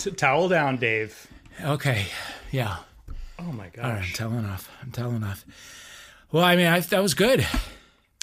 T- 0.00 0.10
towel 0.12 0.48
down, 0.48 0.76
Dave. 0.78 1.26
Okay. 1.62 2.06
Yeah. 2.50 2.78
Oh 3.38 3.52
my 3.52 3.68
gosh. 3.68 3.84
All 3.84 3.90
right. 3.92 4.02
I'm 4.06 4.12
telling 4.14 4.44
off. 4.46 4.70
I'm 4.82 4.90
telling 4.90 5.22
off. 5.22 5.44
Well, 6.32 6.44
I 6.44 6.56
mean, 6.56 6.66
I, 6.66 6.80
that 6.80 7.02
was 7.02 7.14
good. 7.14 7.46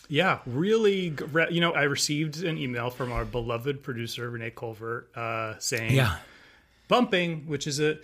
Yeah, 0.10 0.40
really. 0.46 1.10
re- 1.12 1.48
You 1.52 1.60
know, 1.62 1.74
I 1.74 1.84
received 1.84 2.42
an 2.44 2.58
email 2.58 2.90
from 2.90 3.12
our 3.12 3.26
beloved 3.26 3.84
producer 3.84 4.30
Renee 4.30 4.52
Colvert 4.52 5.08
uh, 5.16 5.56
saying, 5.60 5.94
Yeah. 5.96 6.18
bumping, 6.88 7.46
which 7.48 7.68
is 7.68 7.80
a 7.80 7.98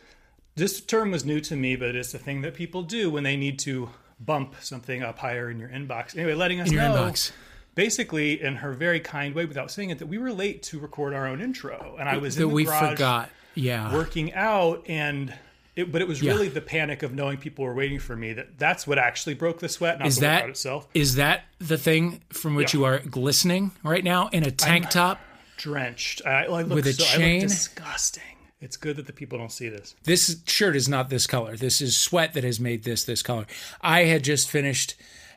this 0.55 0.81
term 0.81 1.11
was 1.11 1.25
new 1.25 1.39
to 1.41 1.55
me, 1.55 1.75
but 1.75 1.95
it's 1.95 2.13
a 2.13 2.19
thing 2.19 2.41
that 2.41 2.53
people 2.53 2.83
do 2.83 3.09
when 3.09 3.23
they 3.23 3.35
need 3.37 3.57
to 3.59 3.89
bump 4.19 4.55
something 4.61 5.01
up 5.01 5.17
higher 5.19 5.49
in 5.49 5.57
your 5.59 5.69
inbox. 5.69 6.15
Anyway, 6.15 6.33
letting 6.35 6.59
us 6.59 6.67
In 6.67 6.73
your 6.75 6.83
know, 6.89 6.95
inbox. 7.05 7.31
basically 7.73 8.39
in 8.41 8.57
her 8.57 8.71
very 8.73 8.99
kind 8.99 9.33
way, 9.33 9.45
without 9.45 9.71
saying 9.71 9.89
it, 9.89 9.97
that 9.99 10.05
we 10.07 10.17
were 10.19 10.31
late 10.31 10.61
to 10.63 10.79
record 10.79 11.13
our 11.15 11.25
own 11.25 11.41
intro, 11.41 11.95
and 11.99 12.07
I 12.07 12.17
was 12.17 12.35
That 12.35 12.43
in 12.43 12.49
the 12.49 12.53
we 12.55 12.65
garage 12.65 12.91
forgot. 12.91 13.29
Yeah. 13.55 13.93
working 13.93 14.33
out, 14.33 14.83
and 14.87 15.33
it, 15.75 15.91
but 15.91 16.01
it 16.01 16.07
was 16.07 16.21
Yeah. 16.21 16.31
really 16.33 16.49
the 16.49 16.61
panic 16.61 17.01
of 17.03 17.13
knowing 17.13 17.37
people 17.37 17.65
were 17.65 17.73
waiting 17.73 17.99
for 17.99 18.15
me 18.15 18.33
that 18.33 18.57
that's 18.59 18.85
what 18.85 18.97
actually 18.97 19.33
broke 19.35 19.59
the 19.59 19.69
sweat, 19.69 19.99
not 19.99 20.07
Is 20.07 20.15
the 20.15 20.21
that 20.21 20.35
workout 20.41 20.49
itself. 20.51 20.87
is 20.93 21.15
that 21.15 21.43
the 21.59 21.77
thing 21.77 22.21
from 22.29 22.55
which 22.55 22.73
Yeah. 22.73 22.79
you 22.79 22.85
are 22.85 22.99
glistening 22.99 23.71
right 23.83 24.03
now 24.03 24.27
in 24.29 24.43
a 24.43 24.51
tank 24.51 24.89
top? 24.89 25.19
Drenched, 25.57 26.21
I, 26.25 26.45
I 26.45 26.61
look 26.61 26.69
With 26.75 26.87
a 26.87 26.93
so, 26.93 27.03
chain? 27.03 27.41
disgusting. 27.41 28.23
It's 28.61 28.77
good 28.77 28.95
that 28.95 29.07
the 29.07 29.13
people 29.13 29.37
don't 29.37 29.51
see 29.51 29.67
this. 29.67 29.93
This 30.03 30.37
shirt 30.47 30.75
is 30.75 30.87
not 30.87 31.09
this 31.09 31.27
color. 31.27 31.57
This 31.57 31.81
is 31.81 31.97
sweat 31.97 32.33
that 32.33 32.43
has 32.45 32.59
made 32.59 32.83
this 32.83 33.03
this 33.03 33.21
color. 33.21 33.45
I 33.81 34.05
had 34.05 34.23
just 34.23 34.49
finished 34.49 34.95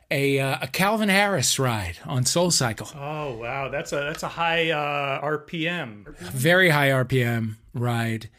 a 0.09 0.39
uh, 0.39 0.57
a 0.61 0.67
Calvin 0.67 1.09
Harris 1.09 1.59
ride 1.59 1.97
on 2.05 2.25
Soul 2.25 2.51
Cycle. 2.51 2.89
Oh 2.95 3.37
wow, 3.37 3.69
that's 3.69 3.91
a 3.91 3.97
that's 3.97 4.23
a 4.23 4.27
high 4.27 4.71
uh, 4.71 5.21
RPM. 5.21 6.17
Very 6.17 6.69
high 6.69 6.89
RPM 6.89 7.55
ride. 7.73 8.29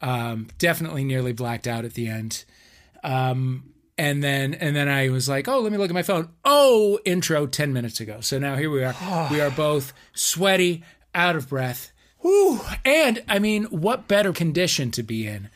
Um, 0.00 0.48
definitely 0.58 1.04
nearly 1.04 1.32
blacked 1.32 1.66
out 1.66 1.84
at 1.84 1.94
the 1.94 2.08
end. 2.08 2.44
Um, 3.02 3.72
and 3.96 4.22
then 4.22 4.54
and 4.54 4.74
then 4.74 4.88
I 4.88 5.08
was 5.08 5.28
like, 5.28 5.48
oh, 5.48 5.60
let 5.60 5.72
me 5.72 5.78
look 5.78 5.90
at 5.90 5.94
my 5.94 6.02
phone. 6.02 6.30
Oh, 6.44 6.98
intro 7.04 7.46
ten 7.46 7.72
minutes 7.72 8.00
ago. 8.00 8.20
So 8.20 8.38
now 8.38 8.56
here 8.56 8.70
we 8.70 8.84
are. 8.84 8.94
we 9.30 9.40
are 9.40 9.50
both 9.50 9.92
sweaty, 10.14 10.84
out 11.14 11.36
of 11.36 11.48
breath. 11.48 11.92
Whew. 12.20 12.60
And 12.84 13.22
I 13.28 13.38
mean, 13.38 13.64
what 13.64 14.08
better 14.08 14.32
condition 14.32 14.90
to 14.92 15.02
be 15.02 15.26
in 15.26 15.50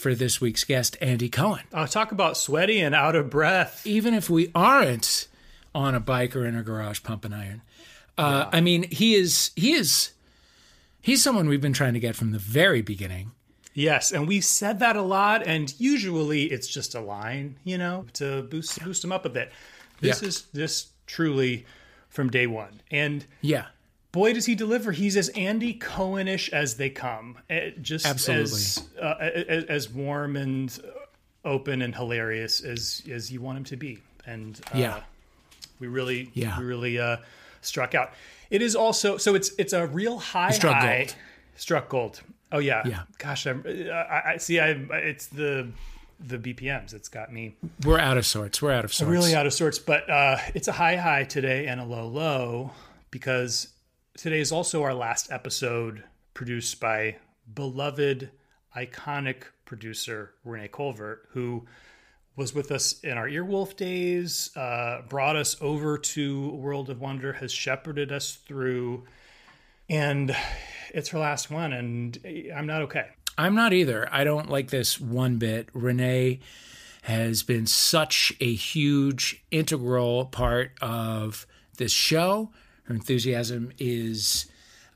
for 0.00 0.14
this 0.14 0.40
week's 0.40 0.64
guest, 0.64 0.96
Andy 1.00 1.28
Cohen? 1.28 1.62
Uh, 1.72 1.86
talk 1.86 2.10
about 2.12 2.36
sweaty 2.36 2.80
and 2.80 2.94
out 2.94 3.14
of 3.14 3.30
breath. 3.30 3.86
even 3.86 4.14
if 4.14 4.28
we 4.30 4.50
aren't 4.54 5.28
on 5.74 5.94
a 5.94 6.00
bike 6.00 6.34
or 6.34 6.44
in 6.46 6.56
a 6.56 6.62
garage 6.62 7.02
pumping 7.02 7.32
iron. 7.32 7.62
Uh, 8.18 8.48
I 8.52 8.60
mean, 8.60 8.84
he 8.90 9.14
is 9.14 9.50
he 9.56 9.72
is 9.72 10.10
he's 11.00 11.22
someone 11.22 11.48
we've 11.48 11.60
been 11.60 11.72
trying 11.72 11.94
to 11.94 12.00
get 12.00 12.16
from 12.16 12.32
the 12.32 12.38
very 12.38 12.82
beginning. 12.82 13.30
Yes, 13.72 14.10
and 14.10 14.26
we 14.26 14.40
said 14.40 14.80
that 14.80 14.96
a 14.96 15.02
lot, 15.02 15.46
and 15.46 15.72
usually 15.78 16.44
it's 16.46 16.66
just 16.66 16.94
a 16.96 17.00
line, 17.00 17.56
you 17.64 17.78
know, 17.78 18.04
to 18.14 18.42
boost 18.42 18.82
boost 18.84 19.02
them 19.02 19.12
up 19.12 19.24
a 19.24 19.28
bit. 19.30 19.52
This 20.00 20.20
Yeah. 20.22 20.28
is 20.28 20.42
this 20.52 20.88
truly 21.06 21.64
from 22.08 22.30
day 22.30 22.46
one, 22.48 22.80
and 22.90 23.24
Yeah, 23.40 23.66
boy 24.12 24.32
does 24.32 24.46
he 24.46 24.54
deliver. 24.54 24.92
He's 24.92 25.16
as 25.16 25.28
Andy 25.30 25.74
Cohenish 25.78 26.48
as 26.52 26.76
they 26.76 26.90
come, 26.90 27.38
Eh, 27.48 27.70
just 27.80 28.06
Absolutely. 28.06 28.42
as 28.44 28.88
uh, 29.00 29.14
as, 29.20 29.64
as 29.64 29.88
warm 29.90 30.36
and 30.36 30.78
open 31.44 31.82
and 31.82 31.94
hilarious 31.94 32.60
as 32.62 33.02
as 33.10 33.30
you 33.32 33.40
want 33.40 33.58
him 33.58 33.64
to 33.64 33.76
be, 33.76 33.98
and 34.26 34.60
uh, 34.74 34.78
Yeah. 34.78 35.00
we 35.78 35.86
really 35.86 36.30
Yeah. 36.34 36.58
we 36.58 36.64
really 36.64 36.98
uh, 36.98 37.16
struck 37.62 37.94
out. 37.94 38.12
It 38.50 38.62
is 38.62 38.74
also 38.76 39.16
so 39.16 39.34
it's 39.34 39.52
it's 39.58 39.72
a 39.72 39.86
real 39.86 40.18
high 40.18 40.50
struck 40.50 40.74
high 40.76 40.98
gold. 40.98 41.14
struck 41.56 41.88
gold. 41.88 42.20
Oh 42.52 42.58
yeah, 42.58 42.82
Yeah. 42.86 43.02
Gosh, 43.18 43.46
I'm, 43.46 43.64
I, 43.66 44.22
I 44.32 44.36
see. 44.38 44.58
I 44.58 44.70
it's 44.70 45.26
the 45.28 45.68
the 46.18 46.36
BPMs. 46.36 46.92
It's 46.92 47.08
got 47.08 47.32
me 47.32 47.54
we're 47.84 47.98
out 48.00 48.18
of 48.18 48.26
sorts. 48.26 48.60
We're 48.60 48.72
out 48.72 48.84
of 48.84 48.92
sorts. 48.92 49.10
really 49.10 49.34
out 49.34 49.46
of 49.46 49.54
sorts. 49.54 49.78
But 49.78 50.10
uh, 50.10 50.36
it's 50.54 50.66
a 50.68 50.72
high 50.72 50.96
high 50.96 51.24
today 51.24 51.66
and 51.68 51.80
a 51.80 51.84
low 51.84 52.06
low 52.08 52.72
because 53.12 53.68
today 54.20 54.40
is 54.40 54.52
also 54.52 54.82
our 54.82 54.92
last 54.92 55.32
episode 55.32 56.04
produced 56.34 56.78
by 56.78 57.16
beloved, 57.54 58.30
iconic 58.76 59.44
producer 59.64 60.34
Renee 60.44 60.68
Colvert, 60.68 61.26
who 61.30 61.64
was 62.36 62.54
with 62.54 62.70
us 62.70 63.00
in 63.00 63.16
our 63.16 63.26
Earwolf 63.26 63.76
days, 63.76 64.54
uh, 64.56 65.00
brought 65.08 65.36
us 65.36 65.56
over 65.62 65.96
to 65.96 66.50
World 66.50 66.90
of 66.90 67.00
Wonder, 67.00 67.32
has 67.32 67.50
shepherded 67.50 68.12
us 68.12 68.34
through, 68.34 69.06
and 69.88 70.36
it's 70.92 71.08
her 71.08 71.18
last 71.18 71.50
one, 71.50 71.72
and 71.72 72.18
I'm 72.54 72.66
not 72.66 72.82
okay. 72.82 73.06
I'm 73.38 73.54
not 73.54 73.72
either. 73.72 74.06
I 74.12 74.24
don't 74.24 74.50
like 74.50 74.68
this 74.68 75.00
one 75.00 75.38
bit. 75.38 75.70
Renee 75.72 76.40
has 77.02 77.42
been 77.42 77.64
such 77.64 78.34
a 78.38 78.52
huge 78.52 79.42
integral 79.50 80.26
part 80.26 80.72
of 80.82 81.46
this 81.78 81.92
show. 81.92 82.50
Her 82.90 82.96
enthusiasm 82.96 83.70
is 83.78 84.46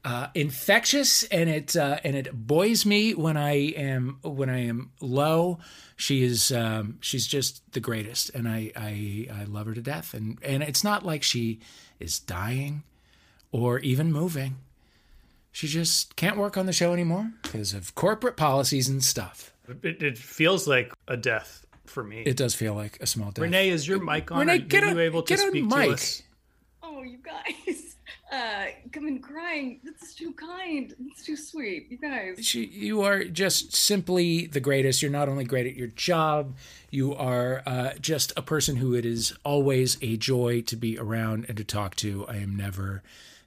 uh, 0.04 0.26
infectious, 0.34 1.22
and 1.24 1.48
it 1.48 1.76
uh, 1.76 1.98
and 2.02 2.16
it 2.16 2.28
buoys 2.34 2.84
me 2.84 3.14
when 3.14 3.36
I 3.36 3.52
am 3.76 4.18
when 4.22 4.50
I 4.50 4.64
am 4.64 4.90
low. 5.00 5.60
She 5.94 6.24
is 6.24 6.50
um, 6.50 6.98
she's 7.00 7.24
just 7.24 7.62
the 7.72 7.78
greatest, 7.78 8.30
and 8.30 8.48
I, 8.48 8.72
I 8.74 9.28
I 9.32 9.44
love 9.44 9.66
her 9.66 9.74
to 9.74 9.80
death. 9.80 10.12
And 10.12 10.40
and 10.42 10.64
it's 10.64 10.82
not 10.82 11.06
like 11.06 11.22
she 11.22 11.60
is 12.00 12.18
dying 12.18 12.82
or 13.52 13.78
even 13.78 14.10
moving. 14.10 14.56
She 15.52 15.68
just 15.68 16.16
can't 16.16 16.36
work 16.36 16.56
on 16.58 16.66
the 16.66 16.72
show 16.72 16.92
anymore 16.92 17.30
because 17.44 17.74
of 17.74 17.94
corporate 17.94 18.36
policies 18.36 18.88
and 18.88 19.04
stuff. 19.04 19.52
It, 19.84 20.02
it 20.02 20.18
feels 20.18 20.66
like 20.66 20.92
a 21.06 21.16
death 21.16 21.64
for 21.86 22.02
me. 22.02 22.22
It 22.22 22.36
does 22.36 22.56
feel 22.56 22.74
like 22.74 22.98
a 23.00 23.06
small 23.06 23.30
death. 23.30 23.40
Renee, 23.44 23.68
is 23.68 23.86
your 23.86 24.02
mic 24.02 24.32
on? 24.32 24.40
Renee, 24.40 24.54
Are 24.56 24.58
get 24.58 24.82
you 24.82 24.88
on- 24.90 24.98
able 24.98 25.22
to 25.22 25.32
get 25.36 25.44
on 25.44 25.50
speak 25.52 25.64
mic. 25.66 25.86
to 25.86 25.92
us? 25.92 26.22
You 27.04 27.18
guys, 27.18 27.96
uh, 28.32 28.66
come 28.92 29.06
in 29.06 29.20
crying. 29.20 29.80
That's 29.84 30.14
too 30.14 30.32
kind. 30.32 30.94
That's 30.98 31.24
too 31.24 31.36
sweet. 31.36 31.88
You 31.90 31.98
guys. 31.98 32.54
You 32.54 33.02
are 33.02 33.24
just 33.24 33.74
simply 33.74 34.46
the 34.46 34.60
greatest. 34.60 35.02
You're 35.02 35.10
not 35.10 35.28
only 35.28 35.44
great 35.44 35.66
at 35.66 35.76
your 35.76 35.88
job, 35.88 36.56
you 36.90 37.14
are 37.14 37.62
uh, 37.66 37.90
just 38.00 38.32
a 38.36 38.42
person 38.42 38.76
who 38.76 38.94
it 38.94 39.04
is 39.04 39.34
always 39.44 39.98
a 40.00 40.16
joy 40.16 40.62
to 40.62 40.76
be 40.76 40.98
around 40.98 41.46
and 41.48 41.56
to 41.58 41.64
talk 41.64 41.94
to. 41.96 42.26
I 42.26 42.36
am 42.36 42.56
never. 42.56 43.02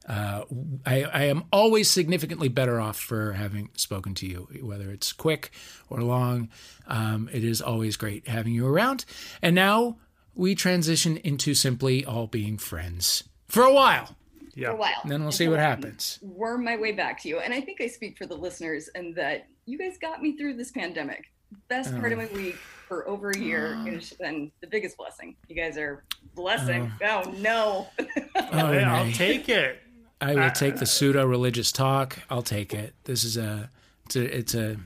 Uh, 0.07 0.43
I, 0.85 1.03
I 1.03 1.23
am 1.23 1.43
always 1.51 1.89
significantly 1.89 2.47
better 2.47 2.79
off 2.79 2.97
for 2.97 3.33
having 3.33 3.69
spoken 3.75 4.13
to 4.15 4.25
you, 4.25 4.47
whether 4.61 4.89
it's 4.89 5.11
quick 5.11 5.51
or 5.89 6.01
long. 6.01 6.49
Um, 6.87 7.29
it 7.33 7.43
is 7.43 7.61
always 7.61 7.97
great 7.97 8.27
having 8.27 8.53
you 8.53 8.65
around. 8.67 9.03
And 9.41 9.53
now 9.53 9.97
we 10.33 10.55
transition 10.55 11.17
into 11.17 11.53
simply 11.53 12.05
all 12.05 12.27
being 12.27 12.57
friends 12.57 13.23
for 13.47 13.63
a 13.63 13.73
while. 13.73 14.15
Yeah. 14.53 14.69
For 14.69 14.73
a 14.73 14.77
while. 14.77 14.99
And 15.03 15.11
then 15.11 15.23
we'll 15.23 15.31
see 15.31 15.47
what 15.47 15.59
Until 15.59 15.71
I 15.71 15.75
can 15.75 15.83
happens. 15.83 16.19
Worm 16.21 16.63
my 16.63 16.77
way 16.77 16.91
back 16.91 17.21
to 17.23 17.29
you, 17.29 17.39
and 17.39 17.53
I 17.53 17.61
think 17.61 17.81
I 17.81 17.87
speak 17.87 18.17
for 18.17 18.25
the 18.25 18.35
listeners, 18.35 18.89
and 18.95 19.15
that 19.15 19.47
you 19.65 19.77
guys 19.77 19.97
got 19.97 20.21
me 20.21 20.37
through 20.37 20.55
this 20.55 20.71
pandemic. 20.71 21.25
Best 21.69 21.97
part 21.97 22.11
of 22.11 22.19
oh. 22.19 22.23
my 22.23 22.27
week 22.33 22.55
for 22.87 23.07
over 23.07 23.31
a 23.31 23.37
year. 23.37 23.77
It's 23.85 24.13
been 24.13 24.51
the 24.61 24.67
biggest 24.67 24.97
blessing. 24.97 25.35
You 25.47 25.55
guys 25.55 25.77
are 25.77 26.03
blessing. 26.35 26.91
Oh, 27.03 27.23
oh 27.25 27.31
no. 27.31 27.87
Oh, 28.35 28.71
Hey, 28.71 28.83
I'll 28.83 29.11
take 29.11 29.49
it. 29.49 29.81
I 30.21 30.35
will 30.35 30.51
take 30.51 30.77
the 30.77 30.85
pseudo 30.85 31.25
religious 31.25 31.71
talk. 31.71 32.17
I'll 32.29 32.41
take 32.41 32.73
it. 32.73 32.93
This 33.03 33.23
is 33.23 33.37
a 33.37 33.69
it's 34.05 34.15
a 34.15 34.37
it's 34.37 34.55
a 34.55 34.77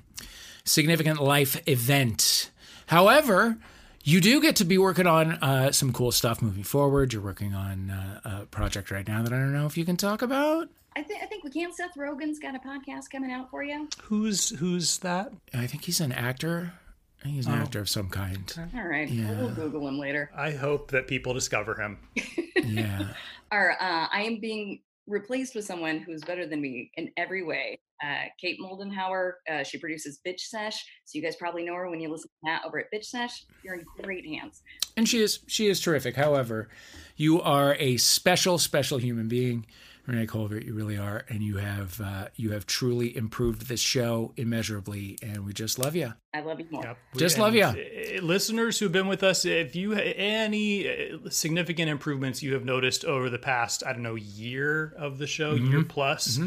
significant 0.65 1.21
life 1.21 1.61
event. 1.67 2.51
However, 2.87 3.57
you 4.03 4.21
do 4.21 4.41
get 4.41 4.55
to 4.57 4.65
be 4.65 4.77
working 4.77 5.07
on 5.07 5.33
uh, 5.33 5.71
some 5.71 5.93
cool 5.93 6.11
stuff 6.11 6.41
moving 6.41 6.63
forward. 6.63 7.13
You're 7.13 7.21
working 7.21 7.53
on 7.53 7.89
uh, 7.89 8.19
a 8.41 8.45
project 8.45 8.91
right 8.91 9.07
now 9.07 9.21
that 9.23 9.31
I 9.33 9.37
don't 9.37 9.53
know 9.53 9.65
if 9.65 9.77
you 9.77 9.85
can 9.85 9.97
talk 9.97 10.21
about. 10.21 10.69
I 10.95 11.03
think 11.03 11.23
I 11.23 11.25
think 11.25 11.43
we 11.43 11.51
can. 11.51 11.71
Seth 11.73 11.95
Rogen's 11.97 12.39
got 12.39 12.53
a 12.55 12.59
podcast 12.59 13.09
coming 13.11 13.31
out 13.31 13.49
for 13.49 13.63
you. 13.63 13.87
Who's 14.03 14.49
who's 14.57 14.97
that? 14.99 15.31
I 15.53 15.65
think 15.67 15.85
he's 15.85 16.01
an 16.01 16.11
actor. 16.11 16.73
I 17.19 17.23
think 17.23 17.35
he's 17.35 17.47
an 17.47 17.53
actor 17.53 17.79
of 17.79 17.87
some 17.87 18.09
kind. 18.09 18.51
All 18.75 18.83
right, 18.83 19.07
Yeah. 19.07 19.39
we'll 19.39 19.51
Google 19.53 19.87
him 19.87 19.99
later. 19.99 20.31
I 20.35 20.51
hope 20.51 20.89
that 20.91 21.07
people 21.07 21.33
discover 21.33 21.75
him. 21.79 21.97
Yeah. 22.63 23.07
Or 23.51 23.71
uh, 23.71 24.07
I 24.13 24.21
am 24.23 24.39
being 24.39 24.81
replaced 25.07 25.55
with 25.55 25.65
someone 25.65 25.97
who's 25.99 26.21
better 26.23 26.45
than 26.45 26.61
me 26.61 26.91
in 26.95 27.09
every 27.17 27.41
way. 27.43 27.79
Uh, 28.03 28.25
Kate 28.39 28.57
Moldenhauer, 28.59 29.33
uh, 29.51 29.63
she 29.63 29.77
produces 29.77 30.19
Bitch 30.25 30.39
Sesh, 30.41 30.75
so 31.05 31.17
you 31.17 31.21
guys 31.21 31.35
probably 31.35 31.63
know 31.63 31.75
her 31.75 31.89
when 31.89 31.99
you 32.01 32.09
listen 32.09 32.29
to 32.29 32.51
that 32.51 32.61
over 32.65 32.79
at 32.79 32.85
Bitch 32.93 33.05
Sesh. 33.05 33.45
You're 33.63 33.75
in 33.75 33.85
great 34.01 34.25
hands. 34.25 34.61
and 34.97 35.07
she 35.07 35.21
is 35.21 35.39
she 35.47 35.67
is 35.67 35.79
terrific. 35.79 36.15
However, 36.15 36.69
you 37.15 37.41
are 37.41 37.75
a 37.79 37.97
special, 37.97 38.57
special 38.57 38.97
human 38.97 39.27
being, 39.27 39.65
Renee 40.07 40.25
Colvert. 40.25 40.63
You 40.63 40.73
really 40.73 40.97
are, 40.97 41.25
and 41.29 41.43
you 41.43 41.57
have 41.57 42.01
uh, 42.01 42.27
you 42.35 42.51
have 42.53 42.65
truly 42.65 43.15
improved 43.15 43.67
this 43.67 43.79
show 43.81 44.33
immeasurably, 44.35 45.17
and 45.21 45.45
we 45.45 45.53
just 45.53 45.77
love 45.77 45.95
you. 45.95 46.13
I 46.33 46.39
love 46.41 46.59
you 46.59 46.65
more. 46.71 46.83
Yep. 46.83 46.97
Just 47.17 47.35
And, 47.35 47.43
love 47.43 47.53
ya. 47.55 47.69
uh, 47.69 48.21
Listeners 48.23 48.79
who've 48.79 48.91
been 48.91 49.07
with 49.07 49.21
us, 49.21 49.45
if 49.45 49.75
you 49.75 49.93
any 49.93 50.87
uh, 50.89 51.29
significant 51.29 51.89
improvements 51.89 52.41
you 52.41 52.53
have 52.55 52.65
noticed 52.65 53.05
over 53.05 53.29
the 53.29 53.37
past, 53.39 53.83
I 53.85 53.93
don't 53.93 54.01
know, 54.01 54.15
year 54.15 54.93
of 54.97 55.17
the 55.19 55.27
show, 55.27 55.55
Mm-hmm. 55.55 55.71
year 55.71 55.83
plus, 55.83 56.39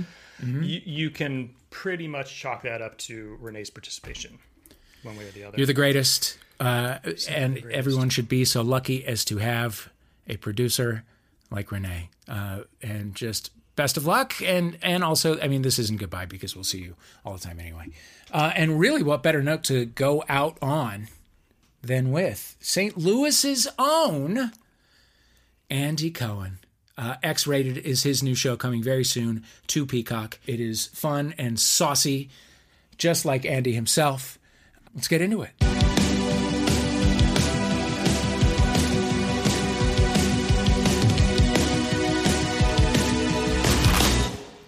You, 0.43 0.81
you 0.85 1.11
can 1.11 1.55
pretty 1.71 2.09
much 2.09 2.35
chalk 2.35 2.63
that 2.63 2.83
up 2.83 2.99
to 2.99 3.37
Renee's 3.41 3.71
participation, 3.71 4.39
one 5.03 5.17
way 5.17 5.27
or 5.27 5.31
the 5.31 5.45
other. 5.45 5.57
You're 5.57 5.67
the 5.67 5.75
greatest, 5.75 6.39
uh, 6.61 6.99
and 7.29 7.55
greatest. 7.55 7.73
everyone 7.73 8.11
should 8.11 8.29
be 8.29 8.45
so 8.45 8.63
lucky 8.63 9.05
as 9.05 9.25
to 9.27 9.39
have 9.39 9.91
a 10.27 10.37
producer 10.37 11.05
like 11.51 11.71
Renee. 11.71 12.11
Uh, 12.29 12.61
and 12.83 13.15
just 13.15 13.51
best 13.77 13.97
of 13.97 14.07
luck, 14.07 14.35
and 14.43 14.79
and 14.83 15.05
also, 15.05 15.39
I 15.41 15.49
mean, 15.49 15.63
this 15.63 15.79
isn't 15.79 15.99
goodbye 15.99 16.27
because 16.27 16.55
we'll 16.55 16.65
see 16.65 16.81
you 16.81 16.97
all 17.25 17.35
the 17.35 17.41
time 17.41 17.61
anyway. 17.61 17.89
Uh, 18.33 18.53
and 18.55 18.81
really, 18.81 19.03
what 19.03 19.23
better 19.23 19.43
note 19.43 19.63
to 19.65 19.85
go 19.85 20.25
out 20.29 20.59
on 20.63 21.09
than 21.83 22.11
with 22.11 22.57
St. 22.61 22.97
Louis's 22.97 23.69
own 23.79 24.53
Andy 25.71 26.11
Cohen. 26.11 26.59
Uh, 26.97 27.17
X 27.23 27.47
Rated 27.47 27.79
is 27.79 28.05
his 28.05 28.23
new 28.23 28.35
show 28.37 28.57
coming 28.57 28.83
very 28.83 29.05
soon 29.05 29.45
to 29.69 29.85
Peacock. 29.85 30.39
It 30.47 30.61
is 30.61 30.87
fun 30.87 31.35
and 31.39 31.59
saucy, 31.59 32.31
just 32.99 33.25
like 33.25 33.45
Andy 33.45 33.73
himself. 33.73 34.39
Let's 34.95 35.09
get 35.09 35.21
into 35.21 35.43
it. 35.43 35.51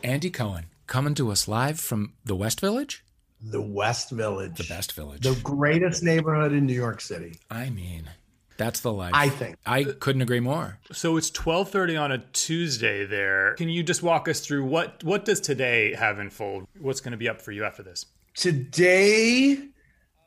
Andy 0.03 0.31
Cohen 0.31 0.67
coming 0.89 1.15
to 1.15 1.31
us 1.31 1.47
live 1.47 1.79
from 1.79 2.15
the 2.25 2.35
West 2.35 2.61
Village. 2.61 3.05
The 3.41 3.61
West 3.61 4.11
Village. 4.11 4.57
The 4.57 4.65
best 4.65 4.93
village. 4.93 5.23
The 5.23 5.39
greatest 5.45 6.03
neighborhood 6.03 6.53
in 6.53 6.67
New 6.67 6.75
York 6.75 7.01
City. 7.01 7.39
I 7.51 7.71
mean, 7.71 8.09
that's 8.59 8.81
the 8.81 8.93
life. 8.93 9.13
I 9.15 9.29
think. 9.29 9.57
I 9.67 9.85
couldn't 9.85 10.23
agree 10.23 10.41
more. 10.41 10.79
So 10.93 11.17
it's 11.17 11.31
12:30 11.31 12.01
on 12.01 12.13
a 12.13 12.19
Tuesday 12.19 13.05
there. 13.05 13.55
Can 13.55 13.69
you 13.69 13.83
just 13.83 14.03
walk 14.03 14.29
us 14.29 14.41
through 14.41 14.65
what 14.65 15.03
what 15.05 15.25
does 15.25 15.41
today 15.41 15.95
have 15.95 16.19
in 16.19 16.31
full? 16.31 16.69
What's 16.79 17.01
going 17.01 17.13
to 17.13 17.19
be 17.19 17.29
up 17.29 17.41
for 17.41 17.53
you 17.53 17.65
after 17.65 17.83
this? 17.83 18.07
Today 18.35 19.69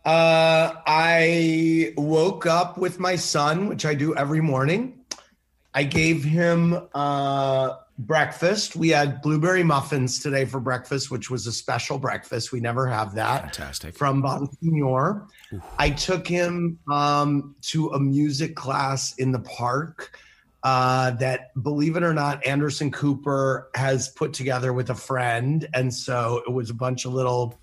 uh 0.05 0.73
I 0.85 1.93
woke 1.97 2.45
up 2.45 2.77
with 2.77 2.99
my 2.99 3.15
son, 3.15 3.67
which 3.67 3.85
I 3.85 3.93
do 3.93 4.15
every 4.15 4.41
morning. 4.41 4.99
I 5.73 5.83
gave 5.83 6.23
him 6.23 6.87
uh 6.93 7.75
breakfast. 7.99 8.77
We 8.77 8.89
had 8.89 9.21
blueberry 9.21 9.63
muffins 9.63 10.19
today 10.19 10.45
for 10.45 10.61
breakfast, 10.61 11.11
which 11.11 11.29
was 11.29 11.45
a 11.47 11.51
special 11.51 11.99
breakfast. 11.99 12.53
We 12.53 12.61
never 12.61 12.87
have 12.87 13.13
that. 13.15 13.41
Fantastic. 13.41 13.95
From 13.95 14.23
Bonsignor. 14.23 15.27
I 15.77 15.89
took 15.89 16.25
him 16.25 16.79
um, 16.89 17.55
to 17.63 17.89
a 17.89 17.99
music 17.99 18.55
class 18.55 19.15
in 19.15 19.33
the 19.33 19.39
park 19.39 20.17
uh, 20.63 21.11
that, 21.11 21.51
believe 21.61 21.97
it 21.97 22.03
or 22.03 22.13
not, 22.13 22.45
Anderson 22.45 22.89
Cooper 22.89 23.69
has 23.75 24.07
put 24.09 24.31
together 24.33 24.71
with 24.71 24.89
a 24.91 24.95
friend. 24.95 25.67
And 25.73 25.93
so 25.93 26.41
it 26.47 26.51
was 26.51 26.69
a 26.69 26.73
bunch 26.73 27.03
of 27.03 27.13
little 27.13 27.59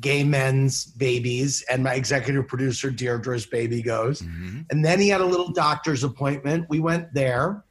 gay 0.00 0.24
men's 0.24 0.86
babies 0.86 1.62
and 1.70 1.84
my 1.84 1.92
executive 1.92 2.48
producer 2.48 2.90
deirdre's 2.90 3.44
baby 3.44 3.82
goes 3.82 4.22
mm-hmm. 4.22 4.60
and 4.70 4.82
then 4.82 4.98
he 4.98 5.10
had 5.10 5.20
a 5.20 5.24
little 5.24 5.52
doctor's 5.52 6.02
appointment 6.02 6.64
we 6.70 6.80
went 6.80 7.12
there 7.12 7.62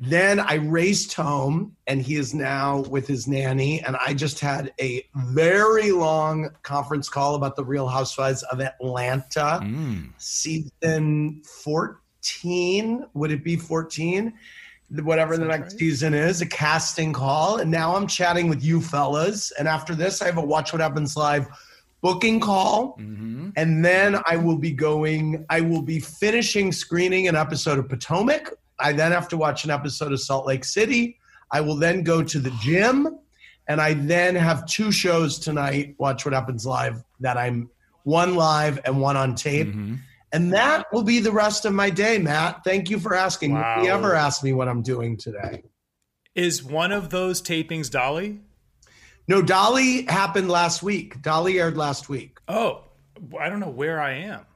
then 0.00 0.38
I 0.38 0.54
raced 0.54 1.14
home, 1.14 1.76
and 1.88 2.00
he 2.00 2.14
is 2.14 2.32
now 2.32 2.80
with 2.88 3.08
his 3.08 3.26
nanny. 3.26 3.80
And 3.82 3.96
I 3.96 4.14
just 4.14 4.38
had 4.38 4.72
a 4.80 5.04
very 5.14 5.90
long 5.90 6.50
conference 6.62 7.08
call 7.08 7.34
about 7.34 7.56
the 7.56 7.64
Real 7.64 7.88
Housewives 7.88 8.44
of 8.44 8.60
Atlanta, 8.60 9.60
mm. 9.62 10.10
season 10.18 11.42
14. 11.64 13.06
Would 13.14 13.32
it 13.32 13.42
be 13.42 13.56
14? 13.56 14.32
Whatever 15.02 15.36
the 15.36 15.46
next 15.46 15.72
right. 15.72 15.80
season 15.80 16.14
is, 16.14 16.40
a 16.42 16.46
casting 16.46 17.12
call. 17.12 17.58
And 17.58 17.70
now 17.70 17.96
I'm 17.96 18.06
chatting 18.06 18.48
with 18.48 18.62
you 18.62 18.80
fellas. 18.80 19.52
And 19.58 19.66
after 19.66 19.96
this, 19.96 20.22
I 20.22 20.26
have 20.26 20.38
a 20.38 20.44
Watch 20.44 20.72
What 20.72 20.80
Happens 20.80 21.16
Live 21.16 21.48
booking 22.00 22.38
call. 22.38 22.96
Mm-hmm. 22.98 23.50
And 23.56 23.84
then 23.84 24.18
I 24.26 24.36
will 24.36 24.56
be 24.56 24.70
going, 24.70 25.44
I 25.50 25.60
will 25.60 25.82
be 25.82 25.98
finishing 25.98 26.70
screening 26.70 27.26
an 27.26 27.34
episode 27.34 27.80
of 27.80 27.88
Potomac 27.88 28.52
I 28.78 28.92
then 28.92 29.12
have 29.12 29.28
to 29.28 29.36
watch 29.36 29.64
an 29.64 29.70
episode 29.70 30.12
of 30.12 30.20
Salt 30.20 30.46
Lake 30.46 30.64
City. 30.64 31.18
I 31.50 31.60
will 31.60 31.76
then 31.76 32.02
go 32.02 32.22
to 32.22 32.38
the 32.38 32.50
gym, 32.60 33.18
and 33.66 33.80
I 33.80 33.94
then 33.94 34.34
have 34.34 34.66
two 34.66 34.92
shows 34.92 35.38
tonight. 35.38 35.94
Watch 35.98 36.24
what 36.24 36.34
happens 36.34 36.66
live. 36.66 37.02
That 37.20 37.36
I'm 37.36 37.70
one 38.04 38.34
live 38.36 38.80
and 38.84 39.00
one 39.00 39.16
on 39.16 39.34
tape. 39.34 39.68
Mm-hmm. 39.68 39.96
And 40.32 40.52
that 40.52 40.92
will 40.92 41.02
be 41.02 41.20
the 41.20 41.32
rest 41.32 41.64
of 41.64 41.72
my 41.72 41.88
day, 41.90 42.18
Matt. 42.18 42.62
Thank 42.64 42.90
you 42.90 42.98
for 42.98 43.14
asking. 43.14 43.54
Wow. 43.54 43.76
Nobody 43.76 43.88
ever 43.88 44.14
asked 44.14 44.44
me 44.44 44.52
what 44.52 44.68
I'm 44.68 44.82
doing 44.82 45.16
today. 45.16 45.62
Is 46.34 46.62
one 46.62 46.92
of 46.92 47.10
those 47.10 47.40
tapings 47.42 47.90
Dolly? 47.90 48.40
No, 49.26 49.42
Dolly 49.42 50.04
happened 50.04 50.50
last 50.50 50.82
week. 50.82 51.20
Dolly 51.22 51.58
aired 51.58 51.76
last 51.76 52.08
week. 52.08 52.38
Oh, 52.46 52.84
I 53.38 53.48
don't 53.48 53.60
know 53.60 53.70
where 53.70 54.00
I 54.00 54.12
am. 54.12 54.46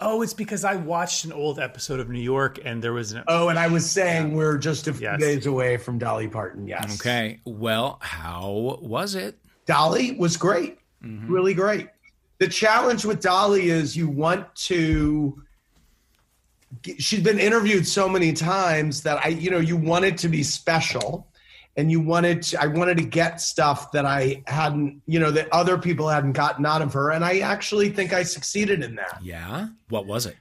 Oh, 0.00 0.22
it's 0.22 0.34
because 0.34 0.64
I 0.64 0.76
watched 0.76 1.24
an 1.24 1.32
old 1.32 1.58
episode 1.58 2.00
of 2.00 2.08
New 2.08 2.20
York 2.20 2.58
and 2.64 2.82
there 2.82 2.92
was 2.92 3.12
an. 3.12 3.24
Oh, 3.28 3.48
and 3.48 3.58
I 3.58 3.68
was 3.68 3.88
saying 3.90 4.30
yeah. 4.30 4.36
we're 4.36 4.58
just 4.58 4.88
a 4.88 4.92
few 4.92 5.08
yes. 5.08 5.20
days 5.20 5.46
away 5.46 5.76
from 5.76 5.98
Dolly 5.98 6.28
Parton. 6.28 6.66
Yes. 6.66 7.00
Okay. 7.00 7.40
Well, 7.44 7.98
how 8.00 8.78
was 8.80 9.14
it? 9.14 9.38
Dolly 9.66 10.12
was 10.12 10.36
great. 10.36 10.78
Mm-hmm. 11.04 11.32
Really 11.32 11.54
great. 11.54 11.88
The 12.38 12.48
challenge 12.48 13.04
with 13.04 13.20
Dolly 13.20 13.70
is 13.70 13.96
you 13.96 14.08
want 14.08 14.52
to. 14.56 15.42
She's 16.98 17.20
been 17.20 17.38
interviewed 17.38 17.86
so 17.86 18.08
many 18.08 18.32
times 18.32 19.02
that 19.02 19.24
I, 19.24 19.28
you 19.28 19.50
know, 19.50 19.58
you 19.58 19.76
want 19.76 20.04
it 20.04 20.16
to 20.18 20.28
be 20.28 20.42
special 20.42 21.28
and 21.76 21.90
you 21.90 22.00
wanted 22.00 22.42
to, 22.42 22.62
I 22.62 22.66
wanted 22.66 22.98
to 22.98 23.04
get 23.04 23.40
stuff 23.40 23.92
that 23.92 24.04
I 24.04 24.42
hadn't, 24.46 25.00
you 25.06 25.18
know, 25.18 25.30
that 25.30 25.48
other 25.52 25.78
people 25.78 26.08
hadn't 26.08 26.32
gotten 26.32 26.66
out 26.66 26.82
of 26.82 26.92
her. 26.92 27.10
And 27.10 27.24
I 27.24 27.38
actually 27.38 27.88
think 27.90 28.12
I 28.12 28.22
succeeded 28.22 28.82
in 28.82 28.94
that. 28.96 29.20
Yeah. 29.22 29.68
What 29.88 30.06
was 30.06 30.26
it? 30.26 30.36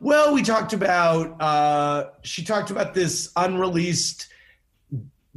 Well, 0.00 0.34
we 0.34 0.42
talked 0.42 0.72
about, 0.72 1.40
uh, 1.40 2.10
she 2.22 2.44
talked 2.44 2.70
about 2.70 2.94
this 2.94 3.32
unreleased 3.34 4.28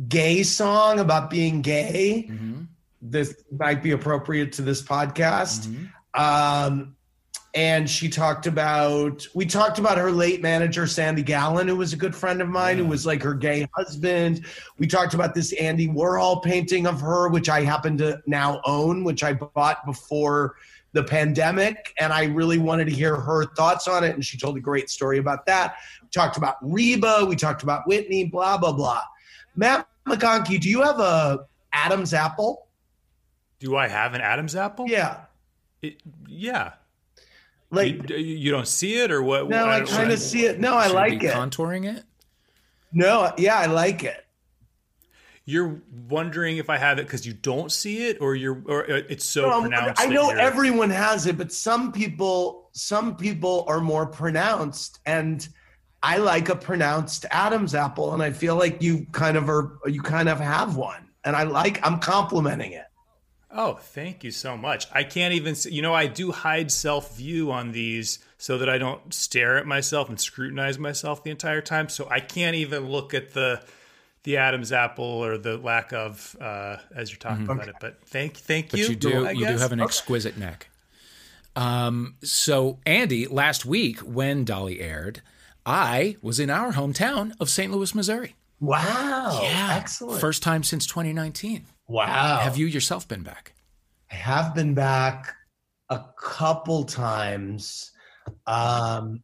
gay 0.08 0.44
song 0.44 1.00
about 1.00 1.30
being 1.30 1.62
gay. 1.62 2.28
Mm-hmm. 2.30 2.64
This 3.02 3.36
might 3.52 3.82
be 3.82 3.92
appropriate 3.92 4.52
to 4.54 4.62
this 4.62 4.82
podcast. 4.82 5.68
Mm-hmm. 5.68 5.86
Um, 6.22 6.96
and 7.56 7.90
she 7.90 8.10
talked 8.10 8.46
about 8.46 9.28
we 9.34 9.46
talked 9.46 9.80
about 9.80 9.98
her 9.98 10.12
late 10.12 10.42
manager 10.42 10.86
Sandy 10.86 11.24
Gallin 11.24 11.68
who 11.68 11.76
was 11.76 11.94
a 11.94 11.98
good 11.98 12.16
friend 12.16 12.42
of 12.42 12.48
mine 12.48 12.78
yeah. 12.78 12.84
who 12.84 12.90
was 12.90 13.06
like 13.06 13.24
her 13.24 13.34
gay 13.34 13.68
husband. 13.76 14.46
We 14.78 14.88
talked 14.88 15.14
about 15.14 15.34
this 15.34 15.54
andy 15.54 15.88
warhol 15.88 16.44
painting 16.44 16.86
of 16.86 17.02
her 17.02 17.30
which 17.30 17.50
i 17.50 17.62
happen 17.62 17.98
to 17.98 18.22
now 18.28 18.62
own 18.66 19.04
which 19.04 19.24
i 19.24 19.34
bought 19.34 19.86
before 19.86 20.56
the 20.94 21.04
pandemic 21.04 21.94
and 22.00 22.14
i 22.14 22.26
really 22.26 22.60
wanted 22.60 22.86
to 22.86 22.94
hear 22.94 23.16
her 23.16 23.46
thoughts 23.56 23.88
on 23.88 24.04
it 24.04 24.14
and 24.14 24.24
she 24.24 24.38
told 24.38 24.56
a 24.58 24.62
great 24.62 24.90
story 24.90 25.18
about 25.18 25.46
that. 25.48 25.76
We 26.02 26.10
talked 26.10 26.38
about 26.38 26.58
reba 26.62 27.26
we 27.28 27.36
talked 27.36 27.64
about 27.64 27.88
whitney 27.88 28.26
blah 28.26 28.58
blah 28.58 28.74
blah. 28.74 29.02
Matt 29.56 29.88
mcconkey 30.08 30.62
do 30.62 30.70
you 30.70 30.84
have 30.84 31.00
a 31.00 31.48
adam's 31.74 32.14
apple? 32.14 32.68
Do 33.60 33.76
i 33.76 33.88
have 33.88 34.14
an 34.14 34.22
adam's 34.22 34.56
apple? 34.56 34.88
Yeah. 34.88 35.22
It, 35.82 36.02
yeah 36.28 36.74
like 37.72 38.10
you, 38.10 38.18
you, 38.18 38.52
don't 38.52 38.68
see 38.68 39.00
it 39.00 39.12
or 39.12 39.22
what? 39.22 39.48
No, 39.48 39.66
I, 39.66 39.78
I 39.78 39.82
kind 39.82 40.12
of 40.12 40.20
see 40.20 40.46
it. 40.46 40.60
No, 40.60 40.76
I 40.76 40.88
like 40.88 41.24
it. 41.24 41.34
Contouring 41.34 41.86
it. 41.86 42.04
No, 42.92 43.32
yeah, 43.38 43.58
I 43.58 43.68
like 43.68 44.04
it. 44.04 44.26
You're 45.46 45.82
wondering 46.08 46.58
if 46.58 46.70
I 46.70 46.78
have 46.78 47.00
it 47.00 47.06
because 47.06 47.26
you 47.26 47.34
don't 47.34 47.72
see 47.72 48.08
it, 48.08 48.18
or 48.22 48.36
you're, 48.36 48.62
or 48.66 48.84
uh, 48.84 49.02
it's 49.10 49.26
so 49.26 49.50
no, 49.50 49.62
pronounced. 49.62 50.02
I 50.02 50.06
know 50.06 50.30
everyone 50.30 50.90
has 50.92 51.26
it, 51.26 51.38
but 51.38 51.52
some 51.52 51.92
people, 51.92 52.70
some 52.72 53.16
people 53.16 53.66
are 53.68 53.80
more 53.80 54.06
pronounced, 54.06 55.00
and 55.06 55.48
I 56.04 56.18
like 56.18 56.50
a 56.50 56.56
pronounced 56.56 57.26
Adam's 57.32 57.74
apple, 57.74 58.14
and 58.14 58.22
I 58.22 58.32
feel 58.32 58.56
like 58.56 58.82
you 58.82 59.06
kind 59.12 59.38
of 59.38 59.50
are, 59.50 59.80
you 59.86 60.02
kind 60.02 60.30
of 60.30 60.40
have 60.40 60.76
one, 60.76 61.10
and 61.24 61.36
I 61.36 61.44
like. 61.44 61.86
I'm 61.86 62.00
complimenting 62.00 62.74
it. 62.74 62.86
Oh, 63.52 63.74
thank 63.74 64.24
you 64.24 64.32
so 64.32 64.56
much. 64.56 64.86
I 64.92 65.04
can't 65.04 65.34
even, 65.34 65.56
you 65.66 65.82
know, 65.82 65.94
I 65.94 66.06
do 66.06 66.32
hide 66.32 66.72
self 66.72 67.18
view 67.18 67.52
on 67.52 67.72
these 67.72 68.20
so 68.38 68.60
that 68.60 68.70
I 68.70 68.78
don't 68.78 69.14
stare 69.14 69.58
at 69.58 69.66
myself 69.66 70.08
and 70.08 70.20
scrutinize 70.20 70.78
myself 70.78 71.24
the 71.24 71.32
entire 71.32 71.62
time. 71.62 71.90
So 71.90 72.08
I 72.10 72.20
can't 72.20 72.56
even 72.56 72.90
look 72.90 73.14
at 73.14 73.34
the 73.34 73.62
the 74.24 74.38
Adam's 74.38 74.72
apple 74.72 75.06
or 75.06 75.38
the 75.38 75.58
lack 75.58 75.94
of 75.94 76.36
uh, 76.40 76.78
as 76.96 77.10
you're 77.10 77.18
talking 77.18 77.44
mm-hmm. 77.44 77.52
about 77.52 77.70
it. 77.70 77.76
But 77.80 78.04
thank 78.06 78.38
thank 78.38 78.72
but 78.72 78.80
you. 78.80 78.88
you 78.88 78.96
do 78.96 79.26
I 79.26 79.32
you 79.32 79.40
guess. 79.46 79.56
do 79.56 79.62
have 79.62 79.72
an 79.72 79.82
exquisite 79.82 80.34
okay. 80.34 80.42
neck. 80.42 80.70
Um, 81.56 82.16
so 82.24 82.78
Andy, 82.86 83.26
last 83.26 83.66
week 83.66 84.00
when 84.02 84.46
Dolly 84.46 84.80
aired, 84.80 85.22
I 85.66 86.18
was 86.22 86.40
in 86.40 86.50
our 86.50 86.74
hometown 86.74 87.34
of 87.40 87.50
St. 87.50 87.72
Louis, 87.72 87.96
Missouri. 87.96 88.36
Wow! 88.60 89.40
Yeah, 89.44 89.76
excellent. 89.78 90.20
First 90.22 90.44
time 90.44 90.64
since 90.64 90.86
2019. 90.86 91.66
Wow. 91.88 92.40
Have 92.42 92.58
you 92.58 92.68
yourself 92.68 93.08
been 93.08 93.24
back? 93.24 93.54
I 94.12 94.16
have 94.16 94.54
been 94.54 94.74
back 94.74 95.36
a 95.90 96.04
couple 96.18 96.84
times. 96.84 97.92
Um, 98.46 99.24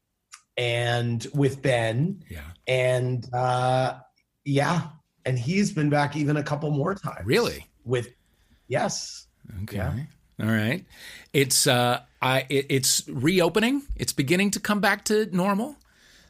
and 0.58 1.25
with 1.34 1.62
Ben. 1.62 2.24
Yeah. 2.30 2.42
And 2.68 3.32
uh, 3.34 4.00
yeah. 4.46 4.88
And 5.25 5.38
he's 5.38 5.72
been 5.72 5.89
back 5.89 6.15
even 6.15 6.38
a 6.38 6.44
couple 6.44 6.72
more 6.72 6.96
times. 6.96 7.25
Really? 7.25 7.68
With 7.84 8.10
Yes. 8.68 9.27
Okay. 9.63 9.77
Yeah. 9.77 9.94
All 10.42 10.51
right. 10.51 10.86
It's 11.34 11.68
uh 11.68 12.01
I 12.22 12.46
it, 12.50 12.65
it's 12.70 13.08
reopening. 13.08 13.84
It's 13.96 14.13
beginning 14.13 14.51
to 14.51 14.60
come 14.60 14.80
back 14.82 15.06
to 15.06 15.27
normal. 15.36 15.75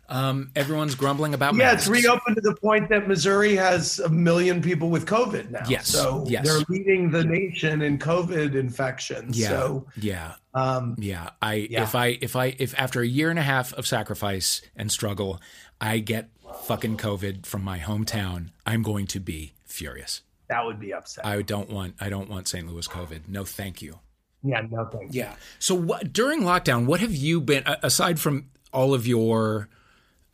Um 0.07 0.51
everyone's 0.55 0.93
grumbling 0.95 1.33
about 1.33 1.55
Yeah, 1.55 1.73
it's 1.73 1.87
reopened 1.87 2.35
to 2.35 2.41
the 2.41 2.55
point 2.55 2.89
that 2.89 3.07
Missouri 3.07 3.55
has 3.55 3.99
a 3.99 4.09
million 4.09 4.61
people 4.61 4.89
with 4.89 5.05
COVID 5.05 5.49
now. 5.51 5.63
Yes, 5.67 5.87
So 5.87 6.25
yes. 6.27 6.45
they're 6.45 6.63
leading 6.69 7.09
the 7.11 7.23
nation 7.23 7.81
in 7.81 7.97
COVID 7.97 8.55
infections. 8.55 9.37
Yeah. 9.39 9.49
So 9.49 9.87
yeah. 9.97 10.33
um, 10.53 10.95
Yeah. 10.99 11.29
I 11.41 11.67
Yeah. 11.69 11.83
if 11.83 11.95
I 11.95 12.17
if 12.21 12.35
I 12.35 12.55
if 12.59 12.77
after 12.79 13.01
a 13.01 13.07
year 13.07 13.29
and 13.29 13.39
a 13.39 13.43
half 13.43 13.73
of 13.73 13.87
sacrifice 13.87 14.61
and 14.75 14.91
struggle, 14.91 15.41
I 15.81 15.97
get 15.99 16.29
fucking 16.63 16.97
COVID 16.97 17.45
from 17.45 17.63
my 17.63 17.79
hometown, 17.79 18.49
I'm 18.65 18.81
going 18.83 19.07
to 19.07 19.19
be 19.19 19.53
furious. 19.65 20.21
that 20.47 20.63
would 20.63 20.79
be 20.79 20.93
upset. 20.93 21.25
I 21.25 21.41
don't 21.41 21.69
want 21.71 21.95
I 21.99 22.09
don't 22.09 22.29
want 22.29 22.47
St. 22.47 22.67
Louis 22.71 22.87
COVID. 22.87 23.27
No, 23.27 23.43
thank 23.43 23.81
you. 23.81 23.99
yeah, 24.43 24.61
no 24.69 24.85
thanks. 24.85 25.15
Yeah. 25.15 25.33
So 25.57 25.73
what 25.73 26.13
during 26.13 26.41
lockdown, 26.41 26.85
what 26.85 26.99
have 26.99 27.15
you 27.15 27.41
been 27.41 27.63
aside 27.81 28.19
from 28.19 28.51
all 28.71 28.93
of 28.93 29.07
your 29.07 29.67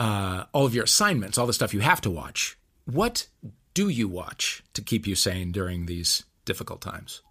uh, 0.02 0.46
all 0.52 0.66
of 0.66 0.74
your 0.74 0.86
assignments, 0.86 1.38
all 1.38 1.46
the 1.46 1.54
stuff 1.54 1.76
you 1.76 1.82
have 1.82 2.02
to 2.02 2.10
watch? 2.10 2.58
What 2.86 3.28
do 3.76 3.88
you 3.88 4.08
watch 4.08 4.64
to 4.74 4.82
keep 4.82 5.06
you 5.06 5.14
sane 5.14 5.52
during 5.52 5.86
these 5.86 6.24
difficult 6.44 6.82
times? 6.82 7.22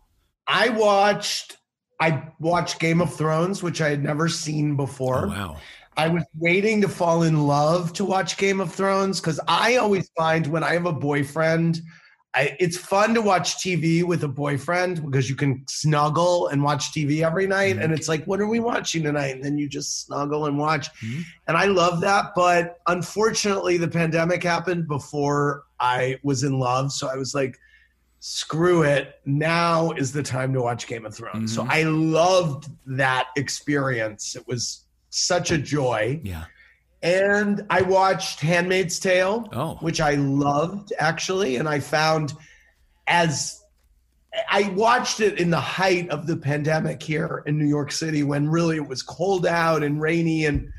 I 0.47 0.69
watched 0.69 1.57
I 2.01 2.29
watched 2.39 2.79
Game 2.79 3.03
of 3.03 3.13
Thrones, 3.13 3.61
which 3.63 3.81
I 3.81 3.89
had 3.89 4.05
never 4.05 4.29
seen 4.29 4.77
before. 4.77 5.27
Oh 5.27 5.29
wow. 5.29 5.57
I 5.97 6.09
was 6.09 6.23
waiting 6.39 6.81
to 6.83 6.89
fall 6.89 7.25
in 7.25 7.47
love 7.49 7.93
to 7.95 8.05
watch 8.05 8.37
Game 8.37 8.61
of 8.61 8.73
Thrones 8.73 9.21
because 9.21 9.41
I 9.49 9.77
always 9.77 10.09
find 10.17 10.47
when 10.47 10.63
I 10.63 10.75
have 10.75 10.87
a 10.87 10.93
boyfriend, 10.93 11.81
I, 12.33 12.57
it's 12.61 12.77
fun 12.77 13.13
to 13.15 13.23
watch 13.23 13.57
TV 13.57 14.05
with 14.05 14.23
a 14.23 14.29
boyfriend 14.29 15.03
because 15.05 15.29
you 15.29 15.35
can 15.35 15.65
snuggle 15.69 16.47
and 16.49 16.63
watch 16.63 16.93
TV 16.93 17.25
every 17.27 17.47
night. 17.49 17.77
Mhm. 17.77 17.83
And 17.85 17.93
it's 17.93 18.09
like, 18.09 18.25
what 18.25 18.41
are 18.41 18.47
we 18.47 18.61
watching 18.61 19.03
tonight? 19.03 19.35
And 19.35 19.43
then 19.45 19.59
you 19.59 19.69
just 19.69 20.07
snuggle 20.07 20.47
and 20.47 20.57
watch. 20.57 20.89
Mhm. 21.01 21.25
And 21.49 21.57
I 21.57 21.65
love 21.65 22.01
that. 22.03 22.27
But 22.37 22.79
unfortunately, 22.87 23.79
the 23.79 23.89
pandemic 23.89 24.45
happened 24.45 24.87
before 24.87 25.65
I 25.81 26.21
was 26.23 26.45
in 26.45 26.59
love. 26.61 26.93
So 26.93 27.09
I 27.09 27.17
was 27.17 27.35
like, 27.35 27.59
screw 28.21 28.83
it. 28.85 29.15
Now 29.25 29.91
is 29.93 30.13
the 30.13 30.23
time 30.23 30.53
to 30.53 30.61
watch 30.61 30.87
Game 30.87 31.07
of 31.07 31.15
Thrones. 31.15 31.53
So 31.53 31.65
Mhm. 31.65 31.69
I 31.71 31.83
loved 31.83 32.69
that 32.87 33.29
experience. 33.37 34.37
It 34.37 34.47
was 34.47 34.85
such 35.09 35.51
a 35.51 35.59
joy. 35.59 36.21
Yeah. 36.23 36.45
And 37.03 37.65
I 37.71 37.83
watched 37.83 38.41
Handmaid's 38.41 38.99
Tale, 38.99 39.49
Oh. 39.53 39.77
which 39.81 40.01
I 40.01 40.15
loved 40.17 40.93
actually. 40.99 41.57
And 41.57 41.69
I 41.69 41.81
found 41.81 42.35
as 43.07 43.63
I 44.49 44.69
watched 44.77 45.21
it 45.21 45.41
in 45.41 45.51
the 45.51 45.61
height 45.61 46.09
of 46.11 46.27
the 46.27 46.37
pandemic 46.37 47.03
here 47.03 47.43
in 47.47 47.59
New 47.59 47.67
York 47.67 47.91
City 47.91 48.23
when 48.23 48.49
really 48.49 48.77
it 48.77 48.87
was 48.87 49.03
cold 49.03 49.45
out 49.47 49.83
and 49.83 50.01
rainy. 50.01 50.45
And 50.45 50.73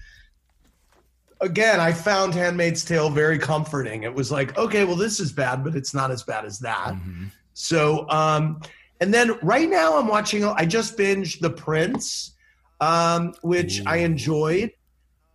again, 1.41 1.79
I 1.79 1.91
found 1.91 2.33
Handmaid's 2.33 2.85
Tale 2.85 3.09
very 3.09 3.37
comforting. 3.39 4.03
It 4.03 4.13
was 4.13 4.31
like, 4.31 4.57
okay, 4.57 4.85
well, 4.85 4.95
this 4.95 5.19
is 5.19 5.31
bad, 5.33 5.63
but 5.63 5.75
it's 5.75 5.93
not 5.93 6.11
as 6.11 6.23
bad 6.23 6.45
as 6.45 6.59
that. 6.59 6.93
Mhm. 6.93 7.31
So, 7.53 8.07
um, 8.09 8.61
and 9.01 9.13
then 9.13 9.37
right 9.41 9.69
now 9.69 9.97
I'm 9.97 10.07
watching, 10.07 10.45
I 10.45 10.65
just 10.65 10.97
binged 10.97 11.39
The 11.39 11.49
Prince, 11.49 12.31
um, 12.79 13.33
which 13.41 13.81
I 13.85 13.97
enjoyed, 13.97 14.71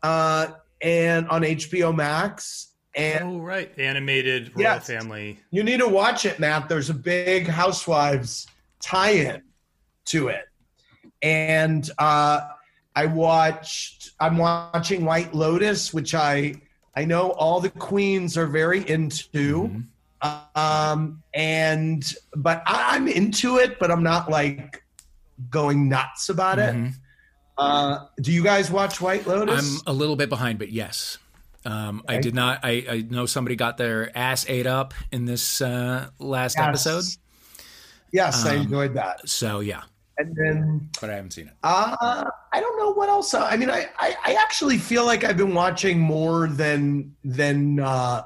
uh, 0.02 0.46
and 0.86 1.28
on 1.28 1.42
HBO 1.42 1.94
Max. 1.94 2.68
And 2.94 3.24
Oh, 3.24 3.38
right. 3.40 3.70
Animated 3.78 4.52
royal 4.54 4.62
Yes. 4.62 4.86
family. 4.86 5.38
you 5.50 5.62
need 5.62 5.80
to 5.80 5.88
watch 5.88 6.24
it, 6.24 6.38
Matt. 6.38 6.68
There's 6.68 6.88
a 6.88 6.94
big 6.94 7.46
Housewives 7.46 8.46
tie 8.80 9.10
in 9.10 9.42
to 10.06 10.28
it. 10.28 10.44
And 11.22 11.90
uh, 11.98 12.40
I 12.94 13.06
watched, 13.06 14.12
I'm 14.20 14.38
watching 14.38 15.04
White 15.04 15.34
Lotus, 15.34 15.92
which 15.92 16.14
I, 16.14 16.54
I 16.94 17.04
know 17.04 17.32
all 17.32 17.60
the 17.60 17.68
queens 17.70 18.38
are 18.38 18.46
very 18.46 18.88
into. 18.88 19.68
Mhm. 19.68 19.84
um 20.56 21.22
and 21.34 22.02
but 22.34 22.62
I, 22.66 22.96
i'm 22.96 23.06
into 23.06 23.58
it 23.58 23.78
but 23.78 23.90
i'm 23.90 24.02
not 24.02 24.30
like 24.30 24.82
going 25.50 25.90
nuts 25.90 26.30
about 26.30 26.58
it 26.58 26.74
Mhm. 26.74 26.94
Uh 27.58 28.06
do 28.20 28.32
you 28.32 28.42
guys 28.42 28.70
watch 28.70 29.00
white 29.00 29.26
lotus 29.26 29.76
I'm 29.86 29.94
a 29.94 29.96
little 29.96 30.16
bit 30.16 30.28
behind, 30.28 30.58
but 30.58 30.70
yes. 30.72 31.18
Um, 31.64 32.04
I 32.06 32.18
did 32.18 32.32
not. 32.32 32.60
I, 32.62 32.86
I 32.88 33.04
know 33.10 33.26
somebody 33.26 33.56
got 33.56 33.76
their 33.76 34.16
ass 34.16 34.46
ate 34.48 34.68
up 34.68 34.94
in 35.10 35.24
this 35.24 35.60
uh, 35.60 36.10
last 36.20 36.54
Yes. 36.56 36.68
episode. 36.68 37.04
yes 38.12 38.46
i 38.46 38.54
Um, 38.54 38.62
enjoyed 38.62 38.94
that 38.94 39.28
So 39.28 39.58
yeah, 39.60 39.82
and 40.16 40.32
then 40.36 40.88
but 41.00 41.10
I 41.10 41.14
haven't 41.14 41.32
seen 41.32 41.48
it. 41.48 41.54
uh 41.64 42.24
i 42.52 42.60
don't 42.60 42.78
know 42.78 42.92
what 42.92 43.08
else 43.08 43.34
i 43.34 43.56
mean 43.56 43.68
I, 43.70 43.88
I 43.98 44.14
i 44.24 44.32
actually 44.34 44.78
feel 44.78 45.04
like 45.04 45.24
i've 45.24 45.36
been 45.36 45.54
watching 45.54 45.98
more 45.98 46.46
than 46.46 47.14
than 47.24 47.80
uh 47.80 48.22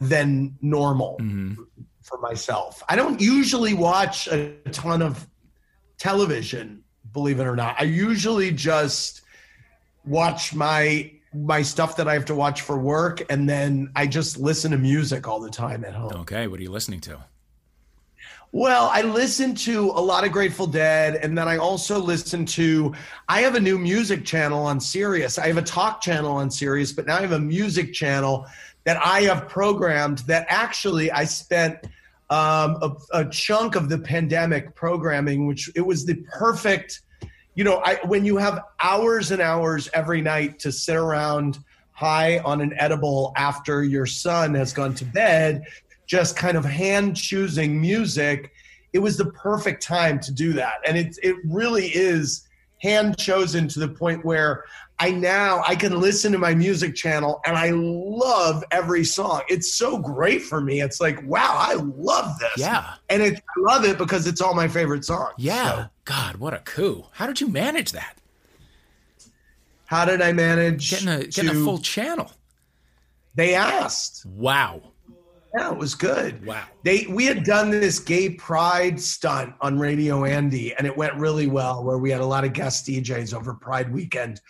than 0.00 0.56
normal 0.62 1.18
Mhm. 1.20 1.56
for 2.00 2.18
myself 2.20 2.82
i 2.88 2.96
don't 2.96 3.20
usually 3.20 3.74
watch 3.74 4.26
a 4.28 4.54
ton 4.72 5.02
of 5.02 5.26
television 5.98 6.82
believe 7.12 7.40
it 7.40 7.44
or 7.44 7.56
not 7.56 7.76
i 7.78 7.84
usually 7.84 8.50
just 8.50 9.22
watch 10.04 10.54
my 10.54 11.10
my 11.34 11.62
stuff 11.62 11.96
that 11.96 12.08
i 12.08 12.12
have 12.14 12.24
to 12.24 12.34
watch 12.34 12.60
for 12.62 12.78
work 12.78 13.22
and 13.30 13.48
then 13.48 13.90
i 13.96 14.06
just 14.06 14.38
listen 14.38 14.70
to 14.70 14.78
music 14.78 15.26
all 15.28 15.40
the 15.40 15.50
time 15.50 15.84
at 15.84 15.94
home 15.94 16.12
Okay, 16.12 16.46
what 16.46 16.58
are 16.58 16.62
you 16.62 16.70
listening 16.70 17.00
to? 17.00 17.18
well, 18.54 18.90
I 18.92 19.00
listen 19.00 19.54
to 19.54 19.90
a 19.94 20.02
lot 20.02 20.24
of 20.24 20.32
Grateful 20.32 20.66
Dead, 20.66 21.14
and 21.16 21.36
then 21.38 21.48
I 21.48 21.56
also 21.56 21.98
listen 21.98 22.44
to. 22.46 22.92
I 23.26 23.40
have 23.40 23.54
a 23.54 23.60
new 23.60 23.78
music 23.78 24.26
channel 24.26 24.66
on 24.66 24.78
Sirius. 24.78 25.38
I 25.38 25.46
have 25.46 25.56
a 25.56 25.62
talk 25.62 26.02
channel 26.02 26.32
on 26.32 26.50
Sirius, 26.50 26.92
but 26.92 27.06
now 27.06 27.16
I 27.16 27.22
have 27.22 27.32
a 27.32 27.38
music 27.38 27.94
channel 27.94 28.46
that 28.84 28.98
I 29.02 29.22
have 29.22 29.48
programmed. 29.48 30.18
That 30.20 30.44
actually 30.50 31.10
I 31.10 31.24
spent 31.24 31.78
um, 32.32 32.78
a, 32.80 33.20
a 33.20 33.24
chunk 33.28 33.76
of 33.76 33.90
the 33.90 33.98
pandemic 33.98 34.74
programming, 34.74 35.46
which 35.46 35.70
it 35.76 35.82
was 35.82 36.06
the 36.06 36.14
perfect. 36.32 37.02
You 37.54 37.64
know, 37.64 37.82
I 37.84 37.98
when 38.06 38.24
you 38.24 38.38
have 38.38 38.64
hours 38.82 39.32
and 39.32 39.42
hours 39.42 39.90
every 39.92 40.22
night 40.22 40.58
to 40.60 40.72
sit 40.72 40.96
around 40.96 41.58
high 41.90 42.38
on 42.38 42.62
an 42.62 42.72
edible 42.78 43.34
after 43.36 43.84
your 43.84 44.06
son 44.06 44.54
has 44.54 44.72
gone 44.72 44.94
to 44.94 45.04
bed 45.04 45.64
just 46.06 46.34
kind 46.34 46.56
of 46.56 46.64
hand 46.64 47.16
choosing 47.16 47.78
music, 47.78 48.50
it 48.94 48.98
was 48.98 49.18
the 49.18 49.26
perfect 49.32 49.82
time 49.82 50.18
to 50.20 50.32
do 50.32 50.54
that. 50.54 50.76
And 50.86 50.96
it 50.96 51.18
it 51.22 51.36
really 51.44 51.88
is 51.88 52.48
hand 52.80 53.18
chosen 53.18 53.68
to 53.68 53.78
the 53.78 53.88
point 53.88 54.24
where 54.24 54.64
I 55.04 55.10
now 55.10 55.62
I 55.66 55.74
can 55.74 56.00
listen 56.00 56.30
to 56.30 56.38
my 56.38 56.54
music 56.54 56.94
channel 56.94 57.40
and 57.44 57.56
I 57.56 57.70
love 57.70 58.62
every 58.70 59.04
song. 59.04 59.42
It's 59.48 59.74
so 59.74 59.98
great 59.98 60.42
for 60.42 60.60
me. 60.60 60.80
It's 60.80 61.00
like, 61.00 61.20
wow, 61.26 61.54
I 61.56 61.74
love 61.74 62.38
this. 62.38 62.52
Yeah, 62.56 62.94
And 63.08 63.20
it, 63.20 63.34
I 63.34 63.60
love 63.74 63.84
it 63.84 63.98
because 63.98 64.28
it's 64.28 64.40
all 64.40 64.54
my 64.54 64.68
favorite 64.68 65.04
songs. 65.04 65.34
yeah. 65.38 65.70
So 65.70 65.86
God, 66.04 66.36
what 66.36 66.54
a 66.54 66.58
coup! 66.58 67.04
How 67.12 67.26
did 67.26 67.40
you 67.40 67.48
manage 67.48 67.92
that? 67.92 68.16
how 69.86 70.04
did 70.04 70.22
I 70.22 70.32
manage 70.32 70.90
Getting 70.90 71.08
a 71.08 71.26
getting 71.26 71.50
a 71.50 71.54
full 71.64 71.78
channel. 71.78 72.30
they 73.34 73.54
asked. 73.54 74.24
Wow, 74.26 74.80
Yeah, 75.56 75.70
it 75.72 75.76
was 75.76 75.94
good. 75.94 76.46
wow. 76.46 76.64
They 76.82 77.06
we 77.10 77.26
had 77.26 77.44
done 77.44 77.70
this 77.70 77.98
gay 77.98 78.30
pride 78.30 79.00
stunt 79.00 79.54
on 79.60 79.78
Radio 79.78 80.24
Andy, 80.24 80.74
and 80.74 80.86
it 80.86 80.96
went 80.96 81.14
really 81.16 81.46
well. 81.46 81.84
Where 81.84 81.98
we 81.98 82.10
had 82.10 82.20
a 82.20 82.26
lot 82.26 82.44
of 82.44 82.52
guest 82.52 82.86
DJs 82.86 83.34
over 83.34 83.52
Pride 83.54 83.92
weekend 83.92 84.40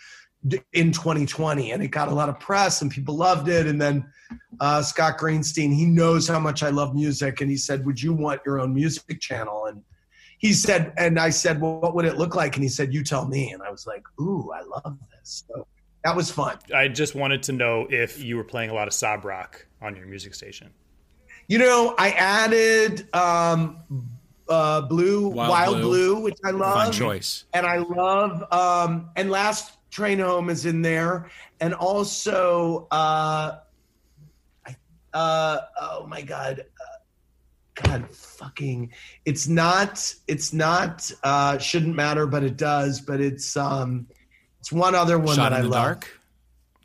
in 0.73 0.91
2020, 0.91 1.71
and 1.71 1.81
it 1.81 1.87
got 1.89 2.09
a 2.09 2.13
lot 2.13 2.29
of 2.29 2.39
press, 2.39 2.81
and 2.81 2.91
people 2.91 3.15
loved 3.15 3.47
it. 3.49 3.65
And 3.67 3.81
then 3.81 4.05
uh, 4.59 4.81
Scott 4.81 5.17
Greenstein, 5.17 5.73
he 5.73 5.85
knows 5.85 6.27
how 6.27 6.39
much 6.39 6.63
I 6.63 6.69
love 6.69 6.93
music, 6.93 7.41
and 7.41 7.49
he 7.49 7.57
said, 7.57 7.85
"Would 7.85 8.01
you 8.01 8.13
want 8.13 8.41
your 8.45 8.59
own 8.59 8.73
music 8.73 9.19
channel?" 9.21 9.65
And 9.67 9.81
he 10.39 10.51
said, 10.53 10.93
and 10.97 11.17
I 11.19 11.29
said, 11.29 11.61
"Well, 11.61 11.79
what 11.79 11.95
would 11.95 12.05
it 12.05 12.17
look 12.17 12.35
like?" 12.35 12.55
And 12.55 12.63
he 12.63 12.69
said, 12.69 12.93
"You 12.93 13.03
tell 13.03 13.25
me." 13.27 13.51
And 13.53 13.61
I 13.63 13.69
was 13.71 13.87
like, 13.87 14.03
"Ooh, 14.19 14.51
I 14.53 14.61
love 14.61 14.97
this." 15.11 15.45
So 15.47 15.65
that 16.03 16.15
was 16.15 16.29
fun. 16.29 16.57
I 16.75 16.89
just 16.89 17.15
wanted 17.15 17.43
to 17.43 17.53
know 17.53 17.87
if 17.89 18.21
you 18.21 18.35
were 18.35 18.43
playing 18.43 18.69
a 18.69 18.73
lot 18.73 18.87
of 18.89 18.93
sob 18.93 19.23
rock 19.23 19.65
on 19.81 19.95
your 19.95 20.05
music 20.07 20.35
station. 20.35 20.71
You 21.47 21.59
know, 21.59 21.95
I 21.97 22.11
added 22.11 23.07
um, 23.13 23.77
uh, 24.49 24.81
Blue, 24.81 25.27
Wild 25.29 25.49
Wild, 25.49 25.77
Blue. 25.77 26.15
Blue. 26.15 26.23
which 26.23 26.37
I 26.43 26.49
Fun 26.51 26.59
love, 26.59 26.93
choice. 26.93 27.45
and 27.53 27.65
I 27.65 27.77
love. 27.77 28.43
Um, 28.51 29.09
and 29.15 29.29
Last 29.31 29.77
Train 29.93 30.17
Home 30.17 30.49
is 30.49 30.65
in 30.65 30.81
there, 30.81 31.29
and 31.59 31.71
also, 31.75 32.87
uh, 32.89 33.59
I, 34.65 34.75
uh, 35.13 35.59
oh 35.79 36.07
my 36.07 36.23
God, 36.23 36.61
uh, 36.61 37.83
God, 37.83 38.09
fucking, 38.09 38.91
it's 39.25 39.47
not, 39.47 40.11
it's 40.27 40.51
not, 40.51 41.11
uh, 41.23 41.59
shouldn't 41.59 41.95
matter, 41.95 42.25
but 42.25 42.43
it 42.43 42.57
does. 42.57 43.01
But 43.01 43.21
it's, 43.21 43.55
um, 43.55 44.07
it's 44.59 44.71
one 44.71 44.95
other 44.95 45.19
one 45.19 45.35
Shot 45.35 45.51
that 45.51 45.59
in 45.59 45.59
I 45.59 45.61
the 45.61 45.69
love. 45.69 45.83
dark. 45.83 46.19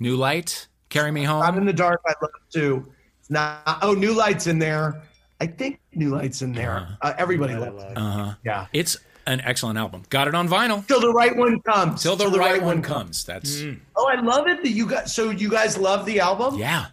New 0.01 0.17
light. 0.17 0.69
Carry 0.91 1.11
me 1.11 1.25
home. 1.25 1.43
Shot 1.43 1.57
in 1.57 1.65
the 1.65 1.73
dark, 1.73 2.03
I 2.07 2.13
love 2.21 2.31
too. 2.53 2.93
It's 3.21 3.31
not. 3.31 3.79
Oh, 3.81 3.95
New 3.95 4.13
Light's 4.13 4.47
in 4.47 4.59
there. 4.59 5.03
I 5.41 5.47
think 5.47 5.81
New 5.95 6.11
Light's 6.11 6.43
in 6.43 6.53
there. 6.53 6.99
Uh, 7.01 7.15
everybody 7.17 7.55
loves 7.55 7.83
it. 7.83 7.97
Uh 7.97 8.11
huh. 8.11 8.35
Yeah. 8.45 8.67
It's 8.75 8.99
an 9.29 9.41
excellent 9.43 9.79
album. 9.79 10.03
Got 10.09 10.29
it 10.29 10.35
on 10.35 10.49
vinyl. 10.49 10.87
Till 10.87 11.01
the 11.01 11.13
right 11.13 11.37
one 11.37 11.61
comes. 11.61 12.03
Till 12.03 12.17
the, 12.17 12.29
right, 12.31 12.63
one 12.63 12.83
comes. 12.83 13.25
That's 13.25 13.57
mm. 13.61 13.79
Oh, 13.95 14.09
I 14.09 14.21
love 14.21 14.47
it 14.49 14.63
that 14.63 14.71
you 14.71 14.87
got. 14.87 15.09
So 15.11 15.31
you 15.31 15.51
guys 15.51 15.77
love 15.79 16.07
the 16.07 16.21
album? 16.21 16.57
yeah, 16.57 16.87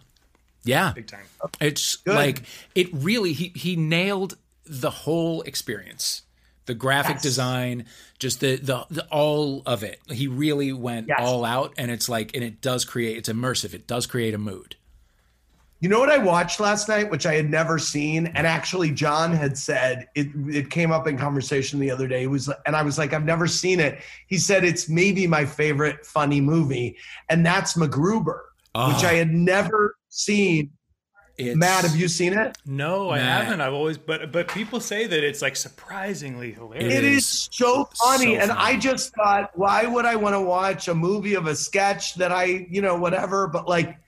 yeah. 0.64 0.92
Big 0.94 1.06
time. 1.06 1.24
It's 1.60 1.96
Good. 1.96 2.14
like 2.14 2.42
it 2.74 2.88
really. 2.92 3.32
He 3.32 3.52
he 3.54 3.76
nailed 3.76 4.36
the 4.64 4.90
whole 4.90 5.42
experience. 5.42 6.22
The 6.66 6.74
graphic 6.74 7.14
Yes. 7.16 7.22
design, 7.22 7.86
just 8.18 8.40
the, 8.40 8.56
the 8.56 8.84
the 8.90 9.06
all 9.06 9.62
of 9.66 9.84
it. 9.84 10.00
He 10.10 10.26
really 10.26 10.72
went 10.72 11.06
Yes. 11.06 11.18
all 11.20 11.44
out, 11.44 11.72
and 11.78 11.90
it's 11.92 12.08
like, 12.08 12.34
and 12.34 12.42
it 12.42 12.60
does 12.60 12.84
create. 12.84 13.16
It's 13.18 13.28
immersive. 13.28 13.72
It 13.72 13.86
does 13.86 14.06
create 14.06 14.34
a 14.34 14.38
mood. 14.38 14.74
You 15.86 15.90
know 15.90 16.00
what 16.00 16.10
I 16.10 16.18
watched 16.18 16.58
last 16.58 16.88
night, 16.88 17.12
which 17.12 17.26
I 17.26 17.34
had 17.34 17.48
never 17.48 17.78
seen, 17.78 18.26
and 18.34 18.44
actually 18.44 18.90
John 18.90 19.30
had 19.30 19.56
said 19.56 20.08
it. 20.16 20.26
It 20.52 20.68
came 20.68 20.90
up 20.90 21.06
in 21.06 21.16
conversation 21.16 21.78
the 21.78 21.92
other 21.92 22.08
day. 22.08 22.24
It 22.24 22.26
was, 22.26 22.50
and 22.66 22.74
I 22.74 22.82
was 22.82 22.98
like, 22.98 23.12
I've 23.12 23.24
never 23.24 23.46
seen 23.46 23.78
it. 23.78 24.00
He 24.26 24.36
said 24.36 24.64
it's 24.64 24.88
maybe 24.88 25.28
my 25.28 25.44
favorite 25.44 26.04
funny 26.04 26.40
movie, 26.40 26.96
and 27.28 27.46
that's 27.46 27.74
MacGruber, 27.74 28.40
which 28.74 29.04
Oh. 29.04 29.06
I 29.06 29.12
had 29.14 29.30
never 29.30 29.94
seen. 30.08 30.72
It's, 31.38 31.56
Matt, 31.56 31.84
have 31.84 31.94
you 31.94 32.08
seen 32.08 32.32
it? 32.32 32.58
No, 32.66 33.10
I 33.10 33.18
Matt. 33.18 33.44
haven't. 33.44 33.60
I've 33.60 33.72
always, 33.72 33.96
but 33.96 34.32
but 34.32 34.48
people 34.48 34.80
say 34.80 35.06
that 35.06 35.22
it's 35.22 35.40
like 35.40 35.54
surprisingly 35.54 36.50
hilarious. 36.50 36.94
It 36.94 37.04
is 37.04 37.18
is 37.18 37.48
so 37.52 37.88
funny, 38.02 38.34
so 38.34 38.40
and 38.40 38.50
funny. 38.50 38.74
I 38.74 38.76
just 38.76 39.14
thought, 39.14 39.52
why 39.54 39.86
would 39.86 40.04
I 40.04 40.16
want 40.16 40.34
to 40.34 40.40
watch 40.40 40.88
a 40.88 40.96
movie 40.96 41.34
of 41.34 41.46
a 41.46 41.54
sketch 41.54 42.16
that 42.16 42.32
I, 42.32 42.66
you 42.68 42.82
know, 42.82 42.96
whatever? 42.96 43.46
But 43.46 43.68
like, 43.68 43.98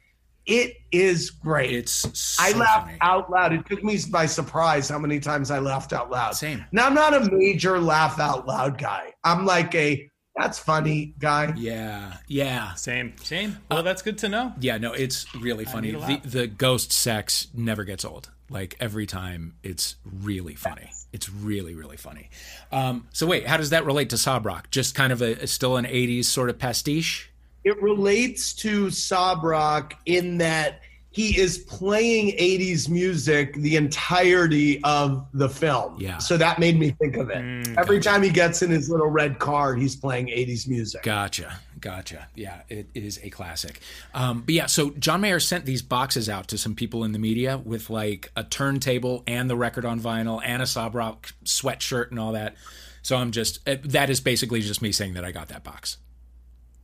it 0.49 0.79
is 0.91 1.31
great. 1.31 1.73
It's 1.73 2.19
so 2.19 2.43
I 2.43 2.53
laughed 2.53 2.87
funny. 2.87 2.99
out 3.03 3.31
loud. 3.31 3.53
It 3.53 3.67
took 3.67 3.85
me 3.85 3.99
by 4.11 4.25
surprise 4.27 4.89
how 4.89 4.99
many 4.99 5.21
times 5.21 5.51
I 5.51 5.59
laughed 5.59 5.93
out 5.93 6.11
loud. 6.11 6.35
Same. 6.35 6.65
Now 6.73 6.87
I'm 6.87 6.95
not 6.95 7.15
a 7.15 7.31
major 7.31 7.79
laugh 7.79 8.19
out 8.19 8.47
loud 8.47 8.79
guy. 8.79 9.13
I'm 9.23 9.45
like 9.45 9.75
a 9.75 10.11
that's 10.35 10.59
funny 10.59 11.15
guy. 11.19 11.53
Yeah, 11.57 12.17
yeah. 12.29 12.75
Same, 12.75 13.15
same. 13.23 13.59
Well, 13.71 13.83
that's 13.83 14.03
good 14.03 14.19
to 14.19 14.29
know. 14.29 14.55
Yeah, 14.61 14.79
no, 14.79 14.93
it's 14.93 15.33
really 15.35 15.65
funny. 15.65 15.91
The, 15.91 16.21
the 16.25 16.47
ghost 16.47 16.93
sex 16.93 17.49
never 17.53 17.85
gets 17.85 18.05
old. 18.05 18.31
Like 18.49 18.77
every 18.81 19.05
time, 19.05 19.57
it's 19.63 19.97
really 20.05 20.55
funny. 20.55 20.91
It's 21.13 21.29
really, 21.29 21.75
really 21.75 21.97
funny. 21.99 22.31
Um, 22.73 23.09
so 23.13 23.27
wait, 23.27 23.47
how 23.47 23.59
does 23.59 23.71
that 23.71 23.85
relate 23.85 24.11
to 24.11 24.17
Sob 24.17 24.47
Rock? 24.47 24.71
Just 24.71 24.95
kind 24.95 25.13
of 25.13 25.21
a, 25.21 25.47
still 25.47 25.77
an 25.77 25.85
'80s 25.85 26.25
sort 26.27 26.49
of 26.49 26.59
pastiche. 26.59 27.31
It 27.69 27.83
relates 27.83 28.55
to 28.55 28.89
Sob 28.89 29.45
Rock 29.45 29.95
in 30.07 30.39
that 30.39 30.81
he 31.11 31.39
is 31.39 31.59
playing 31.59 32.29
80s 32.39 32.89
music 32.89 33.53
the 33.57 33.77
entirety 33.77 34.83
of 34.85 35.27
the 35.35 35.51
film. 35.51 36.01
Yeah. 36.01 36.17
So 36.17 36.39
that 36.39 36.59
made 36.59 36.79
me 36.79 36.93
think 36.93 37.17
of 37.17 37.29
it. 37.29 37.37
Mm, 37.37 37.77
Every 37.77 38.01
time 38.01 38.23
he 38.23 38.31
gets 38.31 38.63
in 38.63 38.71
his 38.71 38.89
little 38.89 39.09
red 39.09 39.39
car, 39.39 39.75
he's 39.75 39.97
playing 39.97 40.29
80s 40.29 40.67
music. 40.67 41.03
Gotcha, 41.03 41.59
gotcha. 41.79 42.29
Yeah, 42.35 42.63
it 42.71 42.89
is 42.95 43.21
a 43.23 43.29
classic. 43.29 43.81
Um, 44.15 44.41
but 44.47 44.55
yeah, 44.55 44.65
so 44.67 44.93
John 44.93 45.21
Mayer 45.21 45.41
sent 45.41 45.67
these 45.67 45.83
boxes 45.83 46.31
out 46.31 46.49
to 46.49 46.57
some 46.57 46.75
people 46.75 47.05
in 47.05 47.13
the 47.13 47.19
media 47.19 47.59
with 47.59 47.91
like 47.91 48.33
a 48.35 48.45
turntable 48.45 49.25
and 49.27 49.51
the 49.51 49.57
record 49.57 49.85
on 49.85 50.01
vinyl 50.01 50.41
and 50.43 50.63
a 50.63 50.67
Sob 50.67 50.95
Rock 50.95 51.35
sweatshirt 51.45 52.11
and 52.11 52.19
all 52.19 52.33
that. 52.33 52.55
So 53.03 53.17
I'm 53.17 53.31
just 53.31 53.69
uh, 53.69 53.77
that 53.85 54.09
is 54.09 54.21
basically 54.21 54.63
just 54.63 54.81
me 54.81 54.91
saying 54.93 55.13
that 55.15 55.25
I 55.27 55.33
got 55.33 55.49
that 55.49 55.65
box. 55.65 55.99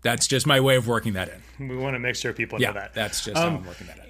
That's 0.05 0.29
just 0.29 0.47
my 0.47 0.61
way 0.61 0.77
of 0.77 0.87
working 0.87 1.15
that 1.15 1.29
in. 1.59 1.69
We 1.69 1.77
want 1.77 1.95
to 1.97 1.99
make 1.99 2.15
sure 2.15 2.33
people 2.33 2.61
Yeah, 2.61 2.69
know 2.69 2.75
that. 2.75 2.95
that's 2.95 3.25
just 3.25 3.37
how 3.37 3.49
Um, 3.49 3.57
I'm 3.57 3.67
working 3.67 3.89
that 3.89 3.99
in. 3.99 4.05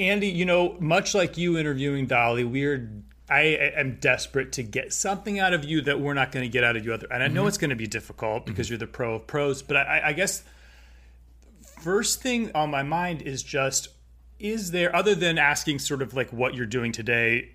Andy, 0.00 0.28
you 0.28 0.44
know, 0.44 0.76
much 0.78 1.12
like 1.16 1.36
you 1.36 1.58
interviewing 1.58 2.06
Dolly, 2.06 2.44
we're 2.44 2.88
I 3.30 3.40
am 3.76 3.96
desperate 4.00 4.52
to 4.52 4.62
get 4.62 4.92
something 4.92 5.38
out 5.38 5.52
of 5.52 5.64
you 5.64 5.80
that 5.82 6.00
we're 6.00 6.14
not 6.14 6.32
going 6.32 6.44
to 6.44 6.48
get 6.48 6.64
out 6.64 6.76
of 6.76 6.84
you 6.86 6.94
other. 6.94 7.08
And 7.10 7.22
I 7.22 7.28
know 7.28 7.40
Mm-hmm. 7.40 7.48
it's 7.48 7.58
going 7.58 7.70
to 7.70 7.76
be 7.76 7.86
difficult 7.88 8.46
because 8.46 8.70
you're 8.70 8.78
the 8.78 8.86
pro 8.86 9.16
of 9.16 9.26
pros, 9.26 9.60
but 9.62 9.76
I, 9.76 10.00
I 10.06 10.12
guess 10.14 10.44
first 11.80 12.22
thing 12.22 12.50
on 12.54 12.70
my 12.70 12.82
mind 12.82 13.22
is 13.22 13.42
just 13.42 13.88
is 14.38 14.70
there 14.70 14.94
other 14.94 15.14
than 15.14 15.36
asking 15.38 15.78
sort 15.80 16.00
of 16.00 16.14
like 16.14 16.32
what 16.32 16.54
you're 16.54 16.66
doing 16.66 16.92
today, 16.92 17.50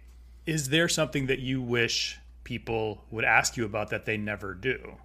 is 0.45 0.69
there 0.69 0.89
something 0.89 1.27
that 1.27 1.39
you 1.39 1.61
wish 1.61 2.19
people 2.43 3.03
would 3.09 3.23
ask 3.23 3.55
you 3.55 3.63
about 3.65 3.89
that 3.89 4.05
they 4.05 4.17
never 4.17 4.53
do? 4.53 4.97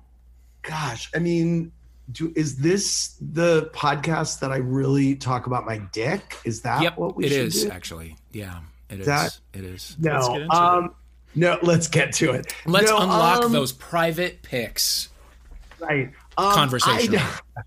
Gosh, 0.63 1.09
I 1.15 1.19
mean, 1.21 1.71
do, 2.13 2.33
is 2.37 2.57
this 2.57 3.17
the 3.21 3.71
podcast 3.75 4.41
that 4.41 4.51
I 4.53 4.57
really 4.59 5.15
talk 5.15 5.47
about 5.47 5.67
my 5.67 5.79
dick? 5.93 6.37
Is 6.45 6.63
that 6.63 6.83
Yep, 6.83 6.97
what 6.99 7.17
we 7.17 7.27
it 7.27 7.29
should 7.31 7.47
is 7.47 7.65
do? 7.65 7.71
actually. 7.71 8.17
Yeah, 8.33 8.61
it 8.91 9.01
is. 9.01 9.07
That- 9.07 9.39
it 9.53 9.65
is. 9.65 9.97
No, 9.99 10.13
Let's 10.15 10.29
get 10.29 10.41
into 10.43 10.55
um, 10.57 10.95
no, 11.35 11.59
let's 11.63 11.89
get 11.89 12.13
to 12.15 12.33
it. 12.33 12.53
Let's 12.67 12.91
No, 12.91 12.99
unlock 12.99 13.45
um, 13.45 13.53
those 13.53 13.73
private 13.73 14.43
pics. 14.43 15.11
right 15.79 16.11
um, 16.39 16.53
Conversation. 16.55 17.17
I, 17.17 17.63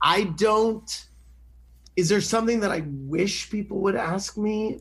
I 0.00 0.24
don't. 0.24 1.06
Is 1.96 2.08
there 2.08 2.20
something 2.20 2.60
that 2.60 2.70
I 2.70 2.84
wish 2.86 3.50
people 3.50 3.78
would 3.80 3.96
ask 3.96 4.38
me? 4.38 4.80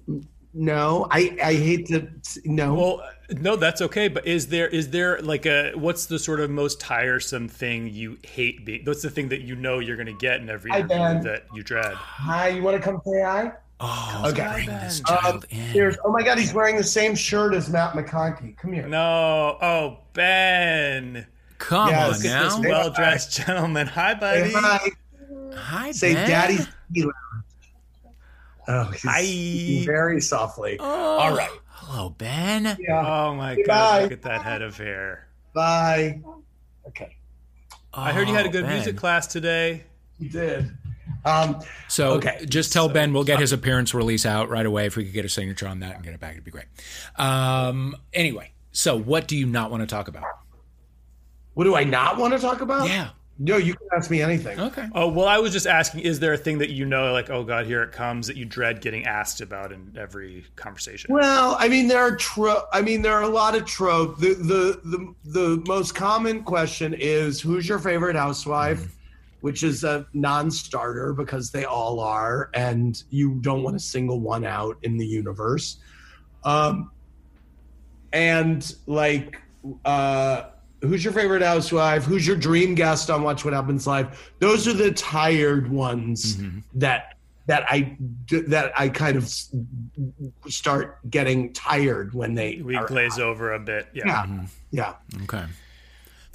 No, 0.53 1.07
I 1.11 1.35
I 1.43 1.53
hate 1.55 1.87
to. 1.87 2.07
No, 2.45 2.73
Well, 2.73 3.09
no, 3.31 3.55
that's 3.55 3.81
okay. 3.81 4.07
But 4.07 4.25
is 4.27 4.47
there 4.47 4.67
is 4.67 4.89
there 4.89 5.19
like 5.21 5.45
a 5.45 5.73
what's 5.75 6.05
the 6.05 6.19
sort 6.19 6.39
of 6.39 6.49
most 6.49 6.79
tiresome 6.79 7.47
thing 7.47 7.87
you 7.87 8.17
hate 8.23 8.65
being? 8.65 8.83
What's 8.85 9.01
the 9.01 9.09
thing 9.09 9.29
that 9.29 9.41
you 9.41 9.55
know 9.55 9.79
you're 9.79 9.95
going 9.95 10.07
to 10.07 10.13
get 10.13 10.41
in 10.41 10.49
every 10.49 10.71
Hi, 10.71 10.79
interview 10.79 11.21
that 11.23 11.45
you 11.51 11.63
dread? 11.63 11.97
hi, 11.97 12.47
you 12.49 12.61
want 12.61 12.77
to 12.77 12.83
come 12.83 13.01
say 13.05 13.21
hi? 13.21 13.51
Oh, 13.79 14.23
Okay. 14.27 14.47
bring 14.51 14.65
this 14.79 14.99
Um, 14.99 15.05
child 15.05 15.45
in. 15.49 15.57
Here's. 15.57 15.97
Oh 16.05 16.11
my 16.11 16.23
God, 16.23 16.37
he's 16.37 16.53
wearing 16.53 16.75
the 16.75 16.83
same 16.83 17.15
shirt 17.15 17.53
as 17.55 17.69
Matt 17.69 17.93
McConkey. 17.93 18.55
Come 18.57 18.73
here. 18.73 18.87
No, 18.87 19.57
oh 19.61 19.97
Ben, 20.13 21.25
Come 21.57 21.89
Yes. 21.89 22.07
on 22.07 22.23
Look 22.23 22.31
at 22.31 22.43
this 22.43 22.57
now. 22.57 22.69
well 22.69 22.89
dressed 22.91 23.33
gentleman. 23.45 23.87
Hi, 23.87 24.13
Say 24.13 24.19
buddy. 24.19 24.53
hi. 24.53 24.79
Hi, 25.55 25.91
Say, 25.91 26.13
Ben. 26.13 26.27
Daddy's. 26.27 26.67
Oh, 28.67 28.83
he's 28.85 29.01
Hi. 29.03 29.21
speaking 29.23 29.85
very 29.85 30.21
softly. 30.21 30.77
Oh, 30.79 30.85
All 30.85 31.33
right. 31.35 31.49
Hello, 31.81 32.09
Ben. 32.11 32.77
Yeah. 32.79 33.03
Oh 33.05 33.33
my 33.35 33.55
Say 33.55 33.63
God! 33.63 33.67
bye. 33.97 34.03
Look 34.03 34.11
at 34.11 34.21
that 34.23 34.43
head 34.43 34.61
of 34.61 34.77
hair. 34.77 35.27
Bye. 35.53 36.21
Okay, 36.87 37.15
I 37.93 38.11
heard 38.13 38.27
you 38.27 38.33
had 38.35 38.45
a 38.45 38.49
Oh, 38.49 38.51
good 38.51 38.65
Ben. 38.65 38.75
music 38.75 38.97
class 38.97 39.27
today. 39.27 39.83
you 40.19 40.29
did. 40.29 40.71
Um, 41.25 41.59
So 41.87 42.11
Okay. 42.13 42.45
just 42.47 42.71
tell 42.71 42.87
Ben 42.87 43.11
we'll 43.13 43.23
get 43.23 43.39
his 43.39 43.51
appearance 43.51 43.93
release 43.93 44.25
out 44.25 44.49
right 44.49 44.65
away. 44.65 44.85
If 44.85 44.95
we 44.95 45.03
could 45.03 45.13
get 45.13 45.25
a 45.25 45.29
signature 45.29 45.67
on 45.67 45.79
that 45.81 45.95
and 45.95 46.03
get 46.03 46.13
it 46.13 46.19
back, 46.19 46.33
it'd 46.33 46.43
be 46.43 46.51
great. 46.51 46.65
Um, 47.17 47.95
anyway, 48.13 48.51
so 48.71 48.95
what 48.97 49.27
do 49.27 49.35
you 49.35 49.45
not 49.47 49.71
want 49.71 49.81
to 49.81 49.87
talk 49.87 50.07
about? 50.07 50.23
what 51.53 51.65
do 51.65 51.75
I 51.75 51.83
not 51.83 52.17
want 52.17 52.33
to 52.33 52.39
talk 52.39 52.61
about? 52.61 52.87
Yeah. 52.87 53.09
No, 53.43 53.57
you 53.57 53.73
can 53.73 53.87
ask 53.91 54.11
me 54.11 54.21
anything. 54.21 54.59
Okay. 54.59 54.87
Oh 54.93 55.07
well, 55.07 55.27
I 55.27 55.39
was 55.39 55.51
just 55.51 55.65
asking: 55.65 56.01
Is 56.01 56.19
there 56.19 56.33
a 56.33 56.37
thing 56.37 56.59
that 56.59 56.69
you 56.69 56.85
know, 56.85 57.11
like, 57.11 57.31
oh 57.31 57.43
God, 57.43 57.65
here 57.65 57.81
it 57.81 57.91
comes, 57.91 58.27
that 58.27 58.37
you 58.37 58.45
dread 58.45 58.81
getting 58.81 59.05
asked 59.05 59.41
about 59.41 59.71
in 59.71 59.95
every 59.99 60.45
conversation? 60.55 61.11
Well, 61.11 61.55
I 61.59 61.67
mean, 61.67 61.87
there 61.87 62.01
are 62.03 62.15
tro- 62.15 62.65
I 62.71 62.83
mean, 62.83 63.01
there 63.01 63.13
are 63.13 63.23
a 63.23 63.27
lot 63.27 63.55
of 63.55 63.65
trope. 63.65 64.19
The, 64.19 64.35
the 64.35 64.81
the 64.83 65.15
the 65.25 65.63
most 65.67 65.95
common 65.95 66.43
question 66.43 66.93
is, 66.93 67.41
"Who's 67.41 67.67
your 67.67 67.79
favorite 67.79 68.15
housewife?" 68.15 68.95
Which 69.39 69.63
is 69.63 69.83
a 69.83 70.05
non-starter 70.13 71.13
because 71.13 71.49
they 71.49 71.65
all 71.65 71.99
are, 71.99 72.51
and 72.53 73.01
you 73.09 73.39
don't 73.41 73.63
want 73.63 73.75
to 73.75 73.83
single 73.83 74.19
one 74.19 74.45
out 74.45 74.77
in 74.83 74.97
the 74.97 75.05
universe. 75.05 75.77
Um, 76.43 76.91
and 78.13 78.75
like, 78.85 79.41
uh, 79.83 80.43
who's 80.81 81.03
your 81.03 81.13
favorite 81.13 81.41
housewife? 81.41 82.03
Who's 82.03 82.25
your 82.25 82.35
dream 82.35 82.75
guest 82.75 83.09
on 83.09 83.23
Watch 83.23 83.45
What 83.45 83.53
Happens 83.53 83.87
Live? 83.87 84.31
Those 84.39 84.67
are 84.67 84.73
the 84.73 84.91
tired 84.91 85.69
ones 85.69 86.37
mm-hmm. 86.37 86.59
that 86.75 87.15
that 87.47 87.65
I 87.67 87.97
that 88.47 88.71
I 88.77 88.89
kind 88.89 89.17
of 89.17 89.33
start 90.47 90.99
getting 91.09 91.53
tired 91.53 92.13
when 92.13 92.33
they 92.33 92.61
we 92.63 92.75
are- 92.75 92.87
glaze 92.87 93.19
over 93.19 93.53
a 93.53 93.59
bit. 93.59 93.87
Yeah. 93.93 94.03
Yeah, 94.05 94.23
mm-hmm. 94.23 94.45
yeah. 94.71 94.93
Okay. 95.23 95.45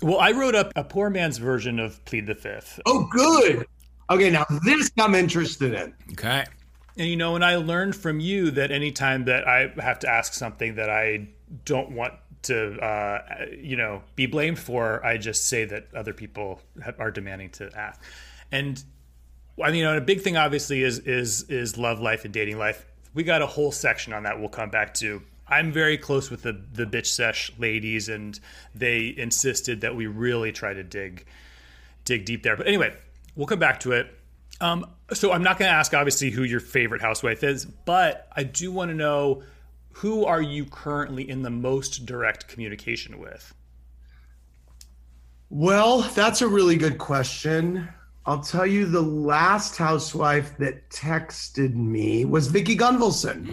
Well, 0.02 0.18
I 0.18 0.32
wrote 0.32 0.54
up 0.54 0.72
a 0.76 0.85
poor 0.85 1.09
man's 1.09 1.38
version 1.38 1.78
of 1.78 2.04
Plead 2.04 2.26
the 2.26 2.35
Fifth. 2.35 2.78
Oh, 2.85 3.09
good. 3.11 3.66
Okay, 4.11 4.30
now 4.30 4.44
this 4.64 4.90
I'm 4.98 5.14
interested 5.14 5.72
in. 5.72 5.94
Okay. 6.12 6.44
And 6.98 7.09
you 7.09 7.16
know, 7.16 7.35
and 7.35 7.44
I 7.44 7.56
learned 7.56 7.96
from 7.96 8.20
you 8.20 8.50
that 8.52 8.70
anytime 8.70 9.24
that 9.24 9.48
I 9.48 9.72
have 9.80 9.98
to 10.00 10.09
ask 10.09 10.35
something 10.35 10.74
that 10.76 10.90
I 10.90 11.28
don't 11.64 11.92
want 11.92 12.14
to, 12.46 12.78
uh, 12.80 13.46
you 13.56 13.76
know, 13.76 14.02
be 14.14 14.26
blamed 14.26 14.59
for, 14.59 15.04
I 15.04 15.16
just 15.18 15.46
say 15.48 15.64
that 15.66 15.88
other 15.94 16.12
people 16.12 16.61
have, 16.82 16.98
are 16.98 17.11
demanding 17.11 17.50
to 17.50 17.70
ask. 17.76 18.00
And 18.52 18.82
I 19.62 19.68
mean, 19.68 19.76
you 19.76 19.85
know, 19.85 19.96
a 19.96 20.00
big 20.00 20.20
thing 20.20 20.37
obviously 20.37 20.82
is 20.82 20.98
is 21.00 21.44
is 21.44 21.78
love 21.78 22.00
life 22.00 22.24
and 22.24 22.32
dating 22.32 22.59
life. 22.59 22.85
We 23.14 23.22
got 23.24 23.42
a 23.42 23.46
whole 23.46 23.72
section 23.72 24.12
on 24.12 24.24
that. 24.24 24.38
We'll 24.38 24.48
come 24.48 24.70
back 24.70 24.94
to. 24.94 25.22
I'm 25.48 25.72
very 25.72 25.96
close 25.96 26.30
with 26.30 26.42
the 26.42 26.61
the 26.72 26.85
bitch 26.85 27.06
sesh 27.06 27.52
ladies, 27.59 28.09
and 28.09 28.38
they 28.74 29.14
insisted 29.16 29.80
that 29.80 29.94
we 29.96 30.06
really 30.06 30.52
try 30.52 30.74
to 30.74 30.82
dig 30.82 31.24
dig 32.04 32.24
deep 32.24 32.42
there. 32.42 32.56
But 32.56 32.66
anyway, 32.66 32.94
we'll 33.35 33.46
come 33.46 33.59
back 33.59 33.80
to 33.80 33.92
it. 33.92 34.12
Um, 34.61 34.87
so 35.12 35.32
I'm 35.32 35.42
not 35.42 35.59
going 35.59 35.68
to 35.68 35.74
ask 35.74 35.92
obviously 35.92 36.30
who 36.30 36.42
your 36.42 36.61
favorite 36.61 37.02
housewife 37.02 37.44
is, 37.44 37.64
but 37.64 38.28
I 38.35 38.42
do 38.42 38.72
want 38.72 38.90
to 38.90 38.94
know 38.94 39.42
who 39.96 40.26
are 40.26 40.42
you 40.42 40.66
currently 40.66 41.28
in 41.30 41.40
the 41.40 41.48
most 41.48 42.04
direct 42.04 42.48
communication 42.48 43.18
with? 43.18 43.54
Well, 45.48 46.02
that's 46.14 46.42
a 46.42 46.48
really 46.48 46.76
good 46.76 46.98
question. 46.98 47.88
I'll 48.26 48.40
tell 48.42 48.66
you 48.66 48.85
the 48.85 49.00
last 49.00 49.76
housewife 49.78 50.54
that 50.59 50.90
texted 50.90 51.74
me 51.74 52.26
was 52.26 52.48
Vicki 52.48 52.76
Gunvalson. 52.76 53.46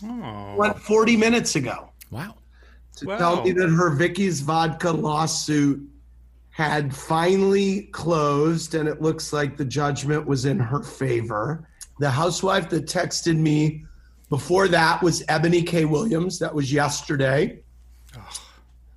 Hmm. 0.00 0.20
Oh, 0.22 0.56
Went 0.56 0.78
40 0.78 1.18
minutes 1.18 1.54
ago 1.56 1.90
Wow. 2.10 2.36
to 2.96 3.06
Wow. 3.06 3.18
tell 3.18 3.44
me 3.44 3.52
that 3.52 3.68
her 3.68 3.90
Vicki's 3.90 4.40
vodka 4.40 4.90
lawsuit 4.90 5.82
had 6.48 6.94
finally 6.96 7.82
closed 7.92 8.74
and 8.74 8.88
it 8.88 9.02
looks 9.02 9.34
like 9.34 9.58
the 9.58 9.64
judgment 9.66 10.24
was 10.26 10.46
in 10.46 10.58
her 10.60 10.82
favor. 10.82 11.68
The 11.98 12.10
housewife 12.10 12.70
that 12.70 12.86
texted 12.86 13.36
me 13.36 13.84
before 14.30 14.68
that 14.68 15.02
was 15.02 15.22
Ebony 15.28 15.62
K. 15.62 15.84
Williams. 15.84 16.38
That 16.38 16.54
was 16.54 16.72
yesterday. 16.72 17.60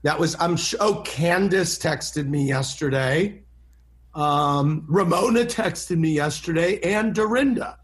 That 0.03 0.19
was, 0.19 0.35
I'm 0.39 0.55
sure, 0.55 0.79
oh, 0.81 1.01
Candace 1.05 1.77
texted 1.77 2.27
me 2.27 2.47
yesterday. 2.47 3.41
Um, 4.15 4.85
Ramona 4.87 5.41
texted 5.41 5.97
me 5.97 6.11
yesterday 6.11 6.79
and 6.81 7.13
Dorinda. 7.13 7.77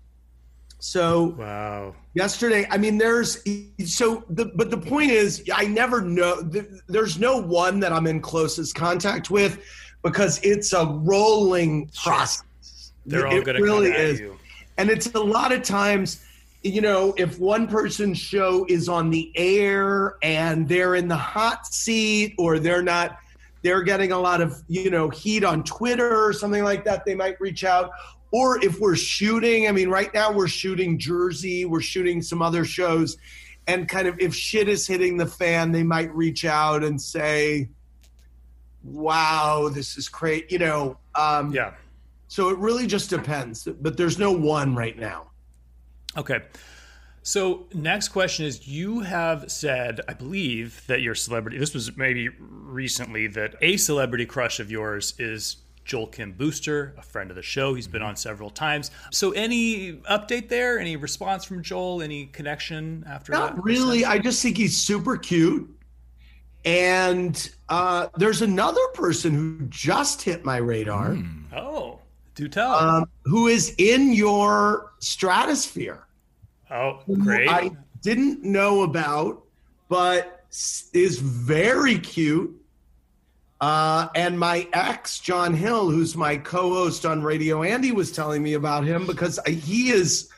So, 0.79 1.35
wow. 1.37 1.95
yesterday 2.13 2.67
i 2.69 2.77
mean 2.77 2.97
there's 2.97 3.41
so 3.85 4.25
the 4.29 4.51
but 4.55 4.69
the 4.69 4.77
point 4.77 5.11
is 5.11 5.41
i 5.55 5.65
never 5.65 6.01
know 6.01 6.41
there's 6.89 7.17
no 7.17 7.37
one 7.37 7.79
that 7.79 7.93
i'm 7.93 8.05
in 8.05 8.19
closest 8.19 8.75
contact 8.75 9.29
with 9.31 9.63
because 10.03 10.41
it's 10.43 10.73
a 10.73 10.85
rolling 10.85 11.87
process 12.03 12.43
They're 13.05 13.27
all 13.27 13.37
It 13.37 13.45
going 13.45 13.55
to 13.57 13.63
really 13.63 13.91
is 13.91 14.19
you. 14.19 14.37
and 14.77 14.89
it's 14.89 15.07
a 15.13 15.19
lot 15.21 15.53
of 15.53 15.63
times 15.63 16.25
you 16.63 16.81
know 16.81 17.13
if 17.17 17.39
one 17.39 17.67
person's 17.67 18.17
show 18.17 18.65
is 18.69 18.87
on 18.87 19.09
the 19.09 19.31
air 19.35 20.15
and 20.23 20.67
they're 20.67 20.95
in 20.95 21.07
the 21.07 21.15
hot 21.17 21.65
seat 21.67 22.33
or 22.37 22.57
they're 22.59 22.81
not 22.83 23.17
they're 23.63 23.83
getting 23.83 24.11
a 24.11 24.19
lot 24.19 24.41
of 24.41 24.61
you 24.67 24.89
know 24.89 25.09
heat 25.09 25.43
on 25.43 25.63
twitter 25.63 26.23
or 26.25 26.31
something 26.33 26.63
like 26.63 26.85
that 26.85 27.03
they 27.05 27.15
might 27.15 27.39
reach 27.41 27.63
out 27.63 27.91
or 28.31 28.63
if 28.63 28.79
we're 28.79 28.95
shooting 28.95 29.67
i 29.67 29.71
mean 29.71 29.89
right 29.89 30.13
now 30.13 30.31
we're 30.31 30.47
shooting 30.47 30.97
jersey 30.97 31.65
we're 31.65 31.81
shooting 31.81 32.21
some 32.21 32.41
other 32.41 32.63
shows 32.63 33.17
and 33.67 33.87
kind 33.89 34.07
of 34.07 34.17
if 34.19 34.33
shit 34.33 34.67
is 34.69 34.87
hitting 34.87 35.17
the 35.17 35.25
fan 35.27 35.71
they 35.71 35.83
might 35.83 36.13
reach 36.15 36.45
out 36.45 36.83
and 36.83 37.01
say 37.01 37.67
wow 38.83 39.69
this 39.73 39.97
is 39.97 40.07
great 40.09 40.51
you 40.51 40.59
know 40.59 40.97
um, 41.15 41.53
Yeah. 41.53 41.73
so 42.27 42.49
it 42.49 42.57
really 42.57 42.87
just 42.87 43.09
depends 43.09 43.63
but 43.81 43.97
there's 43.97 44.17
no 44.17 44.31
one 44.31 44.75
right 44.75 44.97
now 44.97 45.29
Okay. 46.17 46.39
So 47.25 47.65
next 47.73 48.09
question 48.09 48.45
is 48.45 48.67
you 48.67 48.99
have 48.99 49.49
said, 49.49 50.01
I 50.09 50.13
believe 50.13 50.85
that 50.87 51.01
your 51.01 51.15
celebrity 51.15 51.57
this 51.57 51.73
was 51.73 51.95
maybe 51.95 52.29
recently 52.39 53.27
that 53.27 53.55
a 53.61 53.77
celebrity 53.77 54.25
crush 54.25 54.59
of 54.59 54.69
yours 54.69 55.13
is 55.19 55.57
Joel 55.85 56.07
Kim 56.07 56.33
Booster, 56.33 56.93
a 56.97 57.01
friend 57.01 57.29
of 57.29 57.35
the 57.37 57.41
show. 57.41 57.73
He's 57.75 57.87
been 57.87 58.01
on 58.01 58.15
several 58.17 58.49
times. 58.49 58.91
So 59.11 59.31
any 59.31 59.93
update 60.09 60.49
there? 60.49 60.79
Any 60.79 60.95
response 60.97 61.45
from 61.45 61.61
Joel? 61.61 62.01
Any 62.01 62.25
connection 62.27 63.05
after 63.07 63.31
that? 63.33 63.55
Not 63.55 63.63
really. 63.63 64.03
I 64.05 64.17
just 64.19 64.41
think 64.41 64.57
he's 64.57 64.75
super 64.77 65.17
cute. 65.17 65.69
And 66.65 67.49
uh, 67.67 68.07
there's 68.17 68.41
another 68.41 68.85
person 68.93 69.33
who 69.33 69.65
just 69.67 70.21
hit 70.21 70.45
my 70.45 70.57
radar 70.57 71.17
Oh, 71.53 71.99
do 72.35 72.47
tell. 72.47 72.71
um, 72.75 73.05
who 73.25 73.47
is 73.47 73.75
in 73.77 74.13
your 74.13 74.93
stratosphere. 74.99 76.02
Oh, 76.73 76.99
great. 77.21 77.47
I 77.49 77.71
didn't 78.01 78.43
know 78.43 78.83
about, 78.83 79.43
but 79.89 80.45
is 80.93 81.19
very 81.19 81.97
cute. 81.99 82.59
Uh, 83.61 84.09
and 84.13 84.37
my 84.37 84.67
ex, 84.73 85.19
John 85.19 85.53
Hill, 85.53 85.89
who's 85.89 86.17
my 86.17 86.35
co 86.37 86.73
host 86.73 87.05
on 87.05 87.23
Radio 87.23 87.63
Andy, 87.63 87.91
was 87.93 88.11
telling 88.11 88.43
me 88.43 88.53
about 88.55 88.83
him 88.83 89.07
because 89.07 89.39
he 89.47 89.89
is, 89.89 90.29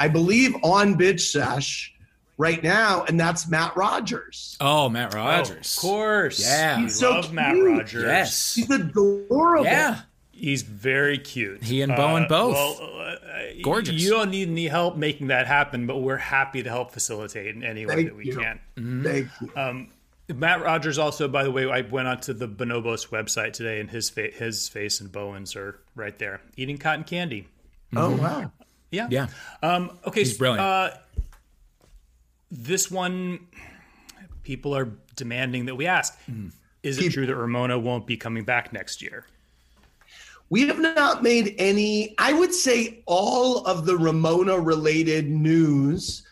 I 0.00 0.08
believe, 0.08 0.56
on 0.64 0.96
Bitch 0.98 1.20
Sesh 1.20 1.94
right 2.38 2.60
now, 2.62 3.04
and 3.04 3.20
that's 3.20 3.46
Matt 3.48 3.76
Rogers. 3.76 4.56
Oh, 4.60 4.88
Matt 4.88 5.14
Oh, 5.14 5.18
Rogers. 5.18 5.76
of 5.76 5.80
course. 5.80 6.40
Yeah. 6.44 6.78
We 6.78 6.82
He's 6.84 6.98
so 6.98 7.10
love 7.10 7.32
Matt 7.32 7.54
cute. 7.54 7.68
Rogers. 7.78 8.02
Yes. 8.02 8.54
He's 8.56 8.70
adorable. 8.70 9.64
Yeah. 9.64 10.00
He's 10.42 10.62
very 10.62 11.18
cute. 11.18 11.62
He 11.62 11.82
and 11.82 11.94
Bowen 11.94 12.26
both. 12.28 12.54
Well, 12.80 13.00
uh, 13.00 13.14
Gorgeous. 13.62 13.94
You 13.94 14.10
don't 14.10 14.30
need 14.30 14.48
any 14.48 14.66
help 14.66 14.96
making 14.96 15.28
that 15.28 15.46
happen, 15.46 15.86
but 15.86 15.98
we're 15.98 16.16
happy 16.16 16.64
to 16.64 16.68
help 16.68 16.90
facilitate 16.90 17.54
in 17.54 17.62
any 17.62 17.86
way 17.86 17.94
Thank 17.94 18.08
that 18.08 18.16
we 18.16 18.24
you. 18.26 18.36
can. 18.36 18.60
Thank 19.04 19.28
you. 19.40 19.52
Um, 19.54 19.88
Matt 20.34 20.60
Rogers 20.60 20.98
also, 20.98 21.28
by 21.28 21.44
the 21.44 21.52
way, 21.52 21.70
I 21.70 21.82
went 21.82 22.08
onto 22.08 22.32
the 22.32 22.48
Bonobos 22.48 23.10
website 23.10 23.52
today, 23.52 23.78
and 23.78 23.88
his 23.88 24.10
fa- 24.10 24.32
his 24.32 24.68
face 24.68 25.00
and 25.00 25.12
Bowen's 25.12 25.54
are 25.54 25.78
right 25.94 26.18
there, 26.18 26.40
eating 26.56 26.76
cotton 26.76 27.04
candy. 27.04 27.46
oh, 27.94 28.16
wow. 28.16 28.50
Yeah, 28.90 29.06
Yeah. 29.10 29.28
Um, 29.62 29.96
okay, 30.04 30.20
He's 30.20 30.36
brilliant. 30.36 30.60
Uh, 30.60 30.90
this 32.50 32.90
one, 32.90 33.46
people 34.42 34.76
are 34.76 34.88
demanding 35.14 35.66
that 35.66 35.76
we 35.76 35.86
ask: 35.86 36.18
Hmm. 36.26 36.48
Is 36.82 36.98
it 36.98 37.12
true 37.12 37.26
that 37.26 37.36
Ramona 37.36 37.78
won't 37.78 38.08
be 38.08 38.16
coming 38.16 38.42
back 38.44 38.72
next 38.72 39.02
year? 39.02 39.24
We 40.52 40.66
have 40.68 40.80
not 40.80 41.22
made 41.22 41.54
any, 41.56 42.14
I 42.18 42.34
would 42.34 42.52
say 42.52 43.02
all 43.06 43.64
of 43.64 43.86
the 43.86 43.96
Ramona 43.96 44.60
related 44.60 45.30
news 45.30 46.26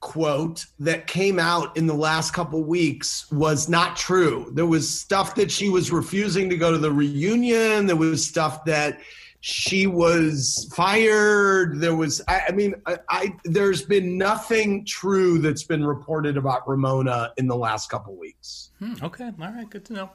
quote 0.00 0.66
that 0.80 1.06
came 1.06 1.38
out 1.38 1.76
in 1.76 1.86
the 1.86 1.94
last 1.94 2.32
couple 2.32 2.64
weeks 2.64 3.30
was 3.30 3.68
not 3.68 3.96
true. 3.96 4.50
There 4.52 4.66
was 4.66 4.90
stuff 4.90 5.36
that 5.36 5.48
she 5.48 5.68
was 5.68 5.92
refusing 5.92 6.50
to 6.50 6.56
go 6.56 6.72
to 6.72 6.78
the 6.78 6.90
reunion, 6.90 7.86
there 7.86 7.94
was 7.94 8.26
stuff 8.26 8.64
that 8.64 8.98
she 9.42 9.86
was 9.86 10.68
fired. 10.74 11.78
There 11.78 11.94
was, 11.94 12.20
I, 12.26 12.42
I 12.48 12.50
mean, 12.50 12.74
I, 12.84 12.98
I 13.08 13.36
there's 13.44 13.82
been 13.82 14.18
nothing 14.18 14.84
true 14.84 15.38
that's 15.38 15.62
been 15.62 15.86
reported 15.86 16.36
about 16.36 16.68
Ramona 16.68 17.32
in 17.36 17.46
the 17.46 17.54
last 17.54 17.90
couple 17.90 18.16
weeks. 18.16 18.72
Okay, 19.04 19.30
all 19.40 19.52
right, 19.52 19.70
good 19.70 19.84
to 19.84 19.92
know. 19.92 20.10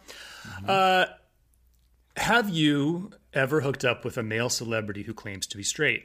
Mm-hmm. 0.46 0.66
Uh, 0.68 1.06
have 2.22 2.50
you 2.50 3.12
ever 3.34 3.62
hooked 3.62 3.84
up 3.84 4.06
with 4.06 4.18
a 4.18 4.24
male 4.24 4.50
celebrity 4.50 5.04
who 5.04 5.14
claims 5.14 5.48
to 5.48 5.58
be 5.58 5.64
straight? 5.64 6.04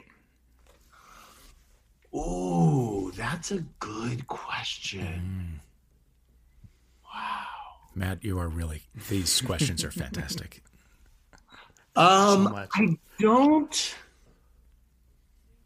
Oh, 2.13 3.11
that's 3.11 3.51
a 3.51 3.63
good 3.79 4.27
question. 4.27 5.61
Wow. 7.13 7.43
Matt, 7.95 8.23
you 8.23 8.39
are 8.39 8.47
really, 8.47 8.83
these 9.09 9.41
questions 9.41 9.83
are 9.83 9.91
fantastic. 9.91 10.61
Um, 11.95 12.43
much. 12.43 12.69
I 12.75 12.95
don't 13.17 13.95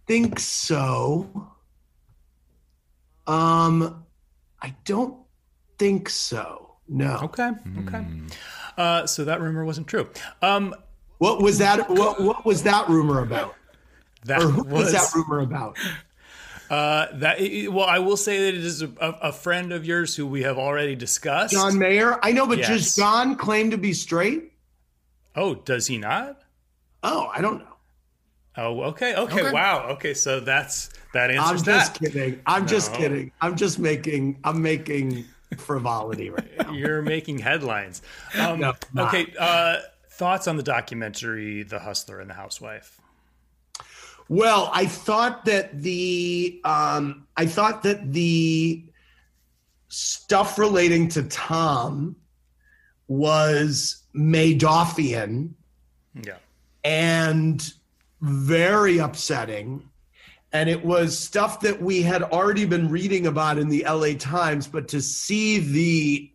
think 0.07 0.39
so. 0.39 1.51
Um, 3.27 4.05
I 4.61 4.73
don't 4.85 5.17
think 5.77 6.07
so. 6.07 6.70
No. 6.87 7.19
Okay, 7.23 7.51
okay. 7.87 8.05
Uh, 8.77 9.05
so 9.05 9.25
that 9.25 9.41
rumor 9.41 9.63
wasn't 9.65 9.87
true. 9.87 10.09
Um, 10.41 10.75
What 11.19 11.41
was 11.41 11.59
that? 11.59 11.89
What 11.89 12.21
What 12.21 12.45
was 12.45 12.63
that 12.63 12.89
rumor 12.89 13.21
about? 13.21 13.55
that 14.25 14.41
Or 14.41 14.47
who 14.47 14.63
was, 14.63 14.85
was 14.85 14.91
that 14.93 15.11
rumor 15.15 15.39
about? 15.41 15.77
Uh, 16.69 17.07
that 17.15 17.39
well, 17.69 17.85
I 17.85 17.99
will 17.99 18.15
say 18.17 18.45
that 18.45 18.53
it 18.57 18.63
is 18.63 18.81
a, 18.81 18.89
a 18.99 19.31
friend 19.33 19.73
of 19.73 19.85
yours 19.85 20.15
who 20.15 20.25
we 20.25 20.43
have 20.43 20.57
already 20.57 20.95
discussed. 20.95 21.53
John 21.53 21.77
Mayer. 21.77 22.17
I 22.23 22.31
know, 22.31 22.47
but 22.47 22.59
Yes. 22.59 22.67
does 22.69 22.95
John 22.95 23.35
claim 23.35 23.71
to 23.71 23.77
be 23.77 23.93
straight? 23.93 24.53
Oh, 25.35 25.55
does 25.55 25.87
he 25.87 25.97
not? 25.97 26.41
Oh, 27.03 27.29
I 27.33 27.41
don't 27.41 27.59
know. 27.59 27.67
Oh, 28.57 28.81
okay, 28.83 29.15
okay, 29.15 29.41
Okay. 29.41 29.51
wow, 29.51 29.87
okay. 29.91 30.13
So 30.13 30.39
that's 30.39 30.89
that 31.13 31.31
answers. 31.31 31.49
I'm 31.61 31.65
just 31.65 31.93
that. 31.93 31.99
kidding. 31.99 32.41
I'm 32.45 32.67
just 32.67 32.93
kidding. 32.93 33.31
I'm 33.41 33.55
just 33.55 33.79
making. 33.79 34.39
I'm 34.43 34.61
making 34.61 35.25
frivolity 35.57 36.29
right 36.29 36.57
now. 36.59 36.71
You're 36.71 37.01
making 37.01 37.39
headlines. 37.39 38.01
Um, 38.37 38.59
No, 38.59 38.73
okay, 38.97 39.33
uh, 39.39 39.77
thoughts 40.09 40.47
on 40.47 40.57
the 40.57 40.63
documentary 40.63 41.63
"The 41.63 41.79
Hustler 41.79 42.19
and 42.19 42.29
the 42.29 42.33
Housewife"? 42.33 42.99
Well, 44.29 44.69
I 44.73 44.85
thought 44.85 45.45
that 45.45 45.81
the 45.81 46.61
um, 46.63 47.27
I 47.35 47.45
thought 47.45 47.83
that 47.83 48.13
the 48.13 48.85
stuff 49.89 50.57
relating 50.57 51.09
to 51.09 51.23
Tom 51.23 52.15
was 53.09 54.03
Madoffian 54.15 55.49
Yeah, 56.23 56.37
and 56.85 57.73
very 58.21 58.99
upsetting. 58.99 59.83
And 60.53 60.69
it 60.69 60.83
was 60.83 61.17
stuff 61.17 61.61
that 61.61 61.81
we 61.81 62.01
had 62.01 62.23
already 62.23 62.65
been 62.65 62.89
reading 62.89 63.27
about 63.27 63.57
in 63.57 63.69
the 63.69 63.85
LA 63.87 64.13
Times, 64.17 64.67
but 64.67 64.89
to 64.89 65.01
see 65.01 65.59
the 65.59 66.31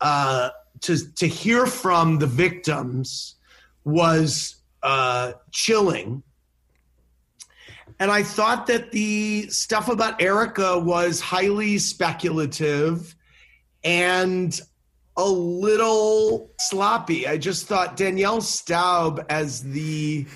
uh, 0.00 0.50
to 0.82 1.14
to 1.14 1.26
hear 1.26 1.66
from 1.66 2.18
the 2.18 2.26
victims 2.26 3.36
was 3.84 4.56
uh, 4.82 5.32
chilling. 5.50 6.22
And 7.98 8.10
I 8.10 8.22
thought 8.22 8.66
that 8.66 8.90
the 8.90 9.48
stuff 9.48 9.88
about 9.88 10.20
Erika 10.20 10.78
was 10.78 11.20
highly 11.20 11.78
speculative 11.78 13.14
and 13.84 14.58
a 15.16 15.24
little 15.24 16.50
sloppy. 16.58 17.26
I 17.28 17.38
just 17.38 17.66
thought 17.66 17.96
Danielle 17.96 18.40
Staub, 18.40 19.24
as 19.28 19.62
the 19.62 20.26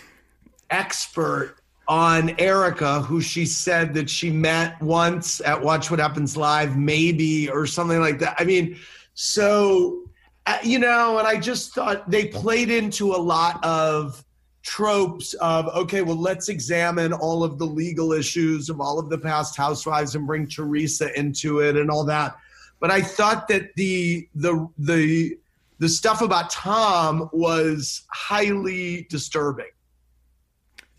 expert 0.71 1.57
on 1.88 2.35
Erika, 2.38 3.01
who 3.01 3.20
she 3.20 3.46
said 3.46 3.94
that 3.94 4.11
she 4.11 4.31
met 4.31 4.81
once 4.83 5.40
at 5.40 5.61
Watch 5.61 5.90
What 5.90 5.98
Happens 5.98 6.37
Live, 6.37 6.77
maybe, 6.77 7.48
or 7.48 7.66
something 7.66 7.98
like 7.98 8.18
that. 8.18 8.37
I 8.38 8.44
mean, 8.44 8.77
so, 9.14 10.05
uh, 10.44 10.59
you 10.62 10.79
know, 10.79 11.18
and 11.18 11.27
I 11.27 11.40
just 11.40 11.74
thought 11.74 12.09
they 12.11 12.27
played 12.27 12.70
into 12.70 13.14
a 13.14 13.16
lot 13.16 13.64
of 13.64 14.22
tropes 14.62 15.33
of 15.35 15.66
okay 15.68 16.03
well 16.03 16.16
let's 16.16 16.51
examine 16.51 17.12
all 17.12 17.42
of 17.42 17.59
the 17.59 17.64
legal 17.64 18.12
issues 18.12 18.68
of 18.68 18.83
all 18.83 18.98
of 18.98 19.09
the 19.09 19.16
past 19.16 19.57
housewives 19.57 20.14
and 20.14 20.27
bring 20.27 20.46
teresa 20.46 21.16
into 21.18 21.61
it 21.61 21.77
and 21.77 21.90
all 21.90 22.05
that 22.05 22.37
but 22.79 22.90
i 22.90 23.01
thought 23.01 23.48
that 23.48 23.74
the 23.77 24.29
the 24.35 24.68
the 24.77 25.38
the 25.79 25.88
stuff 25.88 26.20
about 26.20 26.51
tom 26.51 27.31
was 27.33 28.03
highly 28.12 29.07
disturbing 29.09 29.70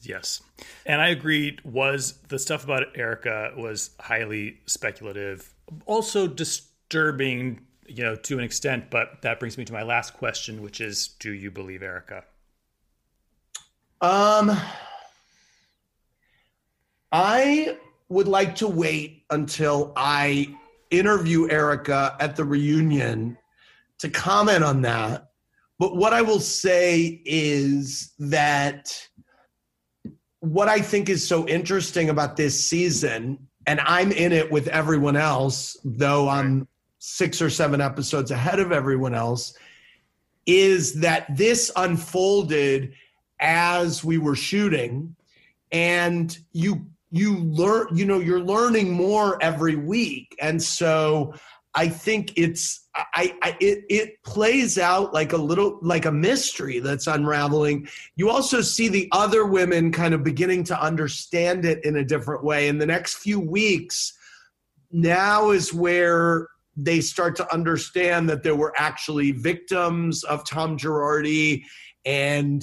Yes. 0.01 0.41
And 0.85 1.01
I 1.01 1.09
agreed 1.09 1.61
was 1.63 2.13
the 2.29 2.39
stuff 2.39 2.63
about 2.63 2.83
Erika 2.95 3.51
was 3.57 3.91
highly 3.99 4.59
speculative, 4.65 5.53
also 5.85 6.27
disturbing, 6.27 7.61
you 7.85 8.03
know, 8.03 8.15
to 8.15 8.37
an 8.37 8.43
extent, 8.43 8.89
but 8.89 9.21
that 9.23 9.39
brings 9.39 9.57
me 9.57 9.65
to 9.65 9.73
my 9.73 9.83
last 9.83 10.13
question, 10.13 10.61
which 10.61 10.79
is 10.79 11.09
do 11.19 11.31
you 11.31 11.51
believe 11.51 11.83
Erika? 11.83 12.23
Um 14.01 14.57
I 17.11 17.77
would 18.07 18.27
like 18.27 18.55
to 18.55 18.67
wait 18.67 19.23
until 19.29 19.93
I 19.95 20.55
interview 20.91 21.49
Erika 21.49 22.15
at 22.19 22.35
the 22.35 22.43
reunion 22.43 23.37
to 23.99 24.09
comment 24.09 24.63
on 24.63 24.81
that. 24.81 25.29
But 25.77 25.95
what 25.95 26.13
I 26.13 26.21
will 26.21 26.39
say 26.39 27.21
is 27.25 28.13
that 28.19 29.08
what 30.41 30.69
I 30.69 30.81
think 30.81 31.09
is 31.09 31.27
so 31.27 31.47
interesting 31.47 32.09
about 32.09 32.37
this 32.37 32.63
season, 32.63 33.47
and 33.67 33.79
I'm 33.81 34.11
in 34.11 34.31
it 34.31 34.51
with 34.51 34.67
everyone 34.69 35.15
else, 35.15 35.77
though 35.83 36.29
I'm 36.29 36.67
six 36.99 37.41
or 37.41 37.49
seven 37.49 37.81
episodes 37.81 38.31
ahead 38.31 38.59
of 38.59 38.71
everyone 38.71 39.13
else, 39.13 39.53
is 40.45 40.93
that 41.01 41.25
this 41.35 41.71
unfolded 41.75 42.93
as 43.39 44.03
we 44.03 44.17
were 44.17 44.35
shooting, 44.35 45.15
and 45.71 46.37
you 46.51 46.87
you 47.11 47.37
learn 47.37 47.87
you 47.95 48.05
know 48.05 48.19
you're 48.19 48.39
learning 48.39 48.91
more 48.91 49.41
every 49.41 49.75
week. 49.75 50.35
And 50.41 50.61
so 50.61 51.33
I 51.79 51.87
think 51.87 52.33
it's 52.35 52.89
I, 52.93 53.33
I 53.41 53.55
it 53.61 53.85
it 53.89 54.21
plays 54.25 54.77
out 54.77 55.13
like 55.13 55.31
a 55.31 55.37
little 55.37 55.79
like 55.81 56.03
a 56.03 56.11
mystery 56.11 56.79
that's 56.79 57.07
unraveling. 57.07 57.87
You 58.17 58.29
also 58.29 58.59
see 58.59 58.89
the 58.89 59.07
other 59.13 59.45
women 59.45 59.89
kind 59.93 60.13
of 60.13 60.21
beginning 60.21 60.65
to 60.65 60.81
understand 60.81 61.63
it 61.63 61.85
in 61.85 61.95
a 61.95 62.03
different 62.03 62.43
way. 62.43 62.67
In 62.67 62.79
the 62.79 62.85
next 62.85 63.19
few 63.19 63.39
weeks, 63.39 64.11
now 64.91 65.51
is 65.51 65.73
where 65.73 66.49
they 66.75 66.99
start 66.99 67.37
to 67.37 67.53
understand 67.53 68.29
that 68.29 68.43
there 68.43 68.57
were 68.57 68.73
actually 68.75 69.31
victims 69.31 70.25
of 70.25 70.45
Tom 70.45 70.77
Girardi 70.77 71.63
and 72.03 72.61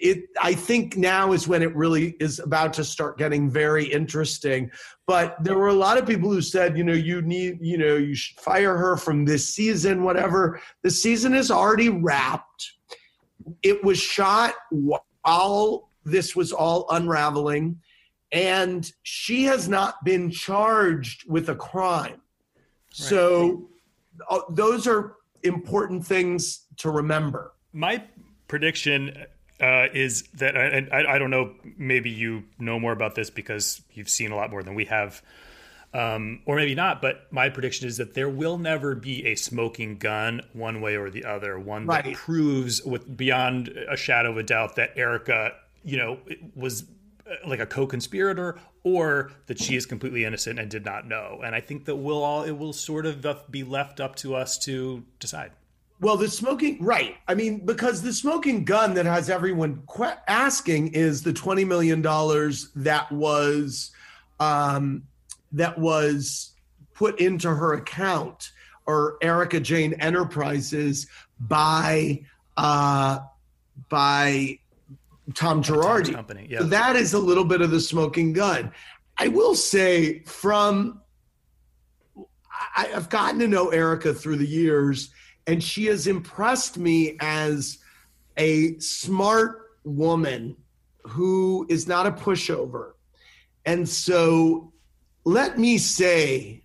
it 0.00 0.24
i 0.40 0.52
think 0.52 0.96
now 0.96 1.32
is 1.32 1.46
when 1.46 1.62
it 1.62 1.74
really 1.76 2.16
is 2.20 2.38
about 2.38 2.72
to 2.72 2.84
start 2.84 3.18
getting 3.18 3.50
very 3.50 3.84
interesting. 3.84 4.70
But 5.06 5.42
there 5.42 5.58
were 5.58 5.68
a 5.68 5.74
lot 5.74 5.98
of 5.98 6.06
people 6.06 6.30
who 6.30 6.40
said 6.40 6.78
you 6.78 6.84
know 6.84 6.92
you 6.92 7.22
need 7.22 7.58
you 7.60 7.78
know 7.78 7.96
you 7.96 8.14
should 8.14 8.38
fire 8.40 8.76
her 8.76 8.96
from 8.96 9.24
this 9.24 9.48
season 9.48 10.02
whatever. 10.02 10.60
The 10.82 10.90
season 10.90 11.34
is 11.34 11.50
already 11.50 11.88
wrapped. 11.88 12.72
It 13.62 13.82
was 13.82 13.98
shot 13.98 14.54
while 14.70 15.90
this 16.04 16.34
was 16.34 16.52
all 16.52 16.86
unraveling 16.90 17.80
and 18.32 18.92
she 19.02 19.44
has 19.44 19.68
not 19.68 20.04
been 20.04 20.30
charged 20.30 21.28
with 21.28 21.48
a 21.48 21.54
crime. 21.54 22.12
Right. 22.12 23.08
so 23.08 23.68
uh, 24.28 24.40
those 24.50 24.86
are 24.86 25.16
important 25.42 26.06
things 26.06 26.66
to 26.78 26.90
remember. 26.90 27.52
My 27.72 28.02
prediction 28.48 29.26
uh, 29.60 29.88
is 29.92 30.22
that, 30.34 30.56
and 30.56 30.88
I, 30.92 31.14
I, 31.14 31.18
don't 31.18 31.30
know, 31.30 31.54
maybe 31.76 32.10
you 32.10 32.44
know 32.58 32.78
more 32.78 32.92
about 32.92 33.14
this 33.14 33.30
because 33.30 33.82
you've 33.92 34.08
seen 34.08 34.32
a 34.32 34.36
lot 34.36 34.50
more 34.50 34.62
than 34.62 34.74
we 34.74 34.86
have, 34.86 35.22
um, 35.92 36.40
or 36.46 36.56
maybe 36.56 36.74
not. 36.74 37.02
But 37.02 37.30
my 37.30 37.50
prediction 37.50 37.86
is 37.86 37.98
that 37.98 38.14
there 38.14 38.28
will 38.28 38.58
never 38.58 38.94
be 38.94 39.26
a 39.26 39.34
smoking 39.34 39.98
gun 39.98 40.40
one 40.52 40.80
way 40.80 40.96
or 40.96 41.10
the 41.10 41.24
other, 41.24 41.58
one 41.58 41.86
right. 41.86 42.04
that 42.04 42.14
proves 42.14 42.82
with 42.82 43.16
beyond 43.16 43.68
a 43.68 43.96
shadow 43.96 44.30
of 44.30 44.38
a 44.38 44.42
doubt 44.42 44.76
that 44.76 44.92
Erika, 44.96 45.52
you 45.84 45.98
know, 45.98 46.18
was 46.54 46.84
uh, 47.30 47.34
like 47.46 47.60
a 47.60 47.66
co-conspirator 47.66 48.58
or 48.82 49.30
that 49.46 49.60
she 49.60 49.76
is 49.76 49.84
completely 49.84 50.24
innocent 50.24 50.58
and 50.58 50.70
did 50.70 50.86
not 50.86 51.06
know. 51.06 51.40
And 51.44 51.54
I 51.54 51.60
think 51.60 51.84
that 51.84 51.96
we'll 51.96 52.22
all, 52.22 52.44
it 52.44 52.52
will 52.52 52.72
sort 52.72 53.04
of 53.04 53.26
be 53.50 53.62
left 53.62 54.00
up 54.00 54.16
to 54.16 54.34
us 54.34 54.58
to 54.60 55.04
decide. 55.18 55.52
Well, 56.00 56.16
the 56.16 56.28
smoking, 56.28 56.82
right. 56.82 57.16
I 57.28 57.34
mean, 57.34 57.66
because 57.66 58.00
the 58.00 58.12
smoking 58.12 58.64
gun 58.64 58.94
that 58.94 59.04
has 59.04 59.28
everyone 59.28 59.82
que- 59.94 60.16
asking 60.26 60.94
is 60.94 61.22
the 61.22 61.32
$20 61.32 61.66
million 61.66 62.00
that 62.00 63.12
was, 63.12 63.90
um, 64.38 65.02
that 65.52 65.78
was 65.78 66.52
put 66.94 67.20
into 67.20 67.54
her 67.54 67.74
account 67.74 68.52
or 68.86 69.18
Erika 69.20 69.60
Jayne 69.60 69.92
Enterprises 69.94 71.06
by, 71.38 72.22
uh, 72.56 73.18
by 73.90 74.58
Tom 75.34 75.62
Girardi. 75.62 76.14
Company. 76.14 76.46
Yeah. 76.48 76.60
So 76.60 76.64
that 76.64 76.96
is 76.96 77.12
a 77.12 77.18
little 77.18 77.44
bit 77.44 77.60
of 77.60 77.70
the 77.70 77.80
smoking 77.80 78.32
gun. 78.32 78.72
I 79.18 79.28
will 79.28 79.54
say 79.54 80.20
from, 80.20 81.02
I, 82.74 82.90
I've 82.94 83.10
gotten 83.10 83.38
to 83.40 83.48
know 83.48 83.68
Erika 83.68 84.14
through 84.14 84.36
the 84.36 84.46
years 84.46 85.10
and 85.50 85.60
she 85.60 85.86
has 85.86 86.06
impressed 86.06 86.78
me 86.78 87.16
as 87.18 87.78
a 88.36 88.78
smart 88.78 89.72
woman 89.82 90.56
who 91.02 91.66
is 91.68 91.88
not 91.88 92.06
a 92.06 92.12
pushover. 92.12 92.92
And 93.66 93.88
so 93.88 94.72
let 95.24 95.58
me 95.58 95.76
say 95.76 96.62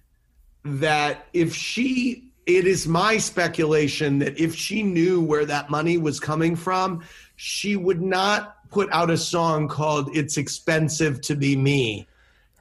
that 0.65 1.25
if 1.33 1.55
she, 1.55 2.29
it 2.45 2.67
is 2.67 2.87
my 2.87 3.17
speculation 3.17 4.19
that 4.19 4.39
if 4.39 4.53
she 4.53 4.83
knew 4.83 5.19
where 5.19 5.45
that 5.45 5.71
money 5.71 5.97
was 5.97 6.19
coming 6.19 6.55
from, 6.55 7.03
she 7.37 7.75
would 7.75 8.03
not 8.03 8.69
put 8.69 8.87
out 8.91 9.09
a 9.09 9.17
song 9.17 9.67
called 9.67 10.15
It's 10.15 10.37
Expensive 10.37 11.21
to 11.21 11.35
Be 11.35 11.55
Me. 11.55 12.07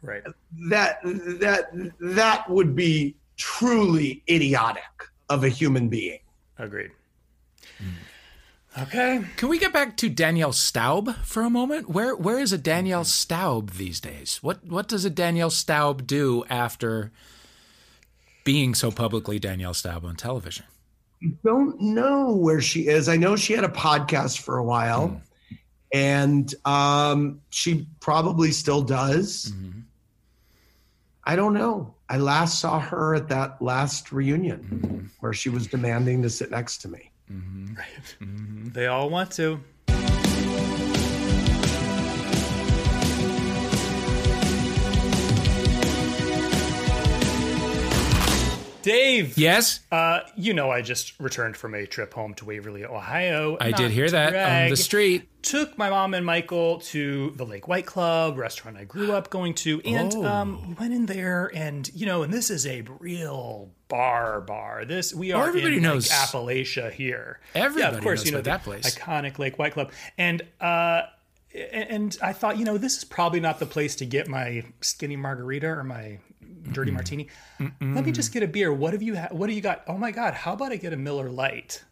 Right. 0.01 0.23
That 0.71 1.01
that 1.03 1.69
that 2.01 2.49
would 2.49 2.75
be 2.75 3.15
truly 3.37 4.23
idiotic 4.29 4.85
of 5.29 5.45
a 5.45 5.49
human 5.49 5.89
being. 5.89 6.21
Agreed. 6.59 6.91
Okay. 8.77 9.25
Can 9.37 9.49
we 9.49 9.59
get 9.59 9.73
back 9.73 9.97
to 9.99 10.09
Danielle 10.09 10.53
Staub 10.53 11.15
for 11.19 11.43
a 11.43 11.51
moment? 11.51 11.89
Where 11.89 12.17
where 12.17 12.41
is 12.41 12.53
a 12.53 12.59
Danielle 12.59 13.05
Staub 13.05 13.73
these 13.73 14.01
days? 14.01 14.39
What 14.43 14.65
what 14.67 14.89
does 14.89 15.05
a 15.05 15.11
Danielle 15.11 15.51
Staub 15.51 16.07
do 16.07 16.45
after 16.51 17.13
being 18.43 18.75
so 18.75 18.91
publicly 18.91 19.39
Danielle 19.39 19.75
Staub 19.75 20.05
on 20.05 20.17
television? 20.17 20.67
Don't 21.45 21.81
know 21.81 22.35
where 22.35 22.61
she 22.61 22.89
is. 22.89 23.09
I 23.09 23.17
know 23.17 23.37
she 23.37 23.53
had 23.53 23.65
a 23.65 23.69
podcast 23.69 24.41
for 24.41 24.59
a 24.59 24.65
while, 24.65 25.09
mm. 25.09 25.59
and 25.93 26.55
um, 26.65 27.41
she 27.51 27.87
probably 28.01 28.51
still 28.51 28.83
does. 28.83 29.53
Mm-hmm. 29.53 29.81
I 31.27 31.37
don't 31.37 31.55
know. 31.55 31.95
I 32.09 32.19
last 32.19 32.61
saw 32.61 32.79
her 32.81 33.15
at 33.15 33.29
that 33.29 33.61
last 33.63 34.13
reunion 34.13 34.61
mm-hmm. 34.61 35.07
where 35.21 35.33
she 35.33 35.49
was 35.49 35.67
demanding 35.67 36.23
to 36.23 36.31
sit 36.31 36.51
next 36.51 36.79
to 36.83 36.89
me. 36.89 37.11
Mm-hmm. 37.33 37.75
Right. 37.75 38.17
Mm-hmm. 38.21 38.69
They 38.71 38.87
all 38.87 39.09
want 39.09 39.31
to. 39.33 39.61
Dave. 48.85 49.39
Yes. 49.39 49.81
Uh, 49.91 50.21
you 50.37 50.53
know, 50.53 50.71
I 50.71 50.83
just 50.83 51.19
returned 51.19 51.57
from 51.57 51.75
a 51.75 51.87
trip 51.87 52.13
home 52.13 52.35
to 52.35 52.45
Waverly, 52.45 52.85
Ohio. 52.85 53.57
I 53.59 53.73
did 53.73 53.91
hear 53.91 54.11
that 54.11 54.35
on 54.35 54.71
the 54.71 54.77
street. 54.77 55.29
Took 55.43 55.77
my 55.79 55.89
mom 55.89 56.13
and 56.13 56.25
Michael 56.25 56.81
to 56.81 57.33
the 57.37 57.47
Lake 57.47 57.67
White 57.67 57.87
Club, 57.87 58.37
restaurant 58.37 58.77
I 58.77 58.85
grew 58.85 59.13
up 59.13 59.31
going 59.31 59.55
to, 59.55 59.81
and 59.83 60.15
oh. 60.15 60.25
um, 60.25 60.77
went 60.77 60.93
in 60.93 61.07
there, 61.07 61.51
and 61.55 61.91
you 61.95 62.07
know, 62.07 62.23
and 62.23 62.33
this 62.33 62.51
is 62.51 62.67
a 62.67 62.83
real 62.99 63.71
bar 63.89 64.41
bar. 64.43 64.85
This 64.85 65.15
we 65.15 65.33
are 65.33 65.49
everybody 65.49 65.77
in 65.77 65.83
knows 65.83 66.11
like, 66.11 66.19
Appalachia 66.19 66.93
here. 66.93 67.41
Everybody 67.55 67.93
yeah, 67.93 67.99
of 67.99 68.03
course, 68.03 68.25
you 68.25 68.33
know 68.33 68.41
that 68.43 68.65
place, 68.65 68.95
iconic 68.95 69.39
Lake 69.39 69.59
White 69.59 69.73
Club, 69.73 69.93
and 70.17 70.43
uh, 70.61 71.03
and 71.55 72.17
I 72.21 72.33
thought, 72.33 72.59
you 72.59 72.65
know, 72.65 72.79
this 72.79 72.99
is 72.99 73.05
probably 73.05 73.41
not 73.41 73.59
the 73.59 73.67
place 73.67 73.97
to 73.97 74.07
get 74.07 74.29
my 74.29 74.65
skinny 74.81 75.17
margarita 75.17 75.69
or 75.69 75.85
my 75.85 76.19
dirty 76.73 76.91
mm 76.91 76.95
martini. 76.95 77.29
Mm-mm. 77.61 77.95
Let 77.95 78.05
me 78.05 78.13
just 78.13 78.33
get 78.33 78.43
a 78.43 78.49
beer. 78.49 78.73
What 78.73 78.93
have 78.93 79.03
you? 79.03 79.17
Ha- 79.17 79.29
what 79.31 79.49
do 79.49 79.53
you 79.55 79.61
got? 79.61 79.85
Oh 79.87 79.99
my 79.99 80.11
god! 80.11 80.35
How 80.35 80.53
about 80.53 80.73
I 80.73 80.77
get 80.77 80.93
a 80.93 80.97
Miller 80.97 81.31
Lite? 81.31 81.85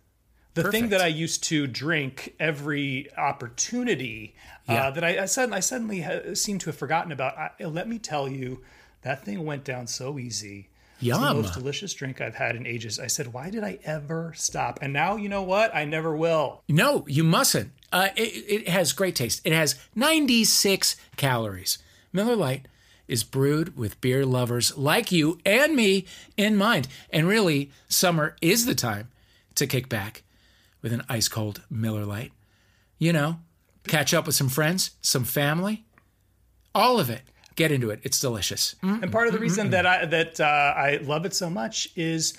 The 0.55 0.63
Perfect. 0.63 0.81
thing 0.81 0.91
that 0.91 1.01
I 1.01 1.07
used 1.07 1.45
to 1.45 1.67
drink 1.67 2.35
every 2.39 3.09
opportunity 3.17 4.35
uh, 4.69 4.73
yeah. 4.73 4.89
uh, 4.89 4.91
that 4.91 5.03
I, 5.03 5.23
I, 5.23 5.25
suddenly, 5.25 5.57
I 5.57 5.61
suddenly 5.61 6.01
ha- 6.03 6.35
seem 6.35 6.59
to 6.59 6.67
have 6.67 6.77
forgotten 6.77 7.11
about. 7.11 7.39
I, 7.39 7.65
let 7.65 7.89
me 7.89 7.99
tell 7.99 8.29
you, 8.29 8.61
that 9.01 9.25
thing 9.25 9.47
went 9.47 9.65
down 9.65 9.87
so 9.87 10.19
easy. 10.19 10.69
Yum. 11.01 11.21
It's 11.21 11.29
the 11.29 11.35
most 11.35 11.55
delicious 11.55 11.95
drink 11.95 12.21
I've 12.21 12.37
had 12.37 12.55
in 12.55 12.67
ages. 12.67 13.01
I 13.01 13.09
said, 13.09 13.33
why 13.33 13.51
did 13.51 13.65
I 13.65 13.79
ever 13.83 14.33
stop? 14.37 14.79
And 14.83 14.93
now, 14.93 15.17
you 15.17 15.29
know 15.29 15.43
what? 15.43 15.75
I 15.75 15.85
never 15.85 16.15
will. 16.15 16.63
No, 16.69 17.05
you 17.09 17.25
mustn't. 17.25 17.73
Uh, 17.91 18.09
it, 18.15 18.21
it 18.21 18.69
has 18.69 18.93
great 18.93 19.17
taste. 19.17 19.41
It 19.45 19.53
has 19.53 19.75
96 19.97 20.97
calories. 21.17 21.79
Miller 22.13 22.37
Lite 22.37 22.69
is 23.13 23.23
brewed 23.23 23.77
with 23.77 24.01
beer 24.01 24.25
lovers 24.25 24.77
like 24.77 25.13
you 25.13 25.39
and 25.45 25.77
me 25.77 26.07
in 26.39 26.57
mind. 26.57 26.89
And 27.11 27.29
really, 27.29 27.71
summer 27.87 28.37
is 28.41 28.65
the 28.65 28.75
time 28.75 29.09
to 29.55 29.67
kick 29.67 29.91
back 29.91 30.23
with 30.81 30.95
an 30.95 31.03
ice 31.11 31.29
cold 31.29 31.63
Miller 31.71 32.07
Lite. 32.07 32.33
You 32.99 33.13
know, 33.13 33.41
catch 33.87 34.15
up 34.15 34.25
with 34.25 34.35
some 34.35 34.49
friends, 34.49 34.93
some 35.03 35.25
family, 35.25 35.85
all 36.75 36.99
of 36.99 37.11
it. 37.11 37.21
Get 37.55 37.71
into 37.71 37.91
it. 37.91 38.01
It's 38.03 38.19
delicious. 38.19 38.77
Mm-mm, 38.83 39.03
and 39.03 39.13
part 39.13 39.27
of 39.27 39.35
the 39.35 39.39
reason 39.39 39.69
mm-mm. 39.69 39.73
that 39.73 39.87
I 39.87 40.07
that 40.07 40.41
uh, 40.41 40.73
I 40.75 40.97
love 41.03 41.27
it 41.27 41.35
so 41.35 41.51
much 41.51 41.89
is, 41.97 42.33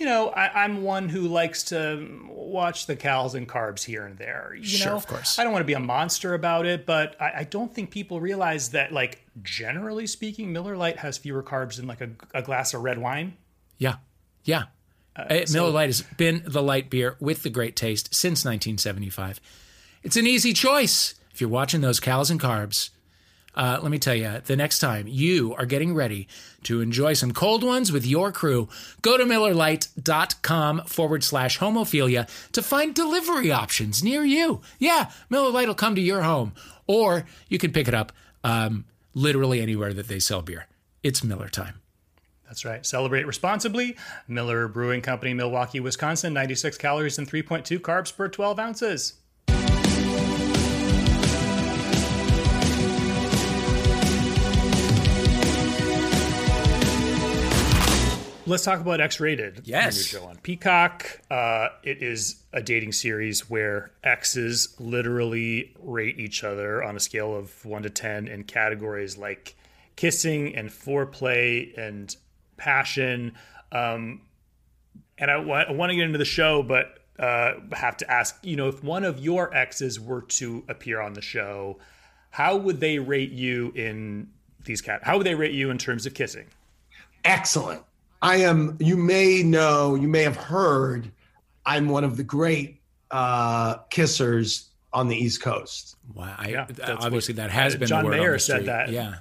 you 0.00 0.06
know, 0.06 0.30
I, 0.30 0.64
am 0.64 0.82
one 0.82 1.10
who 1.10 1.28
likes 1.28 1.64
to 1.64 2.08
watch 2.26 2.86
the 2.86 2.96
cals 2.96 3.34
and 3.34 3.46
carbs 3.46 3.84
here 3.84 4.06
and 4.06 4.16
there. 4.16 4.56
You 4.56 4.64
sure, 4.64 4.92
know, 4.92 4.96
of 4.96 5.06
course. 5.06 5.38
I 5.38 5.44
don't 5.44 5.52
want 5.52 5.60
to 5.60 5.66
be 5.66 5.74
a 5.74 5.78
monster 5.78 6.32
about 6.32 6.64
it, 6.64 6.86
but 6.86 7.20
I, 7.20 7.32
I, 7.40 7.44
don't 7.44 7.72
think 7.72 7.90
people 7.90 8.18
realize 8.18 8.70
that, 8.70 8.92
like, 8.92 9.26
generally 9.42 10.06
speaking, 10.06 10.54
Miller 10.54 10.74
Lite 10.74 10.96
has 11.00 11.18
fewer 11.18 11.42
carbs 11.42 11.76
than 11.76 11.86
like 11.86 12.00
a, 12.00 12.08
a 12.32 12.40
glass 12.40 12.72
of 12.72 12.80
red 12.80 12.96
wine. 12.96 13.34
Yeah, 13.76 13.96
yeah. 14.42 14.64
Uh, 15.14 15.44
so, 15.44 15.58
Miller 15.58 15.70
Lite 15.70 15.90
has 15.90 16.00
been 16.16 16.44
the 16.46 16.62
light 16.62 16.88
beer 16.88 17.16
with 17.20 17.42
the 17.42 17.50
great 17.50 17.76
taste 17.76 18.14
since 18.14 18.42
1975. 18.42 19.38
It's 20.02 20.16
an 20.16 20.26
easy 20.26 20.54
choice 20.54 21.14
if 21.30 21.42
you're 21.42 21.50
watching 21.50 21.82
those 21.82 22.00
calories 22.00 22.30
and 22.30 22.40
carbs. 22.40 22.88
Uh, 23.60 23.78
let 23.82 23.90
me 23.90 23.98
tell 23.98 24.14
you, 24.14 24.40
the 24.46 24.56
next 24.56 24.78
time 24.78 25.06
you 25.06 25.54
are 25.56 25.66
getting 25.66 25.94
ready 25.94 26.26
to 26.62 26.80
enjoy 26.80 27.12
some 27.12 27.30
cold 27.30 27.62
ones 27.62 27.92
with 27.92 28.06
your 28.06 28.32
crew, 28.32 28.70
go 29.02 29.18
to 29.18 29.24
MillerLite.com 29.24 30.84
forward 30.86 31.22
slash 31.22 31.58
homophilia 31.58 32.26
to 32.52 32.62
find 32.62 32.94
delivery 32.94 33.52
options 33.52 34.02
near 34.02 34.24
you. 34.24 34.62
Yeah, 34.78 35.10
Miller 35.28 35.50
Lite 35.50 35.68
will 35.68 35.74
come 35.74 35.94
to 35.94 36.00
your 36.00 36.22
home, 36.22 36.54
or 36.86 37.26
you 37.50 37.58
can 37.58 37.70
pick 37.70 37.86
it 37.86 37.92
up 37.92 38.12
um, 38.42 38.86
literally 39.12 39.60
anywhere 39.60 39.92
that 39.92 40.08
they 40.08 40.20
sell 40.20 40.40
beer. 40.40 40.66
It's 41.02 41.22
Miller 41.22 41.50
time. 41.50 41.82
That's 42.46 42.64
right. 42.64 42.84
Celebrate 42.86 43.26
responsibly. 43.26 43.94
Miller 44.26 44.68
Brewing 44.68 45.02
Company, 45.02 45.34
Milwaukee, 45.34 45.80
Wisconsin. 45.80 46.32
96 46.32 46.78
calories 46.78 47.18
and 47.18 47.30
3.2 47.30 47.78
carbs 47.78 48.16
per 48.16 48.26
12 48.26 48.58
ounces. 48.58 49.19
Let's 58.50 58.64
talk 58.64 58.80
about 58.80 59.00
X 59.00 59.20
Rated. 59.20 59.62
Yes. 59.64 60.12
Your 60.12 60.22
Show 60.22 60.26
on 60.28 60.36
Peacock. 60.38 61.20
Uh, 61.30 61.68
it 61.84 62.02
is 62.02 62.42
a 62.52 62.60
dating 62.60 62.90
series 62.90 63.48
where 63.48 63.92
exes 64.02 64.74
literally 64.80 65.72
rate 65.78 66.18
each 66.18 66.42
other 66.42 66.82
on 66.82 66.96
a 66.96 67.00
scale 67.00 67.36
of 67.36 67.64
one 67.64 67.84
to 67.84 67.90
10 67.90 68.26
in 68.26 68.42
categories 68.42 69.16
like 69.16 69.54
kissing 69.94 70.56
and 70.56 70.68
foreplay 70.68 71.78
and 71.78 72.16
passion. 72.56 73.36
Um, 73.70 74.22
and 75.16 75.30
I, 75.30 75.34
w- 75.34 75.54
I 75.54 75.70
want 75.70 75.90
to 75.90 75.96
get 75.96 76.06
into 76.06 76.18
the 76.18 76.24
show, 76.24 76.64
but 76.64 76.98
uh, 77.20 77.52
have 77.70 77.98
to 77.98 78.10
ask, 78.10 78.36
you 78.42 78.56
know, 78.56 78.66
if 78.66 78.82
one 78.82 79.04
of 79.04 79.20
your 79.20 79.54
exes 79.54 80.00
were 80.00 80.22
to 80.22 80.64
appear 80.68 81.00
on 81.00 81.12
the 81.12 81.22
show, 81.22 81.78
how 82.30 82.56
would 82.56 82.80
they 82.80 82.98
rate 82.98 83.30
you 83.30 83.72
in 83.76 84.28
these 84.64 84.80
cat? 84.80 85.04
How 85.04 85.18
would 85.18 85.26
they 85.26 85.36
rate 85.36 85.54
you 85.54 85.70
in 85.70 85.78
terms 85.78 86.04
of 86.04 86.14
kissing? 86.14 86.46
Excellent. 87.24 87.84
I 88.22 88.36
am. 88.36 88.76
You 88.80 88.96
may 88.96 89.42
know. 89.42 89.94
You 89.94 90.08
may 90.08 90.22
have 90.22 90.36
heard. 90.36 91.10
I'm 91.66 91.88
one 91.88 92.04
of 92.04 92.16
the 92.16 92.24
great 92.24 92.80
uh, 93.10 93.78
kissers 93.90 94.68
on 94.92 95.08
the 95.08 95.16
East 95.16 95.42
Coast. 95.42 95.96
Wow. 96.14 96.34
I, 96.36 96.48
yeah, 96.48 96.66
obviously, 96.98 97.34
what, 97.34 97.42
that 97.42 97.50
has 97.50 97.74
uh, 97.74 97.78
been. 97.78 97.88
John 97.88 98.08
Mayer 98.08 98.38
said 98.38 98.66
that. 98.66 98.90
Yeah. 98.90 99.16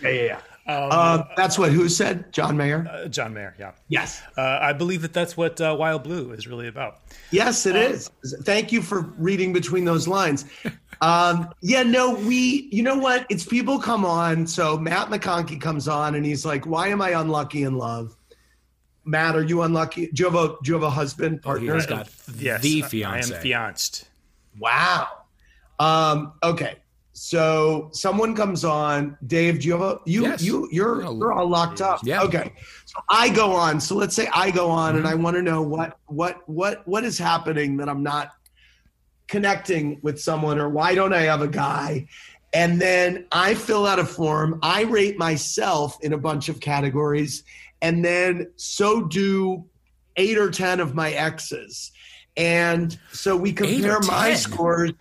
Yeah. 0.00 0.08
Yeah. 0.10 0.22
yeah. 0.22 0.40
Um, 0.66 0.88
uh, 0.90 1.22
that's 1.36 1.58
what 1.58 1.72
who 1.72 1.90
said? 1.90 2.32
John 2.32 2.56
Mayer. 2.56 2.88
Uh, 2.90 3.06
John 3.08 3.34
Mayer. 3.34 3.54
Yeah. 3.58 3.72
Yes. 3.88 4.22
Uh, 4.36 4.58
I 4.62 4.72
believe 4.72 5.02
that 5.02 5.12
that's 5.12 5.36
what 5.36 5.60
uh, 5.60 5.76
Wild 5.78 6.04
Blue 6.04 6.32
is 6.32 6.46
really 6.46 6.68
about. 6.68 7.00
Yes, 7.30 7.66
it 7.66 7.76
um, 7.76 7.82
is. 7.82 8.10
Thank 8.44 8.72
you 8.72 8.80
for 8.80 9.02
reading 9.18 9.52
between 9.52 9.84
those 9.84 10.08
lines. 10.08 10.46
um, 11.02 11.50
yeah. 11.60 11.82
No, 11.82 12.14
we. 12.14 12.68
You 12.72 12.82
know 12.82 12.96
what? 12.96 13.26
It's 13.28 13.44
people 13.44 13.78
come 13.78 14.06
on. 14.06 14.46
So 14.46 14.78
Matt 14.78 15.08
McConkey 15.08 15.60
comes 15.60 15.86
on 15.86 16.14
and 16.14 16.24
he's 16.24 16.46
like, 16.46 16.66
"Why 16.66 16.88
am 16.88 17.02
I 17.02 17.10
unlucky 17.10 17.64
in 17.64 17.76
love?" 17.76 18.16
Matt, 19.04 19.36
are 19.36 19.44
you 19.44 19.62
unlucky? 19.62 20.06
Do 20.08 20.22
you 20.22 20.30
have 20.30 20.34
a 20.34 20.48
Do 20.62 20.72
you 20.72 20.74
have 20.74 20.82
a 20.82 20.90
husband 20.90 21.42
partner? 21.42 21.72
Oh, 21.72 21.76
he's 21.76 21.86
got 21.86 22.08
yes, 22.36 22.62
the 22.62 22.82
fiance. 22.82 23.32
I 23.32 23.36
am 23.36 23.42
fianced. 23.42 24.08
Wow. 24.58 25.08
Um, 25.78 26.32
okay. 26.42 26.76
So 27.12 27.90
someone 27.92 28.34
comes 28.34 28.64
on, 28.64 29.16
Dave. 29.24 29.60
Do 29.60 29.68
you 29.68 29.72
have 29.74 29.82
a 29.82 30.00
you 30.04 30.22
yes. 30.22 30.42
you 30.42 30.68
you're 30.72 31.02
you're 31.02 31.32
all 31.32 31.48
locked 31.48 31.80
up? 31.80 32.00
Yeah. 32.02 32.22
Okay. 32.22 32.52
So 32.86 33.00
I 33.08 33.28
go 33.28 33.52
on. 33.52 33.80
So 33.80 33.94
let's 33.94 34.16
say 34.16 34.28
I 34.34 34.50
go 34.50 34.68
on, 34.68 34.90
mm-hmm. 34.90 34.98
and 34.98 35.06
I 35.06 35.14
want 35.14 35.36
to 35.36 35.42
know 35.42 35.62
what 35.62 35.96
what 36.06 36.40
what 36.48 36.86
what 36.88 37.04
is 37.04 37.16
happening 37.16 37.76
that 37.76 37.88
I'm 37.88 38.02
not 38.02 38.32
connecting 39.28 40.00
with 40.02 40.20
someone, 40.20 40.58
or 40.58 40.68
why 40.68 40.94
don't 40.94 41.12
I 41.12 41.22
have 41.22 41.40
a 41.40 41.48
guy? 41.48 42.08
And 42.52 42.80
then 42.80 43.26
I 43.32 43.54
fill 43.54 43.86
out 43.86 43.98
a 43.98 44.04
form. 44.04 44.60
I 44.62 44.82
rate 44.82 45.18
myself 45.18 45.96
in 46.02 46.12
a 46.12 46.18
bunch 46.18 46.48
of 46.48 46.60
categories, 46.60 47.42
and 47.82 48.04
then 48.04 48.50
so 48.56 49.02
do 49.02 49.64
eight 50.16 50.38
or 50.38 50.50
ten 50.50 50.80
of 50.80 50.94
my 50.94 51.10
exes. 51.12 51.92
And 52.36 52.98
so 53.12 53.36
we 53.36 53.52
compare 53.52 54.00
my 54.00 54.34
scores 54.34 54.92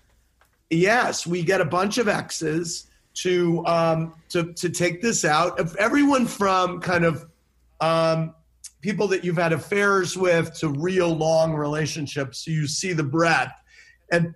yes, 0.73 1.25
we 1.25 1.43
get 1.43 1.62
a 1.62 1.65
bunch 1.65 1.97
of 1.97 2.07
X's 2.07 2.88
to 3.15 3.65
um, 3.65 4.13
to 4.29 4.53
to 4.53 4.69
take 4.69 5.01
this 5.01 5.23
out. 5.23 5.59
Of 5.59 5.75
everyone 5.77 6.25
from 6.25 6.81
kind 6.81 7.05
of 7.05 7.25
um, 7.79 8.33
people 8.81 9.07
that 9.09 9.23
you've 9.23 9.38
had 9.38 9.53
affairs 9.53 10.17
with 10.17 10.53
to 10.59 10.69
real 10.69 11.15
long 11.15 11.53
relationships, 11.53 12.45
so 12.45 12.51
you 12.51 12.67
see 12.67 12.93
the 12.93 13.03
breadth. 13.03 13.53
And 14.12 14.33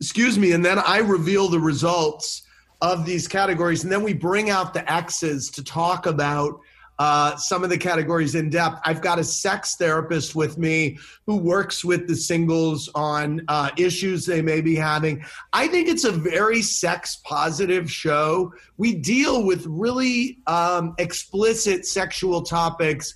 excuse 0.00 0.38
me, 0.38 0.52
and 0.52 0.64
then 0.64 0.78
I 0.78 0.98
reveal 0.98 1.48
the 1.48 1.60
results 1.60 2.42
of 2.80 3.06
these 3.06 3.28
categories, 3.28 3.84
and 3.84 3.92
then 3.92 4.02
we 4.02 4.14
bring 4.14 4.50
out 4.50 4.74
the 4.74 4.90
X's 4.90 5.50
to 5.50 5.64
talk 5.64 6.06
about 6.06 6.60
uh, 6.98 7.36
some 7.36 7.64
of 7.64 7.70
the 7.70 7.78
categories 7.78 8.34
in 8.34 8.50
depth. 8.50 8.80
I've 8.84 9.00
got 9.00 9.18
a 9.18 9.24
sex 9.24 9.76
therapist 9.76 10.34
with 10.34 10.58
me 10.58 10.98
who 11.26 11.36
works 11.36 11.84
with 11.84 12.06
the 12.06 12.14
singles 12.14 12.88
on 12.94 13.42
uh, 13.48 13.70
issues 13.76 14.24
they 14.26 14.42
may 14.42 14.60
be 14.60 14.76
having. 14.76 15.24
I 15.52 15.66
think 15.68 15.88
it's 15.88 16.04
a 16.04 16.12
very 16.12 16.62
sex 16.62 17.20
positive 17.24 17.90
show. 17.90 18.52
We 18.76 18.94
deal 18.94 19.44
with 19.44 19.66
really 19.66 20.38
um, 20.46 20.94
explicit 20.98 21.86
sexual 21.86 22.42
topics 22.42 23.14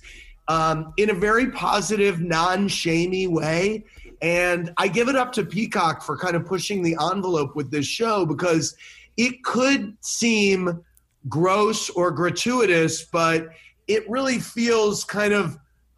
um, 0.49 0.93
in 0.97 1.11
a 1.11 1.13
very 1.13 1.51
positive, 1.51 2.19
non 2.19 2.67
shamey 2.67 3.27
way. 3.27 3.85
And 4.21 4.73
I 4.77 4.89
give 4.89 5.07
it 5.07 5.15
up 5.15 5.31
to 5.33 5.45
Peacock 5.45 6.01
for 6.01 6.17
kind 6.17 6.35
of 6.35 6.45
pushing 6.45 6.81
the 6.81 6.97
envelope 7.11 7.55
with 7.55 7.71
this 7.71 7.85
show 7.85 8.25
because 8.25 8.75
it 9.15 9.43
could 9.43 9.95
seem 10.01 10.83
gross 11.27 11.89
or 11.89 12.11
gratuitous, 12.11 13.03
but 13.03 13.49
it 13.89 14.07
really 14.07 14.39
feels 14.39 15.03
kind 15.03 15.33
of 15.33 15.57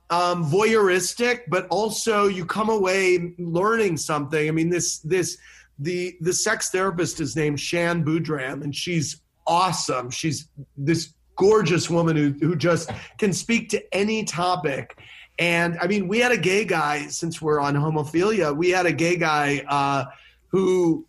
um, 0.09 0.49
voyeuristic, 0.49 1.41
but 1.49 1.67
also 1.67 2.27
you 2.27 2.45
come 2.45 2.69
away 2.69 3.33
learning 3.37 3.97
something. 3.97 4.47
I 4.47 4.51
mean, 4.51 4.69
this 4.69 4.99
this 4.99 5.37
the 5.77 6.15
the 6.21 6.33
sex 6.33 6.69
therapist 6.69 7.19
is 7.19 7.35
named 7.35 7.59
Shan 7.59 8.03
Boodram, 8.03 8.63
and 8.63 8.73
she's 8.73 9.21
awesome. 9.45 10.09
She's 10.09 10.47
this 10.77 11.13
gorgeous 11.35 11.89
woman 11.89 12.15
who 12.15 12.31
who 12.39 12.55
just 12.55 12.89
can 13.17 13.33
speak 13.33 13.69
to 13.69 13.95
any 13.95 14.23
topic. 14.23 14.97
And 15.37 15.77
I 15.81 15.87
mean, 15.87 16.07
we 16.07 16.19
had 16.19 16.31
a 16.31 16.37
gay 16.37 16.63
guy 16.63 17.07
since 17.07 17.41
we're 17.41 17.59
on 17.59 17.75
homophilia. 17.75 18.55
We 18.55 18.69
had 18.69 18.85
a 18.85 18.93
gay 18.93 19.17
guy 19.17 19.65
uh, 19.67 20.05
who 20.47 21.05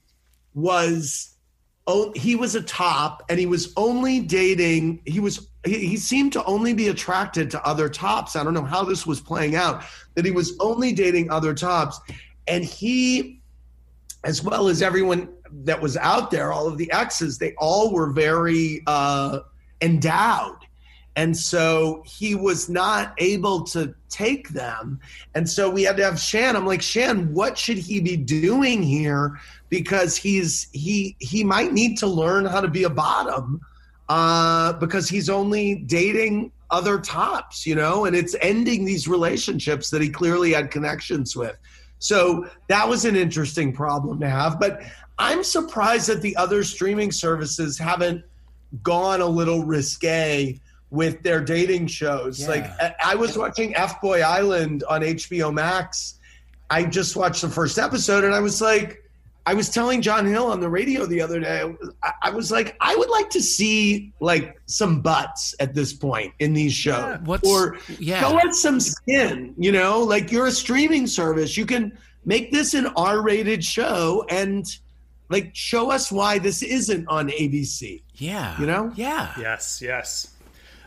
was 0.54 1.36
oh, 1.86 2.12
he 2.16 2.34
was 2.34 2.56
a 2.56 2.62
top, 2.62 3.22
and 3.28 3.38
he 3.38 3.46
was 3.46 3.72
only 3.76 4.20
dating. 4.20 5.02
He 5.04 5.20
was 5.20 5.48
he, 5.64 5.86
he 5.86 5.96
seemed 5.96 6.32
to 6.32 6.44
only 6.44 6.74
be 6.74 6.88
attracted 6.88 7.50
to 7.50 7.66
other 7.66 7.88
tops. 7.88 8.36
I 8.36 8.44
don't 8.44 8.54
know 8.54 8.64
how 8.64 8.84
this 8.84 9.06
was 9.06 9.20
playing 9.20 9.54
out, 9.54 9.84
that 10.14 10.24
he 10.24 10.30
was 10.30 10.56
only 10.60 10.92
dating 10.92 11.30
other 11.30 11.54
tops. 11.54 12.00
And 12.48 12.64
he, 12.64 13.40
as 14.24 14.42
well 14.42 14.68
as 14.68 14.82
everyone 14.82 15.28
that 15.64 15.80
was 15.80 15.96
out 15.96 16.30
there, 16.30 16.52
all 16.52 16.66
of 16.66 16.78
the 16.78 16.90
exes, 16.92 17.38
they 17.38 17.54
all 17.58 17.92
were 17.92 18.10
very 18.10 18.82
uh, 18.86 19.40
endowed. 19.80 20.58
And 21.14 21.36
so 21.36 22.02
he 22.06 22.34
was 22.34 22.70
not 22.70 23.12
able 23.18 23.64
to 23.64 23.94
take 24.08 24.48
them. 24.48 24.98
And 25.34 25.48
so 25.48 25.68
we 25.68 25.82
had 25.82 25.98
to 25.98 26.04
have 26.04 26.18
Shan. 26.18 26.56
I'm 26.56 26.66
like, 26.66 26.80
Shan, 26.80 27.32
what 27.34 27.58
should 27.58 27.76
he 27.76 28.00
be 28.00 28.16
doing 28.16 28.82
here? 28.82 29.38
Because 29.68 30.16
he's 30.16 30.68
he 30.72 31.14
he 31.18 31.44
might 31.44 31.74
need 31.74 31.98
to 31.98 32.06
learn 32.06 32.46
how 32.46 32.62
to 32.62 32.68
be 32.68 32.84
a 32.84 32.90
bottom 32.90 33.60
uh, 34.12 34.74
because 34.74 35.08
he's 35.08 35.30
only 35.30 35.74
dating 35.74 36.52
other 36.70 36.98
tops, 36.98 37.66
you 37.66 37.74
know, 37.74 38.04
and 38.04 38.14
it's 38.14 38.36
ending 38.42 38.84
these 38.84 39.08
relationships 39.08 39.88
that 39.88 40.02
he 40.02 40.10
clearly 40.10 40.52
had 40.52 40.70
connections 40.70 41.34
with. 41.34 41.56
So 41.98 42.46
that 42.68 42.86
was 42.86 43.06
an 43.06 43.16
interesting 43.16 43.72
problem 43.72 44.20
to 44.20 44.28
have. 44.28 44.60
But 44.60 44.82
I'm 45.18 45.42
surprised 45.42 46.10
that 46.10 46.20
the 46.20 46.36
other 46.36 46.62
streaming 46.62 47.10
services 47.10 47.78
haven't 47.78 48.22
gone 48.82 49.22
a 49.22 49.26
little 49.26 49.64
risque 49.64 50.60
with 50.90 51.22
their 51.22 51.40
dating 51.40 51.86
shows. 51.86 52.40
Yeah. 52.40 52.48
Like 52.48 52.96
I 53.02 53.14
was 53.14 53.38
watching 53.38 53.74
F 53.76 53.98
Boy 54.02 54.20
Island 54.20 54.84
on 54.90 55.00
HBO 55.00 55.54
Max. 55.54 56.18
I 56.68 56.84
just 56.84 57.16
watched 57.16 57.40
the 57.40 57.48
first 57.48 57.78
episode 57.78 58.24
and 58.24 58.34
I 58.34 58.40
was 58.40 58.60
like, 58.60 59.01
I 59.44 59.54
was 59.54 59.68
telling 59.68 60.02
John 60.02 60.24
Hill 60.24 60.46
on 60.46 60.60
the 60.60 60.68
radio 60.68 61.04
the 61.04 61.20
other 61.20 61.40
day, 61.40 61.74
I, 62.22 62.30
was 62.30 62.52
like, 62.52 62.76
I 62.80 62.94
would 62.94 63.10
like 63.10 63.28
to 63.30 63.42
see 63.42 64.12
like 64.20 64.60
some 64.66 65.00
butts 65.00 65.54
at 65.58 65.74
this 65.74 65.92
point 65.92 66.32
in 66.38 66.52
these 66.52 66.72
shows. 66.72 67.18
Yeah, 67.26 67.38
or 67.44 67.78
yeah. 67.98 68.20
show 68.20 68.38
us 68.38 68.62
some 68.62 68.78
skin, 68.78 69.54
you 69.58 69.72
know, 69.72 70.00
like 70.00 70.30
you're 70.30 70.46
a 70.46 70.52
streaming 70.52 71.08
service. 71.08 71.56
You 71.56 71.66
can 71.66 71.98
make 72.24 72.52
this 72.52 72.74
an 72.74 72.86
R 72.96 73.20
rated 73.20 73.64
show 73.64 74.24
and 74.28 74.64
like 75.28 75.50
show 75.54 75.90
us 75.90 76.12
why 76.12 76.38
this 76.38 76.62
isn't 76.62 77.08
on 77.08 77.28
ABC. 77.28 78.02
Yeah. 78.14 78.60
You 78.60 78.66
know? 78.66 78.92
Yeah. 78.94 79.32
Yes, 79.38 79.82
yes 79.82 80.28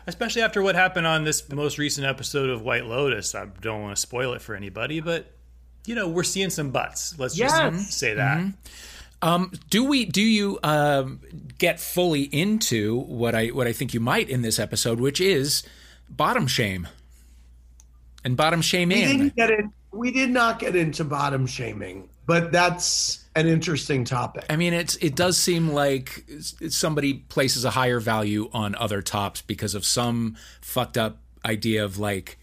especially 0.06 0.42
after 0.42 0.62
what 0.62 0.74
happened 0.74 1.06
on 1.06 1.24
this 1.24 1.48
most 1.50 1.78
recent 1.78 2.06
episode 2.06 2.48
of 2.48 2.62
White 2.62 2.86
Lotus. 2.86 3.34
I 3.34 3.46
don't 3.60 3.82
want 3.82 3.96
to 3.96 4.00
spoil 4.00 4.34
it 4.34 4.40
for 4.40 4.54
anybody, 4.54 5.00
but 5.00 5.35
you 5.86 5.94
know, 5.94 6.08
we're 6.08 6.24
seeing 6.24 6.50
some 6.50 6.70
butts. 6.70 7.18
Let's 7.18 7.38
yes. 7.38 7.52
just 7.52 7.98
say 7.98 8.14
that. 8.14 8.38
Mm-hmm. 8.38 8.50
Um, 9.22 9.52
do 9.70 9.84
we? 9.84 10.04
Do 10.04 10.22
you 10.22 10.58
um, 10.62 11.20
get 11.58 11.80
fully 11.80 12.22
into 12.22 13.00
what 13.00 13.34
I 13.34 13.48
what 13.48 13.66
I 13.66 13.72
think 13.72 13.94
you 13.94 14.00
might 14.00 14.28
in 14.28 14.42
this 14.42 14.58
episode, 14.58 15.00
which 15.00 15.20
is 15.20 15.62
bottom 16.08 16.46
shame 16.46 16.86
and 18.24 18.36
bottom 18.36 18.60
shaming? 18.60 18.98
We 18.98 19.16
didn't 19.16 19.36
get 19.36 19.50
it. 19.50 19.64
We 19.92 20.10
did 20.10 20.30
not 20.30 20.58
get 20.58 20.76
into 20.76 21.04
bottom 21.04 21.46
shaming, 21.46 22.10
but 22.26 22.52
that's 22.52 23.24
an 23.34 23.46
interesting 23.46 24.04
topic. 24.04 24.44
I 24.50 24.56
mean, 24.56 24.74
it's 24.74 24.96
it 24.96 25.16
does 25.16 25.38
seem 25.38 25.70
like 25.70 26.26
somebody 26.68 27.14
places 27.14 27.64
a 27.64 27.70
higher 27.70 28.00
value 28.00 28.50
on 28.52 28.74
other 28.74 29.00
tops 29.00 29.40
because 29.40 29.74
of 29.74 29.84
some 29.84 30.36
fucked 30.60 30.98
up 30.98 31.18
idea 31.44 31.84
of 31.84 31.98
like 31.98 32.38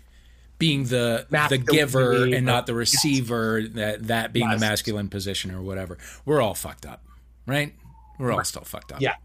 being 0.64 0.86
the 0.86 1.28
the 1.50 1.58
giver 1.58 2.26
and 2.26 2.46
not 2.46 2.66
the 2.68 2.74
receiver 2.74 3.60
yes. 3.60 3.72
that 3.74 4.08
that 4.08 4.34
being 4.34 4.50
yes. 4.50 4.60
the 4.60 4.66
masculine 4.66 5.10
position 5.10 5.52
or 5.52 5.62
whatever. 5.62 5.98
We're 6.24 6.42
all 6.42 6.54
fucked 6.54 6.86
up, 6.86 7.04
right? 7.46 7.74
We're 8.18 8.32
all 8.32 8.46
still 8.46 8.64
fucked 8.64 8.94
up. 8.94 9.02
Yeah. 9.02 9.16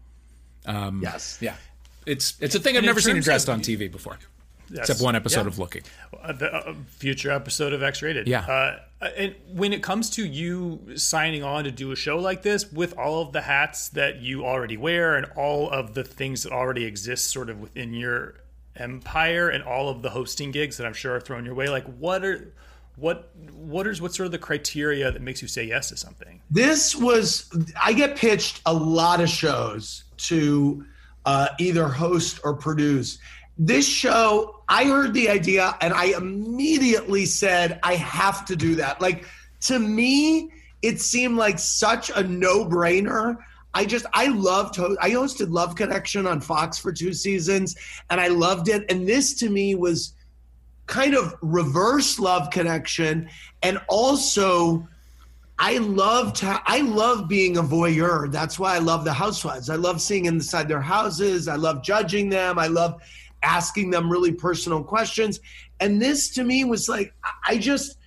Um, 0.65 0.99
yes. 1.01 1.37
Yeah. 1.39 1.55
It's 2.05 2.35
it's 2.41 2.55
a 2.55 2.59
thing 2.59 2.75
I've 2.75 2.83
never 2.83 2.99
seen 2.99 3.15
addressed 3.15 3.47
on 3.47 3.61
TV 3.61 3.89
before. 3.89 4.19
Yes. 4.69 4.89
Except 4.89 5.01
one 5.01 5.15
episode 5.15 5.43
yeah. 5.43 5.47
of 5.47 5.59
Looking. 5.59 5.83
Uh, 6.21 6.33
the 6.33 6.53
uh, 6.53 6.73
future 6.89 7.31
episode 7.31 7.71
of 7.71 7.81
X 7.81 8.01
Rated. 8.01 8.27
Yeah. 8.27 8.41
Uh, 8.41 9.07
and 9.15 9.33
when 9.53 9.71
it 9.71 9.81
comes 9.81 10.09
to 10.11 10.25
you 10.25 10.81
signing 10.95 11.41
on 11.41 11.63
to 11.63 11.71
do 11.71 11.91
a 11.93 11.95
show 11.95 12.19
like 12.19 12.41
this 12.41 12.69
with 12.71 12.97
all 12.97 13.21
of 13.21 13.31
the 13.31 13.41
hats 13.41 13.87
that 13.89 14.17
you 14.17 14.45
already 14.45 14.75
wear 14.75 15.15
and 15.15 15.25
all 15.37 15.69
of 15.69 15.93
the 15.93 16.03
things 16.03 16.43
that 16.43 16.51
already 16.51 16.83
exist 16.83 17.31
sort 17.31 17.49
of 17.49 17.61
within 17.61 17.93
your 17.93 18.35
empire 18.79 19.49
and 19.49 19.63
all 19.63 19.89
of 19.89 20.01
the 20.01 20.09
hosting 20.09 20.51
gigs 20.51 20.77
that 20.77 20.85
I'm 20.87 20.93
sure 20.93 21.15
are 21.15 21.19
thrown 21.19 21.45
your 21.45 21.55
way, 21.55 21.67
like 21.67 21.85
what 21.97 22.23
are 22.23 22.53
what 22.95 23.31
what 23.53 23.87
is 23.87 24.01
what 24.01 24.13
sort 24.13 24.25
of 24.25 24.31
the 24.31 24.39
criteria 24.39 25.11
that 25.11 25.21
makes 25.21 25.41
you 25.41 25.47
say 25.47 25.65
yes 25.65 25.89
to 25.89 25.97
something? 25.97 26.41
This 26.49 26.95
was 26.95 27.49
I 27.79 27.93
get 27.93 28.17
pitched 28.17 28.61
a 28.65 28.73
lot 28.73 29.21
of 29.21 29.29
shows 29.29 30.03
to 30.17 30.85
uh, 31.25 31.49
either 31.59 31.87
host 31.87 32.39
or 32.43 32.53
produce 32.53 33.19
this 33.59 33.85
show, 33.85 34.61
I 34.69 34.85
heard 34.85 35.13
the 35.13 35.29
idea 35.29 35.75
and 35.81 35.93
I 35.93 36.17
immediately 36.17 37.25
said, 37.25 37.77
I 37.83 37.95
have 37.95 38.45
to 38.45 38.55
do 38.55 38.75
that. 38.75 39.01
Like, 39.01 39.25
to 39.61 39.77
me, 39.77 40.49
it 40.81 41.01
seemed 41.01 41.35
like 41.35 41.59
such 41.59 42.09
a 42.09 42.23
no 42.23 42.63
brainer. 42.63 43.37
I 43.73 43.85
just, 43.85 44.05
I 44.13 44.27
loved, 44.27 44.79
I 44.79 45.11
hosted 45.11 45.51
Love 45.51 45.75
Connection 45.75 46.25
on 46.25 46.41
Fox 46.41 46.77
for 46.77 46.91
two 46.91 47.13
seasons 47.13 47.75
and 48.09 48.19
I 48.19 48.27
loved 48.27 48.67
it. 48.67 48.89
And 48.91 49.07
this 49.07 49.33
to 49.35 49.49
me 49.49 49.75
was 49.75 50.13
kind 50.87 51.13
of 51.13 51.35
reverse 51.41 52.19
Love 52.19 52.49
Connection. 52.49 53.29
And 53.61 53.79
also, 53.87 54.87
I 55.61 55.77
loved 55.77 56.41
I 56.43 56.79
love 56.79 57.27
being 57.27 57.57
a 57.57 57.61
voyeur. 57.61 58.31
That's 58.31 58.57
why 58.57 58.75
I 58.75 58.79
love 58.79 59.03
the 59.03 59.11
housewives. 59.11 59.69
I 59.69 59.75
love 59.75 60.01
seeing 60.01 60.25
inside 60.25 60.69
their 60.69 60.81
houses. 60.81 61.49
I 61.49 61.55
love 61.57 61.83
judging 61.83 62.29
them. 62.29 62.57
I 62.57 62.67
love 62.67 63.01
asking 63.43 63.89
them 63.89 64.09
really 64.09 64.31
personal 64.31 64.81
questions. 64.81 65.41
And 65.81 66.01
this 66.01 66.29
to 66.31 66.45
me 66.45 66.63
was 66.63 66.87
like, 66.87 67.13
I 67.45 67.57
just, 67.57 67.97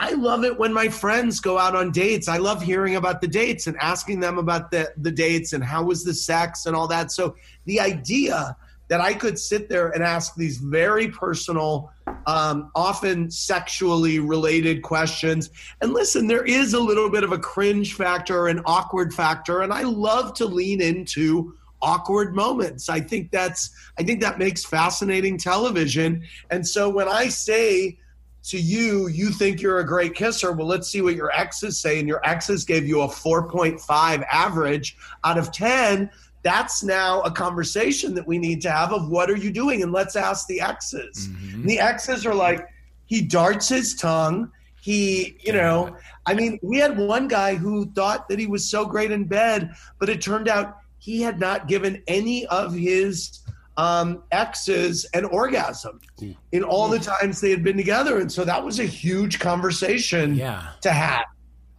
I 0.00 0.12
love 0.12 0.44
it 0.44 0.58
when 0.58 0.72
my 0.72 0.88
friends 0.88 1.40
go 1.40 1.58
out 1.58 1.76
on 1.76 1.92
dates. 1.92 2.26
I 2.26 2.38
love 2.38 2.62
hearing 2.62 2.96
about 2.96 3.20
the 3.20 3.28
dates 3.28 3.66
and 3.66 3.76
asking 3.76 4.20
them 4.20 4.38
about 4.38 4.70
the, 4.70 4.90
the 4.96 5.12
dates 5.12 5.52
and 5.52 5.62
how 5.62 5.84
was 5.84 6.04
the 6.04 6.14
sex 6.14 6.64
and 6.64 6.74
all 6.74 6.88
that. 6.88 7.12
So 7.12 7.36
the 7.66 7.80
idea 7.80 8.56
that 8.88 9.02
I 9.02 9.12
could 9.12 9.38
sit 9.38 9.68
there 9.68 9.90
and 9.90 10.02
ask 10.02 10.34
these 10.36 10.56
very 10.56 11.08
personal, 11.08 11.92
um, 12.26 12.72
often 12.74 13.30
sexually 13.30 14.20
related 14.20 14.80
questions. 14.80 15.50
And 15.82 15.92
listen, 15.92 16.26
there 16.26 16.44
is 16.44 16.72
a 16.72 16.80
little 16.80 17.10
bit 17.10 17.22
of 17.22 17.32
a 17.32 17.38
cringe 17.38 17.92
factor, 17.92 18.46
an 18.46 18.62
awkward 18.64 19.12
factor, 19.12 19.60
and 19.60 19.72
I 19.72 19.82
love 19.82 20.32
to 20.36 20.46
lean 20.46 20.80
into 20.80 21.54
awkward 21.82 22.34
moments. 22.34 22.88
I 22.88 23.00
think 23.00 23.30
that's 23.30 23.70
I 23.98 24.02
think 24.02 24.22
that 24.22 24.38
makes 24.38 24.64
fascinating 24.64 25.36
television. 25.36 26.24
And 26.50 26.66
so 26.66 26.88
when 26.88 27.06
I 27.06 27.28
say 27.28 27.98
to 28.42 28.58
you, 28.58 29.08
you 29.08 29.30
think 29.30 29.60
you're 29.60 29.80
a 29.80 29.86
great 29.86 30.14
kisser. 30.14 30.52
Well, 30.52 30.66
let's 30.66 30.88
see 30.88 31.02
what 31.02 31.14
your 31.14 31.30
exes 31.32 31.78
say. 31.78 31.98
And 31.98 32.08
your 32.08 32.26
exes 32.26 32.64
gave 32.64 32.86
you 32.86 33.02
a 33.02 33.08
4.5 33.08 34.24
average 34.30 34.96
out 35.24 35.38
of 35.38 35.52
10. 35.52 36.10
That's 36.42 36.82
now 36.82 37.20
a 37.20 37.30
conversation 37.30 38.14
that 38.14 38.26
we 38.26 38.38
need 38.38 38.62
to 38.62 38.70
have 38.70 38.92
of 38.92 39.10
what 39.10 39.30
are 39.30 39.36
you 39.36 39.50
doing? 39.50 39.82
And 39.82 39.92
let's 39.92 40.16
ask 40.16 40.46
the 40.46 40.60
exes. 40.60 41.28
Mm-hmm. 41.28 41.66
the 41.66 41.78
exes 41.78 42.24
are 42.24 42.34
like, 42.34 42.66
he 43.04 43.20
darts 43.20 43.68
his 43.68 43.94
tongue. 43.94 44.50
He, 44.80 45.36
you 45.40 45.52
know, 45.52 45.94
I 46.24 46.32
mean, 46.32 46.58
we 46.62 46.78
had 46.78 46.96
one 46.96 47.28
guy 47.28 47.56
who 47.56 47.90
thought 47.92 48.28
that 48.28 48.38
he 48.38 48.46
was 48.46 48.70
so 48.70 48.86
great 48.86 49.10
in 49.10 49.24
bed, 49.24 49.74
but 49.98 50.08
it 50.08 50.22
turned 50.22 50.48
out 50.48 50.78
he 50.98 51.20
had 51.20 51.38
not 51.38 51.68
given 51.68 52.02
any 52.06 52.46
of 52.46 52.72
his 52.72 53.40
um, 53.80 54.22
exes 54.30 55.06
and 55.14 55.24
orgasm 55.24 56.00
Ooh. 56.22 56.36
in 56.52 56.62
all 56.62 56.86
the 56.88 56.98
times 56.98 57.40
they 57.40 57.50
had 57.50 57.64
been 57.64 57.78
together. 57.78 58.18
And 58.18 58.30
so 58.30 58.44
that 58.44 58.62
was 58.62 58.78
a 58.78 58.84
huge 58.84 59.38
conversation 59.38 60.34
yeah. 60.34 60.72
to 60.82 60.92
have. 60.92 61.24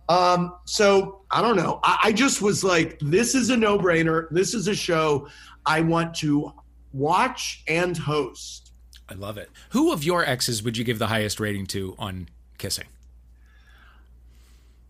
Um, 0.09 0.55
so 0.65 1.21
I 1.29 1.43
don't 1.43 1.55
know. 1.55 1.79
I, 1.83 1.99
I 2.05 2.11
just 2.11 2.41
was 2.41 2.63
like, 2.63 2.97
this 3.01 3.35
is 3.35 3.51
a 3.51 3.57
no 3.57 3.77
brainer. 3.77 4.27
This 4.31 4.55
is 4.55 4.67
a 4.67 4.73
show 4.73 5.27
I 5.67 5.81
want 5.81 6.15
to 6.15 6.51
watch 6.91 7.63
and 7.67 7.95
host. 7.95 8.73
I 9.07 9.13
love 9.13 9.37
it. 9.37 9.51
Who 9.69 9.93
of 9.93 10.03
your 10.03 10.25
exes 10.25 10.63
would 10.63 10.77
you 10.77 10.83
give 10.83 10.97
the 10.97 11.07
highest 11.07 11.39
rating 11.39 11.67
to 11.67 11.93
on 11.99 12.29
kissing? 12.57 12.87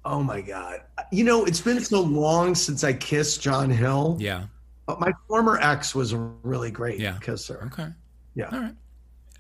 Oh 0.06 0.24
my 0.24 0.42
god! 0.42 0.82
You 1.12 1.24
know, 1.24 1.46
it's 1.46 1.62
been 1.62 1.80
so 1.80 2.02
long 2.02 2.56
since 2.56 2.84
I 2.84 2.94
kissed 2.94 3.42
John 3.42 3.70
Hill. 3.70 4.18
Yeah. 4.20 4.46
But 4.92 5.00
my 5.00 5.14
former 5.28 5.58
ex 5.60 5.96
was 5.96 6.14
really 6.14 6.72
great 6.72 7.00
yeah. 7.00 7.18
kisser. 7.22 7.64
Okay. 7.68 7.88
Yeah. 8.36 8.50
All 8.52 8.60
right. 8.60 8.76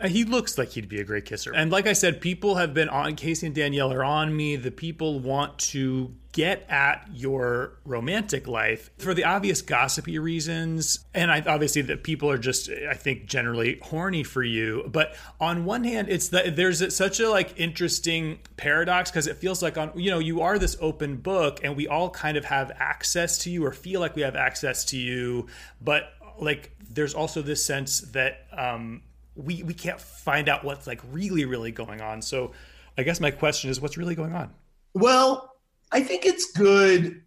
Uh, 0.02 0.08
he 0.08 0.24
looks 0.24 0.58
like 0.58 0.70
he'd 0.70 0.89
be 0.89 0.99
a 0.99 1.04
great 1.04 1.26
kisser. 1.26 1.54
And 1.54 1.72
like 1.72 1.86
I 1.86 1.93
said, 1.93 2.22
people 2.22 2.56
have 2.56 2.74
been 2.74 2.89
on 2.89 3.16
Casey 3.16 3.45
and 3.45 3.56
Danielle 3.56 3.93
are 3.93 4.04
on 4.04 4.36
me. 4.36 4.56
The 4.56 4.72
people 4.72 5.20
want 5.20 5.60
to 5.60 6.16
get 6.32 6.66
at 6.70 7.08
your 7.12 7.74
romantic 7.86 8.47
life 8.47 8.89
for 8.97 9.14
the 9.14 9.26
obvious 9.26 9.62
gossipy 9.62 10.18
reasons. 10.18 11.06
And 11.14 11.30
I, 11.30 11.41
obviously 11.45 11.82
that 11.84 12.04
people 12.04 12.32
are 12.32 12.38
just, 12.38 12.70
I 12.70 12.93
think, 12.93 13.26
generally 13.26 13.80
horny 13.82 14.24
for 14.24 14.41
you. 14.41 14.89
But 14.91 15.16
on 15.39 15.66
one 15.66 15.84
hand, 15.84 16.10
it's 16.10 16.30
that 16.30 16.56
there's 16.56 16.95
such 16.95 17.20
a 17.20 17.30
like 17.30 17.60
interesting 17.60 18.39
paradox 18.58 19.12
because 19.12 19.28
it 19.28 19.38
feels 19.38 19.62
like 19.62 19.78
on, 19.78 19.91
you 19.95 20.10
know, 20.10 20.20
you 20.20 20.41
are 20.41 20.58
this 20.58 20.78
open 20.80 21.18
book 21.18 21.60
and 21.64 21.76
we 21.76 21.88
all 21.88 22.10
kind 22.10 22.38
of 22.38 22.45
have 22.45 22.72
access 22.80 23.38
to 23.39 23.52
you 23.52 23.66
or 23.66 23.72
feel 23.72 23.99
like 23.99 24.16
we 24.16 24.22
have 24.22 24.36
access 24.36 24.86
to 24.86 24.97
you. 24.97 25.47
But 25.82 26.14
like, 26.39 26.72
there's 26.89 27.14
also 27.14 27.41
this 27.41 27.64
sense 27.64 27.99
that, 27.99 28.47
um, 28.52 29.02
we 29.36 29.64
we 29.64 29.74
can't 29.74 30.00
find 30.00 30.50
out 30.50 30.64
what's 30.64 30.88
like 30.88 31.02
really 31.12 31.46
really 31.46 31.72
going 31.72 32.02
on. 32.02 32.22
So 32.22 32.52
I 32.98 33.04
guess 33.04 33.20
my 33.20 33.32
question 33.32 33.70
is 33.70 33.80
what's 33.80 33.98
really 33.98 34.16
going 34.16 34.34
on? 34.34 34.52
Well, 34.94 35.56
I 35.92 36.02
think 36.02 36.26
it's 36.26 36.52
good 36.52 37.22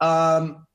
um, 0.00 0.66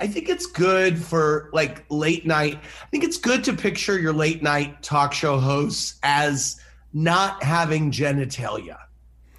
I 0.00 0.06
think 0.08 0.28
it's 0.28 0.46
good 0.46 0.98
for 0.98 1.48
like 1.52 1.84
late 1.88 2.26
night. 2.26 2.58
I 2.82 2.86
think 2.90 3.04
it's 3.04 3.18
good 3.18 3.44
to 3.44 3.52
picture 3.52 3.98
your 3.98 4.12
late 4.12 4.42
night 4.42 4.82
talk 4.82 5.12
show 5.12 5.38
hosts 5.38 5.98
as 6.02 6.60
not 6.92 7.42
having 7.42 7.90
genitalia. 7.90 8.78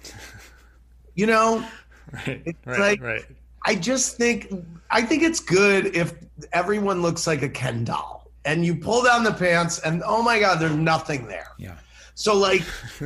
You 1.16 1.26
know, 1.26 1.64
Right. 2.26 2.56
Right. 2.66 2.78
like- 2.80 3.00
right. 3.00 3.22
I 3.66 3.74
just 3.76 4.16
think 4.16 4.52
I 4.90 5.00
think 5.02 5.22
it's 5.22 5.40
good 5.40 5.96
if 5.96 6.12
everyone 6.52 7.00
looks 7.02 7.26
like 7.26 7.42
a 7.42 7.48
Ken 7.48 7.84
doll 7.84 8.13
and 8.44 8.64
you 8.64 8.76
pull 8.76 9.02
down 9.02 9.24
the 9.24 9.32
pants 9.32 9.78
and 9.80 10.02
oh 10.04 10.22
my 10.22 10.38
god, 10.38 10.60
there's 10.60 10.76
nothing 10.76 11.26
there. 11.26 11.48
Yeah. 11.58 11.76
So 12.14 12.36
like 12.36 12.62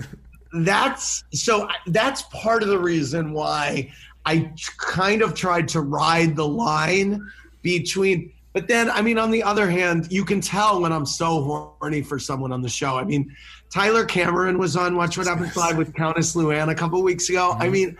that's 0.52 1.24
so 1.32 1.68
that's 1.86 2.22
part 2.22 2.62
of 2.62 2.68
the 2.68 2.78
reason 2.78 3.32
why 3.32 3.90
I 4.26 4.52
kind 4.78 5.22
of 5.22 5.34
tried 5.34 5.68
to 5.68 5.80
ride 5.80 6.36
the 6.36 6.46
line 6.46 7.26
between 7.62 8.32
but 8.52 8.66
then 8.66 8.90
I 8.90 9.02
mean 9.02 9.18
on 9.18 9.30
the 9.30 9.42
other 9.42 9.70
hand, 9.70 10.08
you 10.10 10.24
can 10.24 10.40
tell 10.40 10.80
when 10.80 10.92
I'm 10.92 11.06
so 11.06 11.42
horny 11.80 12.02
for 12.02 12.18
someone 12.18 12.52
on 12.52 12.62
the 12.62 12.68
show. 12.68 12.98
I 12.98 13.04
mean, 13.04 13.34
Tyler 13.70 14.04
Cameron 14.04 14.58
was 14.58 14.76
on 14.76 14.96
Watch 14.96 15.18
What 15.18 15.26
Happens 15.26 15.56
Live 15.56 15.76
with 15.76 15.94
Countess 15.94 16.34
Luann 16.34 16.70
a 16.70 16.74
couple 16.74 17.02
weeks 17.02 17.28
ago. 17.28 17.52
I 17.52 17.64
mm-hmm. 17.64 17.72
mean, 17.72 17.98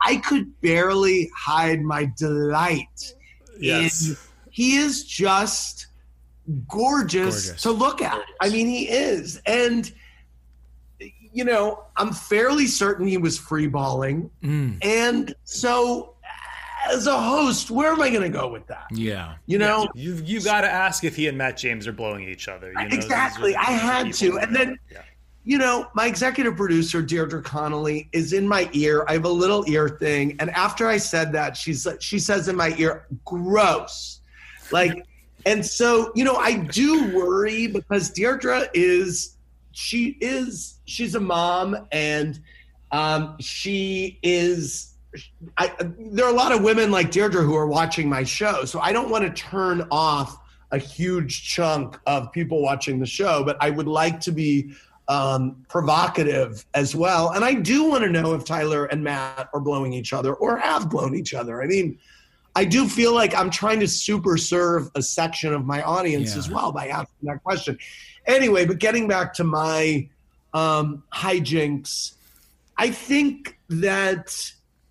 I 0.00 0.16
could 0.16 0.60
barely 0.60 1.30
hide 1.34 1.82
my 1.82 2.12
delight 2.16 3.14
Yes. 3.58 4.08
in- 4.08 4.16
he 4.50 4.76
is 4.76 5.04
just 5.04 5.87
gorgeous, 6.68 7.46
Gorgeous. 7.46 7.62
to 7.62 7.70
look 7.70 8.02
at. 8.02 8.22
I 8.40 8.48
mean, 8.48 8.66
he 8.66 8.88
is. 8.88 9.40
And, 9.46 9.90
you 11.32 11.44
know, 11.44 11.84
I'm 11.96 12.12
fairly 12.12 12.66
certain 12.66 13.06
he 13.06 13.16
was 13.18 13.38
free 13.38 13.66
balling. 13.66 14.30
Mm, 14.42 14.78
And 14.84 15.34
so, 15.44 16.14
as 16.90 17.06
a 17.06 17.20
host, 17.20 17.70
where 17.70 17.92
am 17.92 18.00
I 18.00 18.08
going 18.10 18.22
to 18.22 18.28
go 18.28 18.48
with 18.50 18.66
that? 18.68 18.86
yeah. 18.92 19.34
You 19.46 19.58
know, 19.58 19.88
You've 19.94 20.26
you 20.28 20.40
got 20.40 20.62
to 20.62 20.70
ask 20.70 21.04
if 21.04 21.16
he 21.16 21.26
and 21.28 21.36
Matt 21.36 21.56
James 21.56 21.86
are 21.86 21.92
blowing 21.92 22.28
each 22.28 22.48
other. 22.48 22.68
You 22.68 22.74
know, 22.88 22.94
Exactly. 22.96 23.54
I 23.56 23.64
had 23.72 24.12
to. 24.14 24.38
And 24.38 24.54
then- 24.54 24.78
yeah. 24.90 25.02
you 25.44 25.58
know, 25.58 25.88
my 25.94 26.06
executive 26.06 26.56
producer 26.56 27.02
Deirdre 27.02 27.42
Connolly 27.42 28.08
is 28.12 28.32
in 28.32 28.46
my 28.48 28.68
ear. 28.72 29.04
I 29.08 29.12
have 29.14 29.24
a 29.24 29.28
little 29.30 29.68
ear 29.68 29.88
thing, 29.88 30.36
and 30.40 30.50
after 30.50 30.88
I 30.88 30.96
said 30.98 31.32
that, 31.32 31.56
she's 31.56 31.84
like, 31.86 32.00
she 32.00 32.18
says 32.18 32.48
in 32.48 32.56
my 32.56 32.74
ear, 32.78 33.06
"Gross," 33.24 34.20
like, 34.72 35.04
and 35.48 35.64
so 35.64 36.12
you 36.14 36.24
know, 36.24 36.36
I 36.36 36.56
do 36.56 37.10
worry 37.16 37.66
because 37.66 38.10
Deirdre 38.10 38.68
is 38.74 39.36
she 39.72 40.18
is 40.20 40.80
she's 40.84 41.14
a 41.14 41.20
mom 41.20 41.88
and 41.90 42.38
um, 42.92 43.36
she 43.40 44.18
is. 44.22 44.94
I, 45.56 45.72
there 45.98 46.26
are 46.26 46.30
a 46.30 46.36
lot 46.36 46.52
of 46.52 46.62
women 46.62 46.90
like 46.90 47.10
Deirdre 47.10 47.42
who 47.42 47.56
are 47.56 47.66
watching 47.66 48.10
my 48.10 48.24
show, 48.24 48.66
so 48.66 48.78
I 48.80 48.92
don't 48.92 49.08
want 49.08 49.24
to 49.24 49.30
turn 49.30 49.88
off 49.90 50.38
a 50.70 50.76
huge 50.76 51.48
chunk 51.48 51.98
of 52.06 52.30
people 52.30 52.60
watching 52.60 53.00
the 53.00 53.06
show, 53.06 53.42
but 53.42 53.56
I 53.58 53.70
would 53.70 53.88
like 53.88 54.20
to 54.20 54.32
be 54.32 54.72
um, 55.08 55.64
provocative 55.70 56.66
as 56.74 56.94
well. 56.94 57.30
And 57.30 57.42
I 57.42 57.54
do 57.54 57.84
want 57.84 58.04
to 58.04 58.10
know 58.10 58.34
if 58.34 58.44
Tyler 58.44 58.84
and 58.84 59.02
Matt 59.02 59.48
are 59.54 59.60
blowing 59.60 59.94
each 59.94 60.12
other 60.12 60.34
or 60.34 60.58
have 60.58 60.90
blown 60.90 61.14
each 61.14 61.32
other. 61.32 61.62
I 61.62 61.66
mean, 61.66 61.98
I 62.58 62.64
do 62.64 62.88
feel 62.88 63.14
like 63.14 63.36
I'm 63.36 63.50
trying 63.50 63.78
to 63.78 63.86
super 63.86 64.36
serve 64.36 64.90
a 64.96 65.02
section 65.02 65.54
of 65.54 65.64
my 65.64 65.80
audience 65.82 66.32
Yeah. 66.32 66.38
as 66.38 66.50
well 66.50 66.72
by 66.72 66.88
asking 66.88 67.28
that 67.28 67.40
question. 67.44 67.78
Anyway, 68.26 68.66
but 68.66 68.80
getting 68.80 69.06
back 69.06 69.32
to 69.34 69.44
my 69.44 70.08
um, 70.52 71.04
hijinks, 71.14 72.14
I 72.76 72.90
think 72.90 73.56
that, 73.68 74.26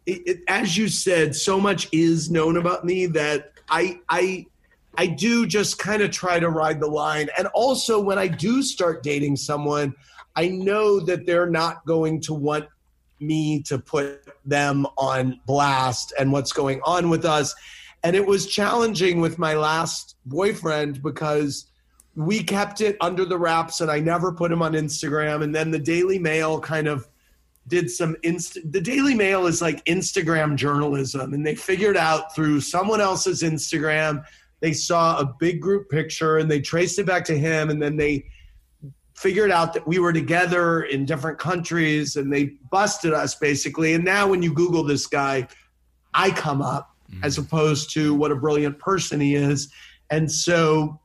it, 0.05 0.21
it, 0.25 0.37
as 0.47 0.77
you 0.77 0.87
said, 0.87 1.35
so 1.35 1.59
much 1.59 1.89
is 1.91 2.31
known 2.31 2.55
about 2.55 2.85
me 2.85 3.05
that 3.07 3.51
I 3.69 3.99
I 4.07 4.45
I 4.97 5.07
do 5.07 5.45
just 5.45 5.77
kind 5.77 6.01
of 6.01 6.09
try 6.09 6.39
to 6.39 6.49
ride 6.49 6.79
the 6.79 6.87
line. 6.87 7.27
And 7.37 7.47
also, 7.47 7.99
when 7.99 8.17
I 8.17 8.29
do 8.29 8.63
start 8.63 9.03
dating 9.03 9.35
someone, 9.35 9.93
I 10.37 10.47
know 10.47 11.01
that 11.01 11.25
they're 11.25 11.49
not 11.49 11.85
going 11.85 12.21
to 12.21 12.33
want 12.33 12.65
me 13.19 13.61
to 13.63 13.77
put 13.77 14.27
them 14.45 14.85
on 14.97 15.39
blast 15.45 16.13
and 16.19 16.31
what's 16.31 16.51
going 16.51 16.81
on 16.83 17.09
with 17.09 17.25
us. 17.25 17.55
And 18.03 18.15
it 18.15 18.25
was 18.25 18.47
challenging 18.47 19.19
with 19.21 19.39
my 19.39 19.55
last 19.55 20.15
boyfriend 20.25 21.01
because 21.01 21.67
we 22.15 22.43
kept 22.43 22.81
it 22.81 22.97
under 23.01 23.25
the 23.25 23.37
wraps 23.37 23.81
and 23.81 23.91
I 23.91 23.99
never 23.99 24.31
put 24.31 24.51
him 24.51 24.61
on 24.61 24.73
Instagram. 24.73 25.43
And 25.43 25.53
then 25.53 25.71
the 25.71 25.79
Daily 25.79 26.19
Mail 26.19 26.59
kind 26.59 26.87
of 26.87 27.07
did 27.67 27.91
some 27.91 28.15
inst 28.23 28.57
the 28.71 28.81
Daily 28.81 29.13
Mail 29.13 29.45
is 29.45 29.61
like 29.61 29.83
Instagram 29.85 30.55
journalism 30.55 31.33
and 31.33 31.45
they 31.45 31.55
figured 31.55 31.97
out 31.97 32.33
through 32.33 32.61
someone 32.61 33.01
else's 33.01 33.43
Instagram 33.43 34.23
they 34.59 34.73
saw 34.73 35.19
a 35.19 35.35
big 35.39 35.61
group 35.61 35.89
picture 35.89 36.37
and 36.37 36.49
they 36.49 36.61
traced 36.61 36.97
it 36.97 37.05
back 37.05 37.25
to 37.25 37.37
him 37.37 37.69
and 37.69 37.81
then 37.81 37.97
they 37.97 38.25
figured 39.17 39.49
out 39.49 39.73
that 39.73 39.85
we 39.87 39.97
were 39.97 40.13
together 40.13 40.83
in 40.83 41.03
different 41.03 41.39
countries 41.39 42.15
and 42.15 42.31
they 42.31 42.45
busted 42.69 43.13
us 43.13 43.33
basically. 43.33 43.95
And 43.95 44.05
now 44.05 44.27
when 44.27 44.43
you 44.43 44.53
google 44.53 44.83
this 44.83 45.07
guy 45.07 45.47
i 46.13 46.29
come 46.29 46.61
up 46.61 46.95
mm. 47.11 47.23
as 47.23 47.37
opposed 47.37 47.91
to 47.93 48.13
what 48.13 48.31
a 48.31 48.35
brilliant 48.35 48.77
person 48.79 49.19
he 49.19 49.35
is. 49.35 49.69
And 50.11 50.31
so 50.31 50.99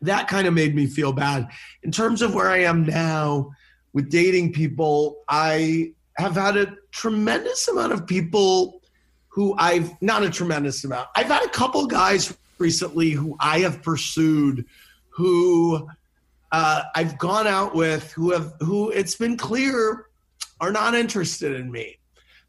that 0.00 0.28
kind 0.28 0.48
of 0.48 0.54
made 0.54 0.74
me 0.74 0.86
feel 0.86 1.12
bad. 1.12 1.48
In 1.82 1.92
terms 1.92 2.22
of 2.22 2.34
where 2.34 2.48
i 2.48 2.58
am 2.58 2.84
now 2.84 3.50
with 3.92 4.10
dating 4.10 4.54
people 4.54 5.22
i 5.28 5.92
have 6.16 6.34
had 6.34 6.56
a 6.56 6.74
tremendous 6.90 7.68
amount 7.68 7.92
of 7.92 8.06
people 8.06 8.80
who 9.28 9.54
i've 9.58 9.90
not 10.00 10.22
a 10.22 10.30
tremendous 10.30 10.84
amount. 10.84 11.08
I've 11.16 11.26
had 11.26 11.44
a 11.44 11.50
couple 11.50 11.86
guys 11.86 12.36
recently 12.58 13.10
who 13.10 13.36
I 13.40 13.58
have 13.58 13.82
pursued, 13.82 14.64
who 15.10 15.88
uh, 16.52 16.82
I've 16.94 17.18
gone 17.18 17.46
out 17.46 17.74
with, 17.74 18.12
who 18.12 18.30
have 18.30 18.52
who 18.60 18.90
it's 18.90 19.16
been 19.16 19.36
clear 19.36 20.06
are 20.60 20.70
not 20.70 20.94
interested 20.94 21.54
in 21.54 21.72
me. 21.72 21.98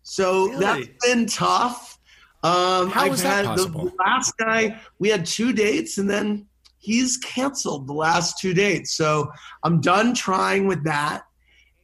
So 0.04 0.48
Really? 0.50 0.60
that's 0.60 1.08
been 1.08 1.26
tough. 1.26 1.98
Um, 2.44 2.90
How 2.90 3.06
I've 3.06 3.14
is 3.14 3.24
that 3.24 3.46
possible? 3.46 3.86
the 3.86 3.96
last 4.06 4.38
guy. 4.38 4.78
We 5.00 5.08
had 5.10 5.26
two 5.26 5.54
dates, 5.54 5.98
and 5.98 6.10
then 6.10 6.46
he's 6.78 7.16
canceled 7.18 7.88
the 7.88 7.94
last 7.94 8.38
two 8.40 8.54
dates. 8.54 8.92
So 8.92 9.32
I'm 9.64 9.80
done 9.80 10.14
trying 10.14 10.68
with 10.68 10.84
that, 10.84 11.24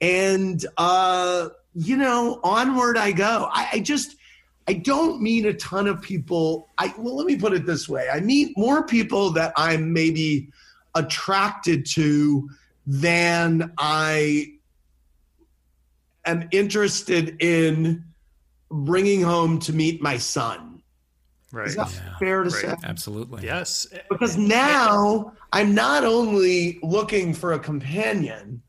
and 0.02 0.64
uh, 0.78 1.50
you 1.74 1.96
know, 1.96 2.42
onward 2.44 2.98
I 2.98 3.14
go. 3.14 3.48
I, 3.54 3.70
I 3.74 3.80
just 3.80 4.18
I 4.68 4.74
don't 4.74 5.22
meet 5.22 5.46
a 5.46 5.54
ton 5.54 5.88
of 5.88 6.02
people. 6.02 6.68
I 6.78 6.94
well, 6.98 7.16
let 7.16 7.26
me 7.26 7.38
put 7.38 7.54
it 7.54 7.66
this 7.66 7.88
way: 7.88 8.10
I 8.12 8.20
meet 8.20 8.58
more 8.58 8.86
people 8.86 9.32
that 9.32 9.54
I'm 9.56 9.94
maybe 9.94 10.50
attracted 10.96 11.86
to 11.88 12.50
than 12.86 13.72
I 13.78 14.54
am 16.26 16.48
interested 16.52 17.42
in 17.42 18.04
bringing 18.72 19.22
home 19.22 19.60
to 19.60 19.74
meet 19.74 20.02
my 20.02 20.18
son. 20.18 20.82
Right. 21.52 21.68
Is 21.68 21.76
that 21.76 21.92
Yeah. 21.92 22.18
fair 22.20 22.44
to 22.44 22.50
Right. 22.50 22.62
say? 22.62 22.76
Absolutely. 22.84 23.44
Yes. 23.44 23.88
Because 24.10 24.38
now 24.38 25.34
I'm 25.52 25.74
not 25.74 26.04
only 26.06 26.80
looking 26.84 27.34
for 27.34 27.54
a 27.54 27.60
companion, 27.60 28.62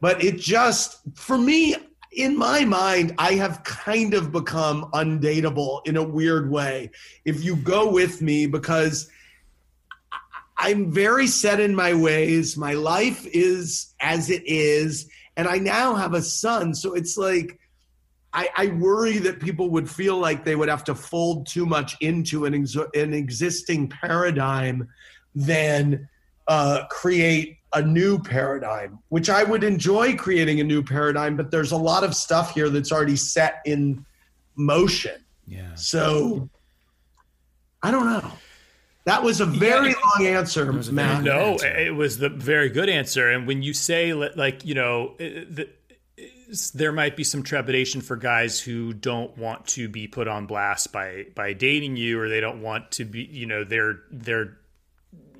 but 0.00 0.22
it 0.22 0.38
just, 0.38 0.98
for 1.14 1.38
me, 1.38 1.76
in 2.10 2.36
my 2.36 2.64
mind, 2.64 3.14
I 3.18 3.34
have 3.34 3.62
kind 3.64 4.14
of 4.14 4.32
become 4.32 4.84
undateable 4.94 5.80
in 5.86 5.96
a 5.96 6.02
weird 6.02 6.50
way. 6.50 6.90
If 7.24 7.44
you 7.44 7.54
go 7.56 7.90
with 7.90 8.20
me, 8.22 8.46
because 8.46 9.08
I- 9.08 9.13
I'm 10.64 10.90
very 10.90 11.26
set 11.26 11.60
in 11.60 11.74
my 11.74 11.92
ways, 11.92 12.56
my 12.56 12.72
life 12.72 13.26
is 13.26 13.94
as 14.00 14.30
it 14.30 14.42
is, 14.46 15.10
and 15.36 15.46
I 15.46 15.58
now 15.58 15.94
have 15.94 16.14
a 16.14 16.22
son. 16.22 16.74
So 16.74 16.94
it's 16.94 17.18
like, 17.18 17.58
I, 18.32 18.48
I 18.56 18.66
worry 18.68 19.18
that 19.18 19.40
people 19.40 19.68
would 19.68 19.90
feel 19.90 20.16
like 20.16 20.42
they 20.42 20.56
would 20.56 20.70
have 20.70 20.82
to 20.84 20.94
fold 20.94 21.46
too 21.46 21.66
much 21.66 21.98
into 22.00 22.46
an, 22.46 22.54
ex- 22.54 22.76
an 22.94 23.12
existing 23.12 23.90
paradigm 23.90 24.88
than 25.34 26.08
uh, 26.48 26.86
create 26.88 27.58
a 27.74 27.82
new 27.82 28.18
paradigm, 28.18 29.00
which 29.10 29.28
I 29.28 29.44
would 29.44 29.64
enjoy 29.64 30.16
creating 30.16 30.60
a 30.60 30.64
new 30.64 30.82
paradigm, 30.82 31.36
but 31.36 31.50
there's 31.50 31.72
a 31.72 31.76
lot 31.76 32.04
of 32.04 32.14
stuff 32.14 32.54
here 32.54 32.70
that's 32.70 32.90
already 32.90 33.16
set 33.16 33.60
in 33.66 34.06
motion. 34.56 35.22
Yeah. 35.46 35.74
So 35.74 36.48
I 37.82 37.90
don't 37.90 38.06
know. 38.06 38.32
That 39.04 39.22
was 39.22 39.40
a 39.40 39.46
very 39.46 39.90
Yeah, 39.90 39.94
long 40.18 40.26
answer, 40.26 40.72
was 40.72 40.88
a 40.88 40.92
very 40.92 41.08
Matt. 41.08 41.24
No, 41.24 41.52
answer. 41.52 41.66
it 41.76 41.94
was 41.94 42.18
the 42.18 42.30
very 42.30 42.70
good 42.70 42.88
answer. 42.88 43.30
And 43.30 43.46
when 43.46 43.62
you 43.62 43.74
say 43.74 44.14
like 44.14 44.64
you 44.64 44.74
know, 44.74 45.14
the, 45.18 45.68
there 46.74 46.92
might 46.92 47.16
be 47.16 47.24
some 47.24 47.42
trepidation 47.42 48.00
for 48.00 48.16
guys 48.16 48.60
who 48.60 48.92
don't 48.94 49.36
want 49.36 49.66
to 49.68 49.88
be 49.88 50.06
put 50.06 50.26
on 50.28 50.46
blast 50.46 50.92
by 50.92 51.26
by 51.34 51.52
dating 51.52 51.96
you, 51.96 52.18
or 52.20 52.28
they 52.28 52.40
don't 52.40 52.62
want 52.62 52.90
to 52.92 53.04
be 53.04 53.24
you 53.24 53.46
know 53.46 53.62
their 53.64 54.00
their 54.10 54.56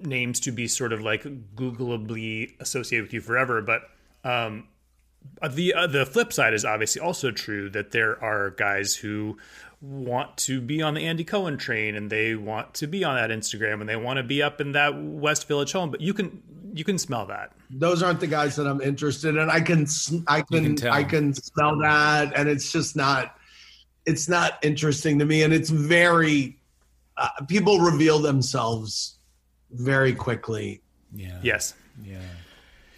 names 0.03 0.41
to 0.41 0.53
be 0.53 0.69
sort 0.69 0.93
of 0.93 1.01
like 1.01 1.23
Googleably 1.55 2.53
associated 2.61 3.05
with 3.07 3.15
you 3.15 3.21
forever. 3.23 3.63
But 3.63 3.83
um, 4.25 4.69
the 5.49 5.73
uh, 5.73 5.87
the 5.87 6.05
flip 6.05 6.33
side 6.35 6.53
is 6.53 6.65
obviously 6.67 7.01
also 7.01 7.31
true 7.31 7.71
that 7.71 7.93
there 7.93 8.23
are 8.23 8.51
guys 8.51 8.95
who 8.95 9.39
want 9.85 10.37
to 10.39 10.61
be 10.61 10.81
on 10.83 10.95
the 10.95 11.03
Andy 11.03 11.25
Cohen 11.25 11.59
train 11.59 11.95
and 11.95 12.11
they 12.11 12.35
want 12.35 12.75
to 12.75 12.87
be 12.87 13.05
on 13.05 13.17
that 13.17 13.31
Instagram 13.31 13.81
and 13.81 13.89
they 13.89 13.97
want 13.97 14.17
to 14.17 14.23
be 14.23 14.43
up 14.43 14.61
in 14.61 14.73
that 14.73 15.01
West 15.01 15.47
Village 15.47 15.73
home. 15.73 15.91
But 15.91 16.01
you 16.01 16.15
can 16.15 16.43
you 16.73 16.85
can 16.85 16.99
smell 16.99 17.27
that. 17.27 17.53
Those 17.71 18.03
aren't 18.03 18.21
the 18.21 18.27
guys 18.27 18.57
that 18.57 18.67
I'm 18.67 18.81
interested 18.81 19.37
in. 19.37 19.51
I 19.51 19.61
can 19.61 19.87
I 20.27 20.43
can, 20.43 20.77
can 20.77 20.89
I 20.89 21.05
can 21.05 21.35
smell 21.35 21.79
that, 21.81 22.33
and 22.35 22.49
it's 22.49 22.73
just 22.73 22.97
not 22.97 23.37
it's 24.07 24.29
not 24.29 24.59
interesting 24.63 25.19
to 25.19 25.25
me, 25.25 25.43
and 25.43 25.53
it's 25.53 25.71
very 25.71 26.59
uh, 27.17 27.29
people 27.47 27.79
reveal 27.79 28.19
themselves 28.19 29.19
very 29.71 30.15
quickly. 30.15 30.81
Yeah. 31.15 31.39
Yes. 31.43 31.75
Yeah. 32.03 32.19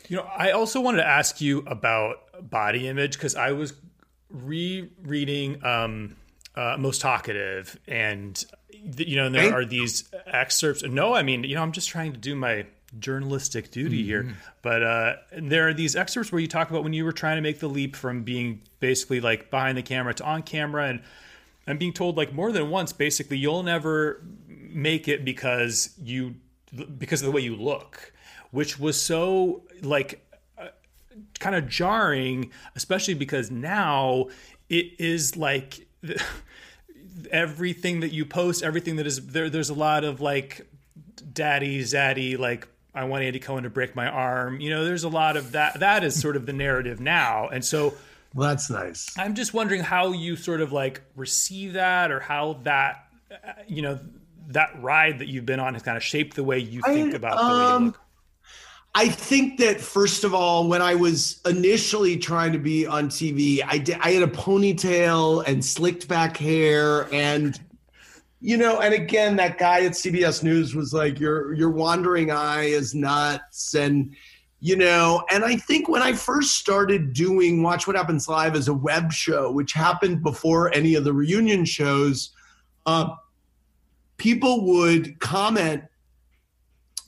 You 0.09 0.17
know, 0.17 0.29
I 0.37 0.53
also 0.53 0.81
wanted 0.81 0.99
to 0.99 1.07
ask 1.07 1.41
you 1.41 1.59
about 1.67 2.17
body 2.49 2.89
image 2.89 3.15
because 3.15 3.35
I 3.35 3.53
was 3.53 3.75
rereading 4.31 5.65
um, 5.65 6.17
uh, 6.57 6.77
Most 6.79 7.01
Talkative, 7.01 7.79
and 7.87 8.43
you 8.97 9.17
know, 9.17 9.29
there 9.29 9.55
are 9.55 9.65
these 9.65 10.09
excerpts. 10.27 10.83
No, 10.83 11.15
I 11.15 11.23
mean, 11.23 11.45
you 11.45 11.55
know, 11.55 11.63
I'm 11.63 11.73
just 11.73 11.89
trying 11.89 12.13
to 12.13 12.19
do 12.19 12.35
my 12.35 12.67
journalistic 12.99 13.71
duty 13.71 13.99
mm-hmm. 13.99 14.07
here, 14.29 14.37
but 14.63 14.83
uh, 14.83 15.17
there 15.37 15.69
are 15.69 15.75
these 15.75 15.97
excerpts 15.97 16.33
where 16.33 16.41
you 16.41 16.47
talk 16.47 16.71
about 16.71 16.83
when 16.83 16.93
you 16.93 17.05
were 17.05 17.13
trying 17.13 17.37
to 17.37 17.43
make 17.43 17.61
the 17.61 17.69
leap 17.69 17.95
from 17.95 18.23
being 18.23 18.63
basically 18.81 19.21
like 19.21 19.51
behind 19.51 19.77
the 19.77 19.83
camera 19.83 20.15
to 20.15 20.25
on 20.25 20.43
camera, 20.43 20.89
and 20.89 21.03
I'm 21.67 21.79
being 21.79 21.93
told 21.93 22.17
like 22.17 22.33
more 22.33 22.53
than 22.53 22.71
once, 22.71 22.93
basically, 22.93 23.39
you'll 23.39 23.63
never 23.63 24.23
make 24.49 25.09
it 25.09 25.25
because 25.25 25.91
you 26.03 26.37
because 26.99 27.21
of 27.21 27.27
the 27.27 27.33
way 27.33 27.41
you 27.41 27.57
look, 27.57 28.13
which 28.51 28.79
was 28.79 29.01
so 29.01 29.63
like 29.83 30.27
uh, 30.59 30.69
kind 31.39 31.55
of 31.55 31.69
jarring, 31.69 32.51
especially 32.75 33.15
because 33.15 33.51
now 33.51 34.27
it 34.69 34.99
is 34.99 35.37
like 35.37 35.87
everything 37.31 38.01
that 38.01 38.13
you 38.13 38.25
post, 38.25 38.63
everything 38.63 38.97
that 38.97 39.07
is 39.07 39.27
there. 39.27 39.51
There's 39.51 39.71
a 39.71 39.75
lot 39.75 40.05
of 40.05 40.21
like 40.21 40.67
daddy, 41.33 41.81
zaddy, 41.83 42.39
like 42.39 42.69
I 42.95 43.05
want 43.05 43.25
Andy 43.25 43.39
Cohen 43.39 43.65
to 43.65 43.71
break 43.71 43.95
my 43.95 44.07
arm. 44.07 44.61
You 44.61 44.71
know, 44.71 44.85
there's 44.85 45.05
a 45.05 45.09
lot 45.09 45.37
of 45.37 45.53
that. 45.53 45.81
That 45.81 46.05
is 46.05 46.21
sort 46.21 46.37
of 46.37 46.47
the 46.47 46.53
narrative 46.53 47.01
now, 47.01 47.49
and 47.49 47.65
so. 47.65 47.95
Well, 48.35 48.49
that's 48.51 48.69
nice. 48.69 49.15
I'm 49.19 49.35
just 49.35 49.55
wondering 49.55 49.83
how 49.83 50.13
you 50.13 50.37
sort 50.37 50.61
of 50.61 50.73
like 50.73 51.01
receive 51.15 51.75
that, 51.75 52.11
or 52.11 52.21
how 52.21 52.59
that, 52.65 53.09
you 53.67 53.81
know, 53.81 53.99
that 54.49 54.83
ride 54.83 55.21
that 55.21 55.29
you've 55.29 55.47
been 55.47 55.61
on 55.61 55.75
has 55.75 55.83
kind 55.83 55.97
of 55.97 56.03
shaped 56.03 56.37
the 56.37 56.45
way 56.45 56.59
you 56.59 56.83
think 56.83 57.15
I, 57.15 57.17
about 57.17 57.39
um, 57.39 57.49
the 57.49 57.55
way 57.55 57.61
you 57.61 57.75
um, 57.75 57.85
look. 57.87 58.01
I 58.99 59.11
think 59.11 59.59
that 59.59 59.79
first 59.79 60.25
of 60.25 60.33
all, 60.33 60.69
when 60.69 60.81
I 60.81 60.95
was 60.95 61.43
initially 61.45 62.17
trying 62.17 62.53
to 62.53 62.59
be 62.59 62.87
on 62.87 63.11
TV, 63.11 63.63
I 63.63 63.77
did, 63.77 63.99
I 64.01 64.13
had 64.13 64.23
a 64.23 64.27
ponytail 64.27 65.47
and 65.47 65.63
slicked 65.63 66.09
back 66.09 66.39
hair, 66.39 67.07
and 67.13 67.61
you 68.41 68.57
know, 68.57 68.81
and 68.81 68.95
again, 68.95 69.37
that 69.37 69.59
guy 69.59 69.85
at 69.85 69.93
CBS 69.93 70.43
News 70.43 70.75
was 70.75 70.95
like, 70.95 71.21
"Your 71.21 71.53
your 71.53 71.69
wandering 71.69 72.31
eye 72.31 72.65
is 72.65 72.95
nuts," 72.95 73.75
and 73.75 74.17
you 74.61 74.77
know, 74.77 75.27
and 75.31 75.45
I 75.45 75.57
think 75.57 75.91
when 75.91 76.01
I 76.01 76.15
first 76.15 76.57
started 76.57 77.13
doing 77.13 77.63
Watch 77.63 77.87
What 77.87 77.97
Happens 77.97 78.27
Live 78.29 78.57
as 78.57 78.69
a 78.69 78.75
web 78.75 79.13
show, 79.13 79.53
which 79.53 79.75
happened 79.75 80.23
before 80.23 80.75
any 80.75 80.95
of 80.95 81.05
the 81.05 81.13
reunion 81.13 81.67
shows, 81.67 82.31
uh, 82.87 83.11
people 84.17 84.65
would 84.65 85.21
comment 85.21 85.85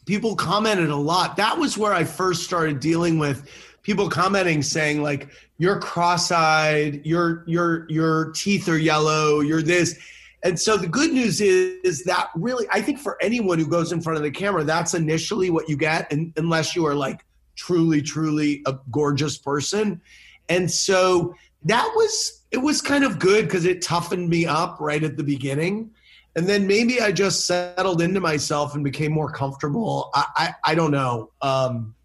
people 0.09 0.35
commented 0.35 0.89
a 0.89 0.97
lot. 0.97 1.37
That 1.37 1.59
was 1.59 1.77
where 1.77 1.93
I 1.93 2.03
first 2.03 2.43
started 2.43 2.81
dealing 2.81 3.19
with 3.19 3.47
people 3.83 4.09
commenting 4.09 4.63
saying 4.63 5.03
like 5.03 5.29
you're 5.59 5.79
cross-eyed, 5.79 7.05
your 7.05 7.45
your 7.47 7.87
your 7.91 8.33
teeth 8.33 8.71
are 8.71 8.79
yellow, 8.79 9.41
you're 9.41 9.61
this. 9.61 9.99
And 10.43 10.59
so 10.59 10.79
the 10.79 10.87
good 10.87 11.13
news 11.13 11.43
is, 11.43 11.79
is 11.85 12.05
that 12.05 12.31
really 12.35 12.67
I 12.73 12.81
think 12.81 12.99
for 12.99 13.19
anyone 13.21 13.59
who 13.59 13.67
goes 13.67 13.93
in 13.93 14.01
front 14.01 14.17
of 14.17 14.23
the 14.23 14.31
camera, 14.31 14.65
that's 14.65 14.95
initially 14.95 15.51
what 15.51 15.69
you 15.69 15.77
get 15.77 16.11
and, 16.11 16.33
unless 16.39 16.75
you 16.75 16.87
are 16.87 16.95
like 16.95 17.23
truly 17.55 18.01
truly 18.01 18.63
a 18.65 18.79
gorgeous 18.91 19.37
person. 19.37 20.01
And 20.49 20.71
so 20.71 21.35
that 21.65 21.87
was 21.95 22.47
it 22.51 22.59
was 22.59 22.81
kind 22.81 23.05
of 23.05 23.19
good 23.19 23.45
because 23.45 23.67
it 23.67 23.83
toughened 23.83 24.31
me 24.31 24.47
up 24.47 24.79
right 24.81 25.05
at 25.05 25.19
the 25.19 25.23
beginning 25.23 25.91
and 26.39 26.47
then 26.47 26.69
maybe 26.69 27.01
I 27.01 27.11
just 27.11 27.47
settled 27.47 28.01
into 28.01 28.21
myself 28.21 28.77
and 28.77 28.85
became 28.85 29.11
more 29.13 29.31
comfortable. 29.31 30.11
I 30.15 30.25
I, 30.37 30.55
I 30.73 30.75
don't 30.77 30.93
know. 30.93 31.33
Um, 31.43 31.97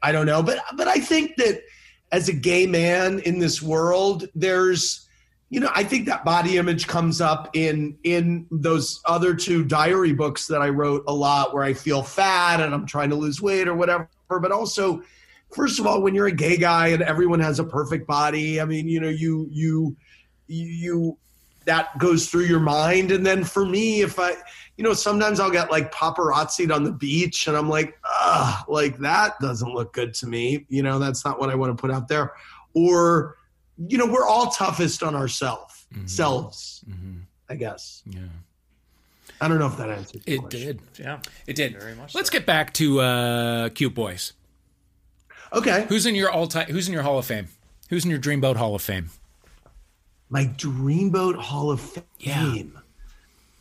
I 0.00 0.12
don't 0.12 0.26
know, 0.26 0.40
but 0.40 0.60
but 0.76 0.86
I 0.86 0.98
think 0.98 1.34
that 1.38 1.62
as 2.12 2.28
a 2.28 2.32
gay 2.32 2.64
man 2.64 3.18
in 3.18 3.40
this 3.40 3.60
world, 3.60 4.28
there's 4.36 5.08
you 5.50 5.58
know 5.58 5.70
I 5.74 5.82
think 5.82 6.06
that 6.06 6.24
body 6.24 6.58
image 6.58 6.86
comes 6.86 7.20
up 7.20 7.50
in 7.54 7.98
in 8.04 8.46
those 8.52 9.00
other 9.04 9.34
two 9.34 9.64
diary 9.64 10.12
books 10.12 10.46
that 10.46 10.62
I 10.62 10.68
wrote 10.68 11.02
a 11.08 11.12
lot, 11.12 11.52
where 11.52 11.64
I 11.64 11.74
feel 11.74 12.04
fat 12.04 12.60
and 12.60 12.72
I'm 12.72 12.86
trying 12.86 13.10
to 13.10 13.16
lose 13.16 13.42
weight 13.42 13.66
or 13.66 13.74
whatever. 13.74 14.08
But 14.28 14.52
also, 14.52 15.02
first 15.52 15.80
of 15.80 15.88
all, 15.88 16.02
when 16.02 16.14
you're 16.14 16.28
a 16.28 16.32
gay 16.32 16.56
guy 16.56 16.88
and 16.88 17.02
everyone 17.02 17.40
has 17.40 17.58
a 17.58 17.64
perfect 17.64 18.06
body, 18.06 18.60
I 18.60 18.64
mean, 18.64 18.86
you 18.86 19.00
know, 19.00 19.08
you 19.08 19.48
you 19.50 19.96
you 20.46 21.18
that 21.66 21.96
goes 21.98 22.28
through 22.28 22.44
your 22.44 22.60
mind. 22.60 23.10
And 23.10 23.24
then 23.24 23.44
for 23.44 23.64
me, 23.64 24.02
if 24.02 24.18
I, 24.18 24.32
you 24.76 24.84
know, 24.84 24.92
sometimes 24.92 25.40
I'll 25.40 25.50
get 25.50 25.70
like 25.70 25.92
paparazzied 25.92 26.74
on 26.74 26.84
the 26.84 26.92
beach 26.92 27.46
and 27.46 27.56
I'm 27.56 27.68
like, 27.68 27.98
ah, 28.04 28.64
like 28.68 28.98
that 28.98 29.38
doesn't 29.40 29.72
look 29.72 29.92
good 29.92 30.14
to 30.14 30.26
me. 30.26 30.66
You 30.68 30.82
know, 30.82 30.98
that's 30.98 31.24
not 31.24 31.38
what 31.38 31.50
I 31.50 31.54
want 31.54 31.76
to 31.76 31.80
put 31.80 31.90
out 31.90 32.08
there. 32.08 32.32
Or, 32.74 33.36
you 33.88 33.98
know, 33.98 34.06
we're 34.06 34.26
all 34.26 34.50
toughest 34.50 35.02
on 35.02 35.14
ourselves, 35.14 35.86
mm-hmm. 35.94 36.06
selves, 36.06 36.84
mm-hmm. 36.88 37.20
I 37.48 37.54
guess. 37.54 38.02
Yeah. 38.06 38.20
I 39.40 39.48
don't 39.48 39.58
know 39.58 39.66
if 39.66 39.76
that 39.76 39.90
answered. 39.90 40.22
It 40.26 40.38
question. 40.38 40.60
did. 40.60 40.80
Yeah, 40.98 41.18
it 41.46 41.56
did. 41.56 41.78
Very 41.78 41.94
much. 41.94 42.14
Let's 42.14 42.30
so. 42.30 42.32
get 42.32 42.46
back 42.46 42.72
to 42.74 43.00
uh, 43.00 43.68
cute 43.70 43.94
boys. 43.94 44.32
Okay. 45.52 45.86
Who's 45.88 46.06
in 46.06 46.14
your 46.14 46.30
all 46.30 46.46
time? 46.46 46.66
Who's 46.68 46.88
in 46.88 46.94
your 46.94 47.02
Hall 47.02 47.18
of 47.18 47.26
Fame? 47.26 47.48
Who's 47.90 48.04
in 48.04 48.10
your 48.10 48.20
Dreamboat 48.20 48.56
Hall 48.56 48.74
of 48.74 48.82
Fame? 48.82 49.10
My 50.34 50.46
Dreamboat 50.46 51.36
Hall 51.36 51.70
of 51.70 51.80
Fame. 51.80 52.02
Yeah. 52.18 52.80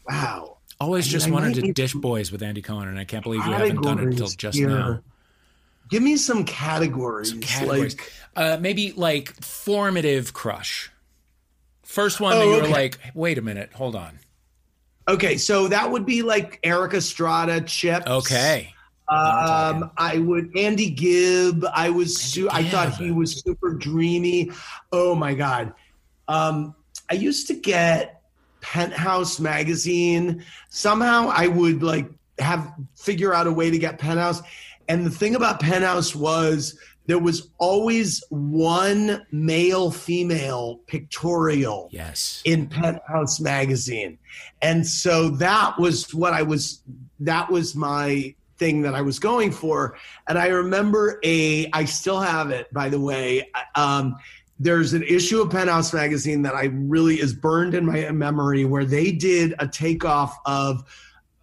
Wow. 0.09 0.57
Always 0.79 1.07
I 1.07 1.11
just 1.11 1.29
wanted 1.29 1.53
to 1.53 1.71
dish 1.71 1.93
boys 1.93 2.31
with 2.31 2.41
Andy 2.41 2.63
Cohen, 2.63 2.87
and 2.87 2.97
I 2.97 3.05
can't 3.05 3.23
believe 3.23 3.45
you 3.45 3.51
haven't 3.51 3.83
done 3.83 3.99
it 3.99 4.05
until 4.05 4.27
just 4.27 4.57
here. 4.57 4.69
now. 4.69 4.99
Give 5.91 6.01
me 6.01 6.17
some 6.17 6.45
categories. 6.45 7.29
Some 7.29 7.41
categories. 7.41 7.95
Like, 7.95 8.11
uh, 8.35 8.57
maybe 8.59 8.91
like 8.93 9.35
formative 9.39 10.33
crush. 10.33 10.89
First 11.83 12.19
one 12.19 12.33
oh, 12.33 12.39
that 12.39 12.45
you 12.45 12.61
were 12.63 12.67
like, 12.67 12.97
wait 13.13 13.37
a 13.37 13.43
minute, 13.43 13.71
hold 13.73 13.95
on. 13.95 14.17
Okay, 15.07 15.37
so 15.37 15.67
that 15.67 15.91
would 15.91 16.07
be 16.07 16.23
like 16.23 16.59
Erik 16.63 16.95
Estrada, 16.95 17.61
Chips. 17.61 18.07
Okay. 18.07 18.73
Um, 19.09 19.91
I 19.97 20.17
would 20.17 20.57
Andy 20.57 20.89
Gibb. 20.89 21.65
I 21.71 21.91
was 21.91 22.19
su- 22.19 22.49
I 22.49 22.63
thought 22.63 22.95
he 22.95 23.11
was 23.11 23.41
super 23.41 23.75
dreamy. 23.75 24.49
Oh 24.91 25.13
my 25.13 25.35
god. 25.35 25.73
Um, 26.27 26.75
I 27.09 27.15
used 27.15 27.47
to 27.47 27.53
get 27.53 28.21
Penthouse 28.61 29.39
magazine. 29.39 30.43
Somehow 30.69 31.29
I 31.33 31.47
would 31.47 31.83
like 31.83 32.09
have 32.39 32.73
figure 32.95 33.33
out 33.33 33.47
a 33.47 33.51
way 33.51 33.69
to 33.69 33.77
get 33.77 33.99
Penthouse. 33.99 34.41
And 34.87 35.05
the 35.05 35.11
thing 35.11 35.35
about 35.35 35.59
Penthouse 35.59 36.15
was 36.15 36.77
there 37.05 37.19
was 37.19 37.49
always 37.57 38.23
one 38.29 39.25
male 39.31 39.91
female 39.91 40.79
pictorial 40.87 41.89
yes 41.91 42.41
in 42.45 42.67
penthouse 42.67 43.39
magazine 43.39 44.17
and 44.61 44.85
so 44.85 45.29
that 45.29 45.77
was 45.77 46.13
what 46.13 46.33
i 46.33 46.41
was 46.41 46.81
that 47.19 47.49
was 47.51 47.75
my 47.75 48.33
thing 48.57 48.81
that 48.81 48.95
i 48.95 49.01
was 49.01 49.19
going 49.19 49.51
for 49.51 49.97
and 50.27 50.37
i 50.37 50.47
remember 50.47 51.19
a 51.23 51.69
i 51.73 51.83
still 51.83 52.21
have 52.21 52.51
it 52.51 52.71
by 52.73 52.87
the 52.89 52.99
way 52.99 53.49
um, 53.75 54.15
there's 54.59 54.93
an 54.93 55.03
issue 55.03 55.41
of 55.41 55.49
Penthouse 55.49 55.93
magazine 55.93 56.41
that 56.43 56.55
I 56.55 56.65
really 56.65 57.19
is 57.19 57.33
burned 57.33 57.73
in 57.73 57.85
my 57.85 58.09
memory 58.11 58.65
where 58.65 58.85
they 58.85 59.11
did 59.11 59.55
a 59.59 59.67
takeoff 59.67 60.37
of 60.45 60.83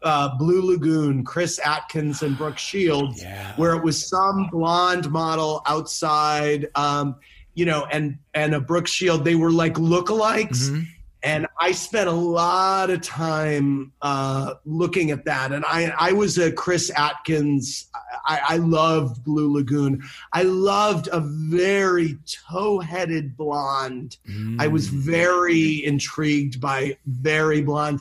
uh, 0.03 0.37
Blue 0.39 0.63
Lagoon, 0.73 1.25
Chris 1.25 1.59
Atkins 1.65 2.23
and 2.23 2.37
Brooke 2.39 2.59
Shields, 2.59 3.23
yeah. 3.23 3.55
where 3.57 3.75
it 3.75 3.83
was 3.83 4.09
some 4.09 4.49
blonde 4.51 5.11
model 5.11 5.63
outside, 5.67 6.69
um, 6.75 7.17
you 7.55 7.67
know, 7.67 7.85
and 7.91 8.19
and 8.33 8.55
a 8.55 8.61
Brooke 8.61 8.87
Shield. 8.87 9.25
They 9.25 9.35
were 9.35 9.53
like 9.53 9.75
lookalikes. 9.75 10.71
Mm-hmm 10.71 10.81
and 11.23 11.47
I 11.59 11.73
spent 11.73 12.09
a 12.09 12.12
lot 12.12 12.89
of 12.89 13.03
time 13.03 13.93
uh, 14.01 14.55
looking 14.64 15.11
at 15.11 15.25
that. 15.27 15.53
And 15.53 15.64
I, 15.66 15.93
I 15.99 16.12
was 16.12 16.39
a 16.39 16.51
Chris 16.51 16.91
Atkins. 16.97 17.91
I, 18.27 18.41
I 18.49 18.57
loved 18.57 19.23
Blue 19.23 19.53
Lagoon. 19.53 20.03
I 20.33 20.45
loved 20.45 21.09
a 21.12 21.21
very 21.21 22.16
tow-headed 22.51 23.37
blonde. 23.37 24.16
Mm. 24.29 24.61
I 24.61 24.68
was 24.68 24.89
mm. 24.89 24.99
very 24.99 25.85
intrigued 25.85 26.61
by 26.61 26.97
very 27.07 27.61
blonde. 27.62 28.01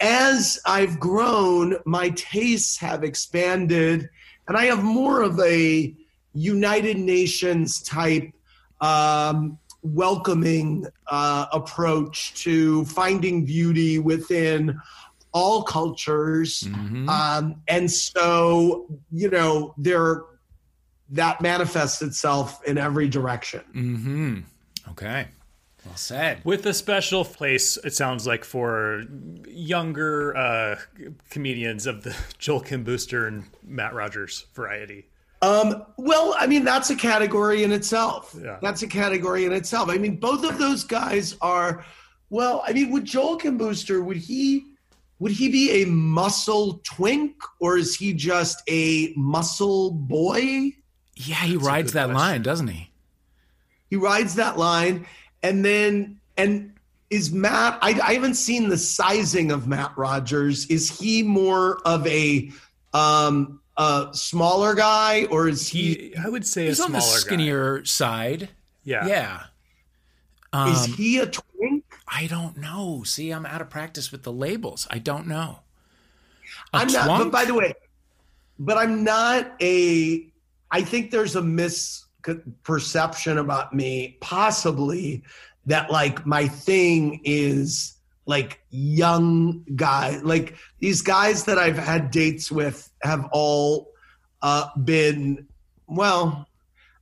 As 0.00 0.58
I've 0.66 0.98
grown, 0.98 1.76
my 1.84 2.10
tastes 2.10 2.78
have 2.78 3.04
expanded, 3.04 4.08
and 4.48 4.56
I 4.56 4.66
have 4.66 4.82
more 4.82 5.22
of 5.22 5.38
a 5.40 5.94
United 6.34 6.98
Nations 6.98 7.82
type 7.82 8.30
um, 8.80 9.58
welcoming 9.94 10.86
uh, 11.08 11.46
approach 11.52 12.34
to 12.42 12.84
finding 12.86 13.44
beauty 13.44 13.98
within 13.98 14.80
all 15.32 15.62
cultures. 15.62 16.62
Mhm. 16.62 17.08
Um, 17.08 17.56
and 17.68 17.90
so, 17.90 18.86
you 19.12 19.30
know, 19.30 19.74
there 19.76 20.22
that 21.10 21.40
manifests 21.40 22.02
itself 22.02 22.64
in 22.64 22.78
every 22.78 23.08
direction. 23.08 23.60
Mm-hmm. 23.74 24.38
Okay. 24.90 25.28
Well 25.84 25.96
said. 25.96 26.40
With 26.44 26.66
a 26.66 26.74
special 26.74 27.24
place, 27.24 27.76
it 27.84 27.94
sounds 27.94 28.26
like 28.26 28.44
for 28.44 29.04
younger 29.46 30.36
uh, 30.36 30.78
comedians 31.30 31.86
of 31.86 32.02
the 32.02 32.16
Joel 32.38 32.60
Kim 32.60 32.82
Booster 32.82 33.26
and 33.26 33.44
Matt 33.62 33.94
Rogers 33.94 34.46
variety. 34.54 35.06
Um, 35.46 35.84
well, 35.96 36.34
I 36.38 36.46
mean, 36.48 36.64
that's 36.64 36.90
a 36.90 36.96
category 36.96 37.62
in 37.62 37.70
itself. 37.70 38.34
Yeah. 38.42 38.58
That's 38.60 38.82
a 38.82 38.88
category 38.88 39.44
in 39.44 39.52
itself. 39.52 39.88
I 39.88 39.96
mean, 39.96 40.16
both 40.16 40.44
of 40.44 40.58
those 40.58 40.82
guys 40.82 41.36
are, 41.40 41.84
well, 42.30 42.64
I 42.66 42.72
mean, 42.72 42.90
would 42.90 43.04
Joel 43.04 43.36
Kim 43.36 43.56
Booster, 43.56 44.02
would 44.02 44.16
he 44.16 44.64
would 45.18 45.32
he 45.32 45.48
be 45.48 45.82
a 45.82 45.86
muscle 45.86 46.80
twink 46.84 47.36
or 47.60 47.78
is 47.78 47.96
he 47.96 48.12
just 48.12 48.62
a 48.68 49.14
muscle 49.16 49.92
boy? 49.92 50.72
Yeah, 51.14 51.36
he 51.36 51.54
a 51.54 51.58
rides 51.58 51.92
that 51.92 52.10
question. 52.10 52.14
line, 52.14 52.42
doesn't 52.42 52.68
he? 52.68 52.90
He 53.88 53.96
rides 53.96 54.34
that 54.34 54.58
line 54.58 55.06
and 55.42 55.64
then 55.64 56.20
and 56.36 56.72
is 57.08 57.30
Matt 57.32 57.78
I, 57.82 57.90
I 58.02 58.14
haven't 58.14 58.34
seen 58.34 58.68
the 58.68 58.76
sizing 58.76 59.52
of 59.52 59.68
Matt 59.68 59.96
Rogers. 59.96 60.66
Is 60.66 60.98
he 60.98 61.22
more 61.22 61.78
of 61.86 62.04
a 62.08 62.50
um 62.92 63.60
a 63.76 64.08
smaller 64.12 64.74
guy 64.74 65.24
or 65.26 65.48
is 65.48 65.68
he 65.68 65.94
He, 65.94 66.16
I 66.16 66.28
would 66.28 66.46
say, 66.46 66.66
He's 66.66 66.80
a 66.80 66.84
on 66.84 66.92
the 66.92 67.00
smaller 67.00 67.16
guy. 67.16 67.20
skinnier 67.20 67.84
side. 67.84 68.48
Yeah. 68.84 69.06
Yeah. 69.06 69.42
Um, 70.52 70.72
is 70.72 70.84
he 70.86 71.18
a 71.18 71.26
twink? 71.26 71.84
I 72.08 72.26
don't 72.26 72.56
know. 72.56 73.02
See, 73.04 73.30
I'm 73.30 73.44
out 73.44 73.60
of 73.60 73.68
practice 73.68 74.10
with 74.12 74.22
the 74.22 74.32
labels. 74.32 74.86
I 74.90 74.98
don't 74.98 75.26
know. 75.26 75.60
A 76.72 76.78
I'm 76.78 76.92
not, 76.92 77.06
but 77.18 77.30
by 77.30 77.44
the 77.44 77.54
way, 77.54 77.74
but 78.58 78.78
I'm 78.78 79.02
not 79.04 79.52
a. 79.60 80.26
I 80.70 80.82
think 80.82 81.10
there's 81.10 81.36
a 81.36 81.42
misperception 81.42 83.38
about 83.38 83.74
me, 83.74 84.16
possibly 84.20 85.22
that 85.66 85.90
like 85.90 86.24
my 86.26 86.46
thing 86.46 87.20
is 87.24 87.94
like 88.26 88.60
young 88.70 89.64
guy, 89.74 90.18
like 90.22 90.54
these 90.78 91.02
guys 91.02 91.44
that 91.44 91.58
I've 91.58 91.78
had 91.78 92.10
dates 92.10 92.50
with 92.50 92.90
have 93.06 93.28
all 93.32 93.92
uh, 94.42 94.68
been 94.84 95.46
well. 95.86 96.46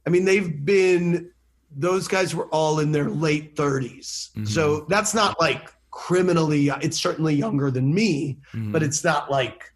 I 0.07 0.11
mean, 0.11 0.25
they've 0.25 0.65
been. 0.65 1.31
Those 1.77 2.07
guys 2.07 2.35
were 2.37 2.47
all 2.47 2.79
in 2.79 2.93
their 2.93 3.11
late 3.11 3.57
30s, 3.57 4.31
Mhm. 4.37 4.47
so 4.49 4.87
that's 4.89 5.13
not 5.15 5.41
like 5.41 5.73
criminally. 5.91 6.69
It's 6.69 7.01
certainly 7.01 7.35
younger 7.35 7.71
than 7.71 7.93
me, 7.93 8.39
Mhm. 8.53 8.71
but 8.71 8.83
it's 8.85 9.03
not 9.03 9.29
like 9.31 9.73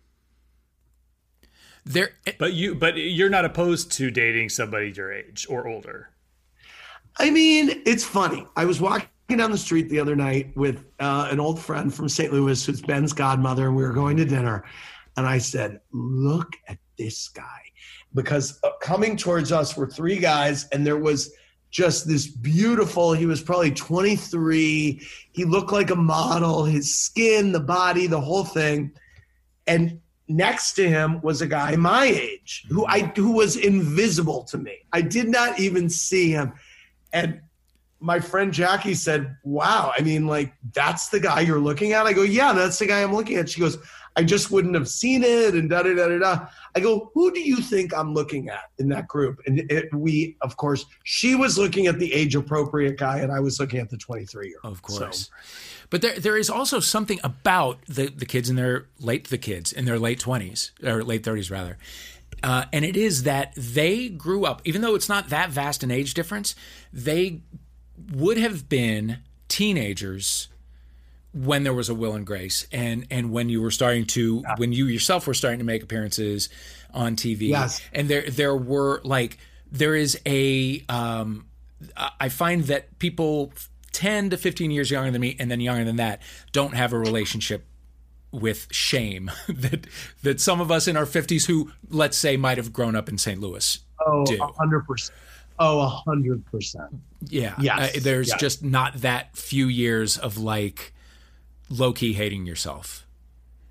there. 1.84 2.10
But 2.38 2.52
you, 2.52 2.74
but 2.74 2.96
you're 2.96 3.30
not 3.30 3.44
opposed 3.44 3.90
to 3.92 4.10
dating 4.10 4.50
somebody 4.50 4.92
your 4.94 5.12
age 5.12 5.46
or 5.48 5.66
older. 5.66 6.10
I 7.18 7.30
mean, 7.30 7.82
it's 7.84 8.04
funny. 8.04 8.46
I 8.56 8.64
was 8.64 8.80
walking 8.80 9.08
down 9.36 9.50
the 9.50 9.58
street 9.58 9.88
the 9.88 9.98
other 9.98 10.14
night 10.14 10.56
with 10.56 10.84
uh, 11.00 11.28
an 11.30 11.40
old 11.40 11.58
friend 11.60 11.92
from 11.92 12.08
St. 12.08 12.32
Louis 12.32 12.64
who's 12.64 12.80
Ben's 12.80 13.12
godmother, 13.12 13.66
and 13.66 13.76
we 13.76 13.82
were 13.82 13.92
going 13.92 14.16
to 14.18 14.24
dinner. 14.24 14.64
And 15.18 15.26
I 15.26 15.38
said, 15.38 15.80
Look 15.90 16.52
at 16.68 16.78
this 16.96 17.28
guy. 17.28 17.60
Because 18.14 18.60
uh, 18.62 18.70
coming 18.80 19.16
towards 19.16 19.50
us 19.50 19.76
were 19.76 19.88
three 19.88 20.18
guys, 20.18 20.68
and 20.68 20.86
there 20.86 20.96
was 20.96 21.32
just 21.70 22.06
this 22.06 22.28
beautiful, 22.28 23.12
he 23.12 23.26
was 23.26 23.42
probably 23.42 23.72
23. 23.72 25.02
He 25.32 25.44
looked 25.44 25.72
like 25.72 25.90
a 25.90 25.96
model, 25.96 26.64
his 26.64 26.94
skin, 26.94 27.50
the 27.50 27.60
body, 27.60 28.06
the 28.06 28.20
whole 28.20 28.44
thing. 28.44 28.92
And 29.66 30.00
next 30.28 30.74
to 30.74 30.88
him 30.88 31.20
was 31.20 31.42
a 31.42 31.46
guy 31.48 31.74
my 31.74 32.04
age 32.04 32.64
who 32.68 32.86
I 32.86 33.00
who 33.16 33.32
was 33.32 33.56
invisible 33.56 34.44
to 34.44 34.58
me. 34.58 34.78
I 34.92 35.00
did 35.00 35.28
not 35.28 35.58
even 35.58 35.90
see 35.90 36.30
him. 36.30 36.52
And 37.12 37.40
my 38.00 38.20
friend 38.20 38.52
Jackie 38.52 38.94
said, 38.94 39.36
Wow, 39.42 39.92
I 39.98 40.02
mean, 40.02 40.26
like, 40.26 40.52
that's 40.72 41.08
the 41.08 41.20
guy 41.20 41.40
you're 41.40 41.58
looking 41.58 41.92
at? 41.92 42.06
I 42.06 42.12
go, 42.12 42.22
Yeah, 42.22 42.52
that's 42.52 42.78
the 42.78 42.86
guy 42.86 43.02
I'm 43.02 43.14
looking 43.14 43.36
at. 43.36 43.48
She 43.48 43.60
goes, 43.60 43.78
I 44.16 44.24
just 44.24 44.50
wouldn't 44.50 44.74
have 44.74 44.88
seen 44.88 45.22
it, 45.22 45.54
and 45.54 45.70
da 45.70 45.82
da 45.82 45.94
da 45.94 46.08
da 46.08 46.18
da. 46.18 46.46
I 46.74 46.80
go, 46.80 47.10
Who 47.14 47.32
do 47.32 47.40
you 47.40 47.56
think 47.56 47.94
I'm 47.94 48.14
looking 48.14 48.48
at 48.48 48.70
in 48.78 48.88
that 48.88 49.08
group? 49.08 49.40
And 49.46 49.60
it, 49.70 49.92
we, 49.94 50.36
of 50.42 50.56
course, 50.56 50.86
she 51.04 51.34
was 51.34 51.58
looking 51.58 51.86
at 51.86 51.98
the 51.98 52.12
age 52.12 52.34
appropriate 52.34 52.98
guy, 52.98 53.18
and 53.18 53.32
I 53.32 53.40
was 53.40 53.60
looking 53.60 53.80
at 53.80 53.90
the 53.90 53.96
23 53.96 54.48
year 54.48 54.56
old. 54.64 54.72
Of 54.72 54.82
course. 54.82 55.30
But 55.90 56.02
there, 56.02 56.18
there 56.18 56.36
is 56.36 56.50
also 56.50 56.80
something 56.80 57.18
about 57.24 57.78
the, 57.86 58.08
the 58.08 58.26
kids 58.26 58.50
in 58.50 58.56
their 58.56 58.86
late 59.00 59.28
the 59.28 59.38
kids 59.38 59.72
in 59.72 59.84
their 59.84 59.98
late 59.98 60.20
twenties 60.20 60.72
or 60.82 61.02
late 61.02 61.24
thirties 61.24 61.50
rather, 61.50 61.78
uh, 62.42 62.64
and 62.72 62.84
it 62.84 62.96
is 62.96 63.22
that 63.22 63.54
they 63.56 64.08
grew 64.08 64.44
up. 64.44 64.62
Even 64.64 64.82
though 64.82 64.94
it's 64.94 65.08
not 65.08 65.30
that 65.30 65.50
vast 65.50 65.82
an 65.82 65.90
age 65.90 66.14
difference, 66.14 66.54
they 66.92 67.40
would 68.12 68.38
have 68.38 68.68
been 68.68 69.18
teenagers 69.48 70.48
when 71.34 71.62
there 71.62 71.74
was 71.74 71.88
a 71.88 71.94
Will 71.94 72.14
and 72.14 72.26
Grace, 72.26 72.66
and 72.72 73.06
and 73.10 73.30
when 73.30 73.48
you 73.48 73.60
were 73.60 73.70
starting 73.70 74.06
to 74.06 74.42
when 74.56 74.72
you 74.72 74.86
yourself 74.86 75.26
were 75.26 75.34
starting 75.34 75.58
to 75.58 75.64
make 75.64 75.82
appearances 75.82 76.48
on 76.94 77.16
TV. 77.16 77.48
Yes. 77.48 77.80
and 77.92 78.08
there 78.08 78.22
there 78.30 78.56
were 78.56 79.00
like 79.04 79.38
there 79.70 79.94
is 79.94 80.18
a 80.26 80.82
um, 80.88 81.46
I 82.20 82.28
find 82.30 82.64
that 82.64 82.98
people 82.98 83.52
10 83.92 84.30
to 84.30 84.36
15 84.36 84.70
years 84.70 84.90
younger 84.90 85.10
than 85.10 85.20
me 85.20 85.36
and 85.38 85.50
then 85.50 85.60
younger 85.60 85.84
than 85.84 85.96
that 85.96 86.22
don't 86.52 86.74
have 86.74 86.92
a 86.92 86.98
relationship 86.98 87.66
with 88.30 88.66
shame 88.70 89.30
that 89.48 89.86
that 90.22 90.40
some 90.40 90.60
of 90.60 90.70
us 90.70 90.86
in 90.88 90.96
our 90.96 91.04
50s 91.06 91.46
who 91.46 91.70
let's 91.88 92.16
say 92.16 92.36
might 92.36 92.58
have 92.58 92.72
grown 92.72 92.94
up 92.96 93.08
in 93.08 93.16
St. 93.18 93.40
Louis 93.40 93.78
Oh, 94.06 94.24
do. 94.26 94.34
a 94.34 94.52
100%. 94.52 95.10
Oh, 95.58 95.80
a 95.80 96.02
100%. 96.06 96.98
yeah 97.28 97.54
Yes, 97.60 97.96
Uh, 97.96 98.00
there's 98.02 98.28
yes. 98.28 98.40
just 98.40 98.62
not 98.64 98.94
that 99.00 99.36
few 99.36 99.66
years 99.66 100.16
of 100.18 100.36
like 100.38 100.92
low 101.70 101.92
key 101.92 102.12
hating 102.12 102.46
yourself 102.46 103.06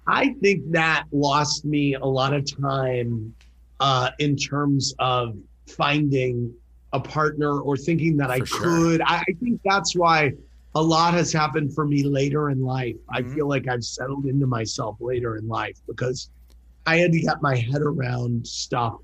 I 0.10 0.34
think 0.42 0.72
that 0.72 1.04
lost 1.12 1.66
me 1.66 1.96
a 1.96 2.06
lot 2.06 2.34
of 2.34 2.46
time 2.62 3.34
uh, 3.82 4.12
in 4.20 4.38
terms 4.38 4.94
of 5.00 5.36
finding 5.68 6.54
a 6.94 7.00
partner 7.02 7.60
or 7.60 7.76
thinking 7.76 8.16
that 8.18 8.32
I 8.32 8.42
sure. 8.46 8.60
could. 8.62 9.02
I, 9.02 9.18
I 9.18 9.34
think 9.44 9.60
that's 9.66 9.98
why 9.98 10.32
a 10.76 10.82
lot 10.82 11.14
has 11.14 11.34
happened 11.34 11.74
for 11.74 11.86
me 11.86 12.04
later 12.04 12.52
in 12.52 12.62
life. 12.62 12.96
I 13.10 13.22
Mhm. 13.22 13.34
feel 13.34 13.50
like 13.50 13.68
I've 13.68 13.84
settled 13.84 14.28
into 14.28 14.48
myself 14.48 14.96
later 15.02 15.36
in 15.36 15.46
life 15.48 15.78
because 15.88 16.30
I 16.86 16.96
had 16.98 17.12
to 17.12 17.20
get 17.20 17.42
my 17.42 17.58
head 17.58 17.82
around 17.82 18.48
stuff 18.48 18.96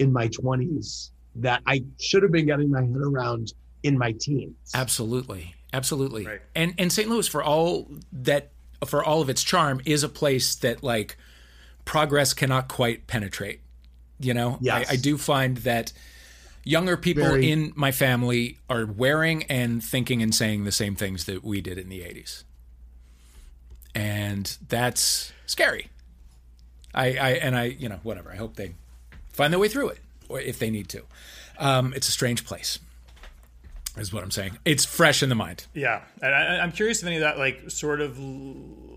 in 0.00 0.12
my 0.12 0.28
20s 0.28 1.12
that 1.36 1.62
I 1.66 1.82
should 1.98 2.22
have 2.22 2.32
been 2.32 2.44
getting 2.44 2.70
my 2.70 2.82
head 2.82 2.96
around 3.00 3.54
in 3.84 3.96
my 3.96 4.12
teens. 4.20 4.54
absolutely 4.74 5.54
absolutely. 5.72 6.26
Right. 6.26 6.40
and 6.54 6.74
and 6.78 6.92
St. 6.92 7.08
Louis 7.08 7.26
for 7.28 7.42
all 7.42 7.88
that 8.12 8.50
for 8.86 9.04
all 9.04 9.20
of 9.22 9.28
its 9.28 9.42
charm 9.42 9.80
is 9.84 10.02
a 10.02 10.08
place 10.08 10.54
that 10.56 10.82
like 10.82 11.16
progress 11.84 12.34
cannot 12.34 12.68
quite 12.68 13.06
penetrate 13.06 13.60
you 14.24 14.34
know? 14.34 14.58
Yes. 14.60 14.88
I, 14.88 14.94
I 14.94 14.96
do 14.96 15.18
find 15.18 15.58
that 15.58 15.92
younger 16.64 16.96
people 16.96 17.24
Very- 17.24 17.50
in 17.50 17.72
my 17.74 17.90
family 17.90 18.58
are 18.70 18.86
wearing 18.86 19.42
and 19.44 19.82
thinking 19.82 20.22
and 20.22 20.34
saying 20.34 20.64
the 20.64 20.72
same 20.72 20.94
things 20.94 21.24
that 21.24 21.42
we 21.44 21.60
did 21.60 21.78
in 21.78 21.88
the 21.88 22.00
80s 22.00 22.44
and 23.94 24.56
that's 24.68 25.32
scary. 25.46 25.88
I 26.94 27.06
i 27.16 27.30
and 27.32 27.56
i 27.56 27.64
you 27.64 27.88
know 27.88 28.00
whatever. 28.02 28.30
I 28.32 28.36
hope 28.36 28.56
they 28.56 28.74
find 29.32 29.52
their 29.52 29.60
way 29.60 29.68
through 29.68 29.90
it 29.90 29.98
or 30.28 30.40
if 30.40 30.58
they 30.58 30.70
need 30.70 30.88
to. 30.90 31.02
Um 31.58 31.92
it's 31.94 32.08
a 32.08 32.12
strange 32.12 32.44
place 32.46 32.78
is 33.98 34.12
what 34.12 34.22
i'm 34.22 34.30
saying 34.30 34.56
it's 34.64 34.84
fresh 34.84 35.22
in 35.22 35.28
the 35.28 35.34
mind 35.34 35.66
Yeah, 35.74 36.02
and 36.22 36.34
I, 36.34 36.58
I'm 36.60 36.72
curious 36.72 37.00
if 37.02 37.06
any 37.06 37.16
of 37.16 37.22
that 37.22 37.38
like 37.38 37.70
sort 37.70 38.00
of 38.00 38.18
l- 38.18 38.54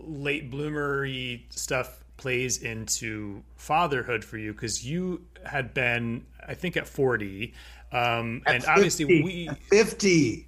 late 0.07 0.49
bloomery 0.51 1.41
stuff 1.49 2.03
plays 2.17 2.61
into 2.63 3.43
fatherhood 3.57 4.23
for 4.23 4.37
you 4.37 4.53
because 4.53 4.85
you 4.85 5.21
had 5.45 5.73
been, 5.73 6.25
I 6.47 6.53
think, 6.53 6.77
at 6.77 6.87
40, 6.87 7.53
um, 7.91 8.41
and 8.47 8.63
At 8.63 8.67
obviously 8.69 9.05
50, 9.05 9.23
we. 9.23 9.49
at 9.49 9.57
50. 9.63 10.47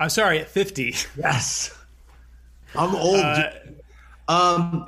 I'm 0.00 0.08
sorry, 0.08 0.38
at 0.40 0.48
50. 0.48 0.94
Yes. 1.18 1.76
I'm 2.74 2.94
old. 2.94 3.16
Uh, 3.20 3.50
Um, 4.28 4.86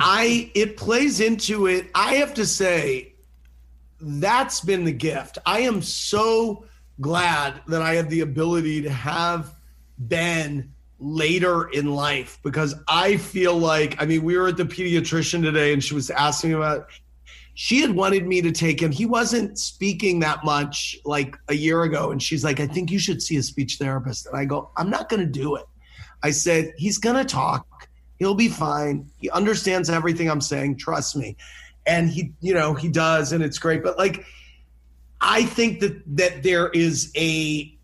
I 0.00 0.50
it 0.54 0.76
plays 0.76 1.20
into 1.20 1.66
it. 1.68 1.86
I 1.94 2.14
have 2.14 2.34
to 2.34 2.44
say, 2.46 3.12
that's 4.00 4.60
been 4.60 4.84
the 4.84 4.92
gift. 4.92 5.38
I 5.46 5.60
am 5.60 5.82
so 5.82 6.64
glad 7.02 7.60
that 7.68 7.82
I 7.82 7.96
have 7.96 8.08
the 8.08 8.20
ability 8.20 8.80
to 8.82 8.90
have 8.90 9.54
Ben 9.98 10.72
later 10.98 11.68
in 11.68 11.92
life 11.92 12.38
because 12.42 12.74
I 12.88 13.16
feel 13.16 13.58
like 13.58 14.00
I 14.00 14.06
mean 14.06 14.22
we 14.22 14.38
were 14.38 14.48
at 14.48 14.56
the 14.56 14.64
pediatrician 14.64 15.42
today 15.42 15.72
and 15.72 15.82
she 15.82 15.94
was 15.94 16.10
asking 16.10 16.54
about 16.54 16.88
she 17.54 17.80
had 17.80 17.90
wanted 17.90 18.26
me 18.26 18.40
to 18.42 18.50
take 18.50 18.80
him. 18.80 18.90
He 18.90 19.04
wasn't 19.04 19.58
speaking 19.58 20.20
that 20.20 20.44
much 20.44 20.96
like 21.04 21.36
a 21.48 21.54
year 21.54 21.82
ago. 21.82 22.10
And 22.10 22.22
she's 22.22 22.44
like, 22.44 22.60
I 22.60 22.66
think 22.66 22.90
you 22.90 22.98
should 22.98 23.22
see 23.22 23.36
a 23.36 23.42
speech 23.42 23.76
therapist. 23.76 24.26
And 24.26 24.36
I 24.36 24.44
go, 24.44 24.70
I'm 24.76 24.88
not 24.88 25.08
going 25.08 25.20
to 25.20 25.26
do 25.26 25.56
it. 25.56 25.64
I 26.22 26.30
said, 26.30 26.72
he's 26.76 26.98
going 26.98 27.16
to 27.16 27.24
talk. 27.24 27.88
He'll 28.18 28.34
be 28.34 28.48
fine. 28.48 29.10
He 29.18 29.28
understands 29.30 29.90
everything 29.90 30.30
I'm 30.30 30.40
saying. 30.40 30.78
Trust 30.78 31.16
me. 31.16 31.36
And 31.86 32.08
he, 32.08 32.32
you 32.40 32.54
know, 32.54 32.72
he 32.74 32.88
does. 32.88 33.32
And 33.32 33.42
it's 33.44 33.58
great. 33.58 33.82
But 33.82 33.98
like, 33.98 34.24
I 35.22 35.44
think 35.44 35.80
that, 35.80 36.02
that 36.16 36.42
there 36.42 36.68
is 36.70 37.12
a, 37.16 37.74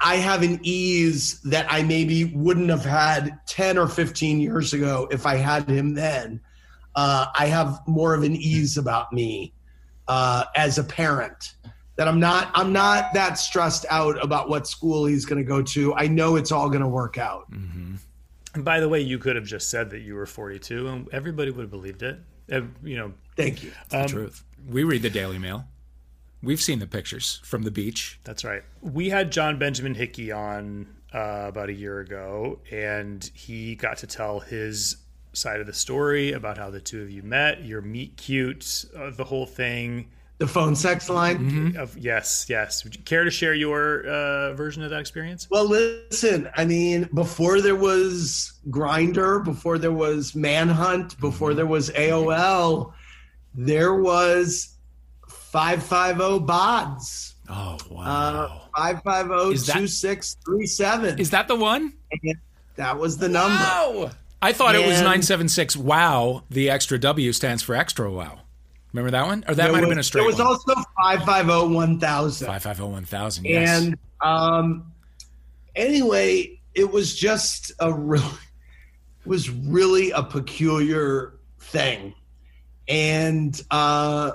I 0.00 0.16
have 0.16 0.42
an 0.42 0.60
ease 0.62 1.40
that 1.42 1.66
I 1.68 1.82
maybe 1.82 2.26
wouldn't 2.26 2.70
have 2.70 2.84
had 2.84 3.38
10 3.46 3.78
or 3.78 3.88
15 3.88 4.40
years 4.40 4.72
ago 4.72 5.08
if 5.10 5.26
I 5.26 5.36
had 5.36 5.68
him 5.68 5.94
then 5.94 6.40
uh, 6.96 7.26
I 7.36 7.46
have 7.46 7.80
more 7.86 8.14
of 8.14 8.22
an 8.22 8.36
ease 8.36 8.76
about 8.78 9.12
me 9.12 9.52
uh, 10.08 10.44
as 10.54 10.78
a 10.78 10.84
parent. 10.84 11.54
That 11.96 12.08
I'm 12.08 12.18
not 12.18 12.50
I'm 12.54 12.72
not 12.72 13.14
that 13.14 13.34
stressed 13.34 13.86
out 13.88 14.22
about 14.22 14.48
what 14.48 14.66
school 14.66 15.06
he's 15.06 15.24
going 15.24 15.38
to 15.38 15.44
go 15.44 15.62
to. 15.62 15.94
I 15.94 16.08
know 16.08 16.34
it's 16.34 16.50
all 16.50 16.68
going 16.68 16.82
to 16.82 16.88
work 16.88 17.18
out. 17.18 17.48
Mm-hmm. 17.52 17.94
And 18.54 18.64
by 18.64 18.80
the 18.80 18.88
way, 18.88 19.00
you 19.00 19.18
could 19.18 19.36
have 19.36 19.44
just 19.44 19.70
said 19.70 19.90
that 19.90 20.00
you 20.00 20.14
were 20.14 20.26
42, 20.26 20.88
and 20.88 21.08
everybody 21.12 21.52
would 21.52 21.62
have 21.62 21.70
believed 21.70 22.02
it. 22.02 22.18
Uh, 22.50 22.62
you 22.82 22.96
know. 22.96 23.12
Thank 23.36 23.62
you. 23.62 23.72
Um, 23.92 24.06
truth. 24.06 24.44
We 24.68 24.82
read 24.82 25.02
the 25.02 25.10
Daily 25.10 25.38
Mail. 25.38 25.66
We've 26.44 26.60
seen 26.60 26.78
the 26.78 26.86
pictures 26.86 27.40
from 27.44 27.62
the 27.62 27.70
beach. 27.70 28.20
That's 28.24 28.44
right. 28.44 28.62
We 28.80 29.08
had 29.08 29.32
John 29.32 29.58
Benjamin 29.58 29.94
Hickey 29.94 30.30
on 30.30 30.86
uh, 31.14 31.46
about 31.46 31.68
a 31.68 31.72
year 31.72 32.00
ago, 32.00 32.58
and 32.70 33.28
he 33.34 33.76
got 33.76 33.98
to 33.98 34.06
tell 34.06 34.40
his 34.40 34.96
side 35.32 35.60
of 35.60 35.66
the 35.66 35.72
story 35.72 36.32
about 36.32 36.58
how 36.58 36.70
the 36.70 36.80
two 36.80 37.02
of 37.02 37.10
you 37.10 37.22
met, 37.22 37.64
your 37.64 37.80
meet 37.80 38.16
cute, 38.16 38.84
uh, 38.96 39.10
the 39.10 39.24
whole 39.24 39.46
thing. 39.46 40.10
The 40.38 40.48
phone 40.48 40.74
sex 40.74 41.08
line? 41.08 41.38
Mm-hmm. 41.38 41.76
Of, 41.78 41.96
yes, 41.96 42.46
yes. 42.48 42.82
Would 42.82 42.96
you 42.96 43.02
care 43.02 43.22
to 43.22 43.30
share 43.30 43.54
your 43.54 44.04
uh, 44.04 44.52
version 44.54 44.82
of 44.82 44.90
that 44.90 44.98
experience? 44.98 45.46
Well, 45.48 45.68
listen, 45.68 46.50
I 46.56 46.64
mean, 46.64 47.08
before 47.14 47.60
there 47.60 47.76
was 47.76 48.52
Grindr, 48.68 49.44
before 49.44 49.78
there 49.78 49.92
was 49.92 50.34
Manhunt, 50.34 51.18
before 51.20 51.50
mm-hmm. 51.50 51.58
there 51.58 51.66
was 51.66 51.90
AOL, 51.90 52.92
there 53.54 53.94
was 53.94 54.73
550 55.54 56.46
BODs. 56.46 57.34
Oh, 57.48 57.78
wow. 57.88 58.02
Uh, 58.04 58.58
550 58.76 59.72
2637. 59.72 61.20
Is 61.20 61.30
that 61.30 61.46
the 61.46 61.54
one? 61.54 61.92
that 62.74 62.98
was 62.98 63.18
the 63.18 63.28
number. 63.28 63.54
Wow. 63.54 64.10
I 64.42 64.52
thought 64.52 64.74
and 64.74 64.82
it 64.82 64.88
was 64.88 64.96
976 64.96 65.76
wow. 65.76 66.42
The 66.50 66.70
extra 66.70 66.98
W 66.98 67.32
stands 67.32 67.62
for 67.62 67.76
extra 67.76 68.10
wow. 68.10 68.40
Remember 68.92 69.12
that 69.12 69.26
one? 69.26 69.44
Or 69.46 69.54
that 69.54 69.70
might 69.70 69.74
was, 69.74 69.80
have 69.82 69.88
been 69.90 69.98
a 70.00 70.02
straight 70.02 70.22
There 70.22 70.26
was 70.26 70.38
one. 70.38 70.48
also 70.48 70.74
550 70.96 71.72
1000. 71.72 72.46
550 72.46 72.92
1000, 72.92 73.44
yes. 73.44 73.80
And 73.80 73.98
um, 74.22 74.92
anyway, 75.76 76.60
it 76.74 76.90
was 76.90 77.14
just 77.14 77.70
a 77.78 77.92
really, 77.92 78.26
was 79.24 79.50
really 79.50 80.10
a 80.10 80.24
peculiar 80.24 81.34
thing. 81.60 82.12
And 82.88 83.60
uh, 83.70 84.32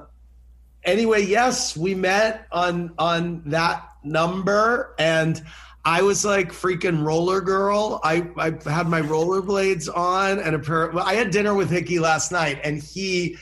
anyway, 0.84 1.24
yes, 1.24 1.76
we 1.78 1.96
met 1.96 2.48
on 2.52 2.94
on 2.98 3.44
that 3.48 3.86
number 4.04 4.96
and 4.98 5.42
I 5.86 6.02
was 6.02 6.26
like 6.26 6.52
freaking 6.52 7.04
roller 7.04 7.42
girl. 7.42 8.00
I, 8.04 8.30
I 8.38 8.52
had 8.70 8.88
my 8.88 9.02
rollerblades 9.02 9.90
on 9.96 10.40
and 10.40 10.56
a 10.56 10.60
pair. 10.60 10.98
I 11.00 11.14
had 11.14 11.32
dinner 11.32 11.54
with 11.54 11.70
Hickey 11.70 12.00
last 12.00 12.32
night, 12.32 12.60
and 12.64 12.84
he 12.84 13.38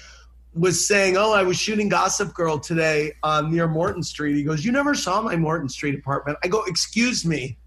was 0.54 0.88
saying, 0.88 1.18
"Oh, 1.18 1.34
I 1.34 1.44
was 1.44 1.58
shooting 1.58 1.90
Gossip 1.90 2.34
Girl 2.34 2.60
today 2.60 3.14
um, 3.24 3.52
near 3.52 3.68
Morton 3.68 4.04
Street." 4.04 4.36
He 4.36 4.44
goes, 4.44 4.64
"You 4.64 4.72
never 4.72 4.94
saw 4.94 5.22
my 5.22 5.36
Morton 5.36 5.68
Street 5.68 5.96
apartment?" 5.96 6.38
I 6.44 6.48
go, 6.48 6.64
"Excuse 6.66 7.26
me." 7.26 7.58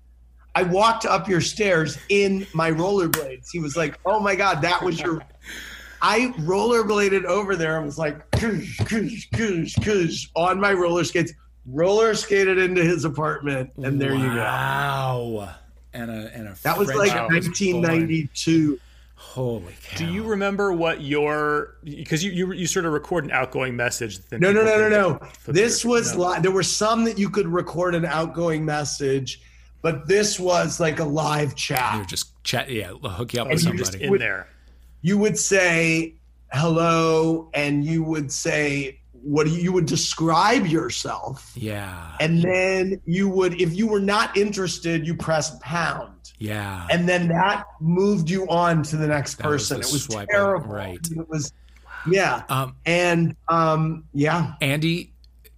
I 0.55 0.65
walked 0.65 1.07
up 1.07 1.29
your 1.29 1.41
stairs 1.41 1.97
in 2.09 2.45
my 2.55 2.73
rollerblades. 2.73 3.49
He 3.53 3.59
was 3.59 3.77
like, 3.77 3.99
"Oh 4.07 4.21
my 4.21 4.37
god, 4.37 4.63
that 4.63 4.83
was 4.83 5.01
your." 5.01 5.21
I 6.03 6.33
rollerbladed 6.39 7.25
over 7.25 7.57
there 7.57 7.77
and 7.77 7.87
was 7.87 7.99
like, 7.99 8.31
kush, 8.33 8.79
kush, 8.79 9.29
kush, 9.31 9.75
kush, 9.77 10.31
on 10.35 10.59
my 10.59 10.73
roller 10.73 11.05
skates 11.05 11.33
roller 11.67 12.15
skated 12.15 12.59
into 12.59 12.83
his 12.85 13.05
apartment, 13.05 13.71
and 13.77 14.01
there 14.01 14.15
wow. 14.15 14.23
you 14.23 14.29
go. 14.29 14.37
Wow. 14.37 15.55
And 15.93 16.11
a 16.11 16.35
and 16.35 16.49
a 16.49 16.57
that 16.63 16.79
was 16.79 16.89
like 16.89 17.13
1992. 17.31 18.79
Holy 19.17 19.75
cow. 19.83 19.99
Do 19.99 20.07
you 20.07 20.23
remember 20.23 20.73
what 20.73 21.03
your 21.03 21.77
because 21.85 22.25
you, 22.25 22.31
you 22.31 22.53
you 22.53 22.67
sort 22.67 22.87
of 22.87 22.93
record 22.93 23.25
an 23.25 23.31
outgoing 23.33 23.77
message? 23.77 24.19
No, 24.33 24.53
no, 24.53 24.65
no, 24.65 24.79
no, 24.79 24.89
no. 24.89 25.21
This 25.47 25.85
was 25.85 26.17
no. 26.17 26.29
Li- 26.29 26.41
there 26.41 26.51
were 26.51 26.63
some 26.63 27.05
that 27.05 27.19
you 27.19 27.29
could 27.29 27.47
record 27.47 27.95
an 27.95 28.07
outgoing 28.07 28.65
message, 28.65 29.43
but 29.83 30.07
this 30.07 30.41
was 30.41 30.81
like 30.81 31.01
a 31.01 31.05
live 31.05 31.55
chat. 31.55 31.97
You're 31.97 32.05
just 32.07 32.43
chat, 32.45 32.71
yeah, 32.71 32.93
hook 33.03 33.35
you 33.35 33.41
up 33.41 33.49
and 33.49 33.55
with 33.55 33.63
somebody 33.63 34.05
in 34.05 34.17
there. 34.19 34.49
You 35.03 35.19
would 35.19 35.39
say 35.39 36.15
hello, 36.53 37.49
and 37.55 37.85
you 37.85 38.03
would 38.03 38.31
say 38.33 39.01
what 39.23 39.49
you 39.49 39.73
would 39.73 39.87
describe 39.87 40.67
yourself. 40.67 41.53
Yeah. 41.55 42.17
And 42.21 42.43
then 42.43 43.01
you 43.05 43.29
would, 43.29 43.61
if 43.61 43.75
you 43.75 43.87
were 43.87 44.01
not 44.01 44.37
interested, 44.37 45.07
you 45.07 45.15
press 45.15 45.59
pound. 45.61 46.33
Yeah. 46.39 46.87
And 46.91 47.09
then 47.09 47.29
that 47.29 47.65
moved 47.81 48.31
you 48.31 48.49
on 48.49 48.83
to 48.85 48.97
the 48.97 49.07
next 49.07 49.37
that 49.37 49.45
person. 49.45 49.79
Was 49.79 50.09
it 50.09 50.17
was 50.17 50.27
terrible. 50.31 50.67
Right. 50.67 50.99
It 51.11 51.29
was, 51.29 51.53
yeah. 52.11 52.45
Um, 52.49 52.77
and 52.87 53.37
um, 53.49 54.05
yeah. 54.15 54.55
Andy, 54.63 55.13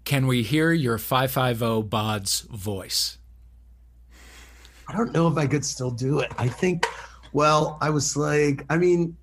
can 0.04 0.26
we 0.26 0.42
hear 0.42 0.72
your 0.72 0.98
550 0.98 1.88
BOD's 1.88 2.40
voice? 2.40 3.18
I 4.88 4.96
don't 4.96 5.12
know 5.12 5.28
if 5.28 5.38
I 5.38 5.46
could 5.46 5.64
still 5.64 5.92
do 5.92 6.18
it. 6.18 6.32
I 6.36 6.48
think, 6.48 6.86
well, 7.32 7.78
I 7.80 7.90
was 7.90 8.16
like, 8.16 8.64
I 8.68 8.76
mean, 8.76 9.16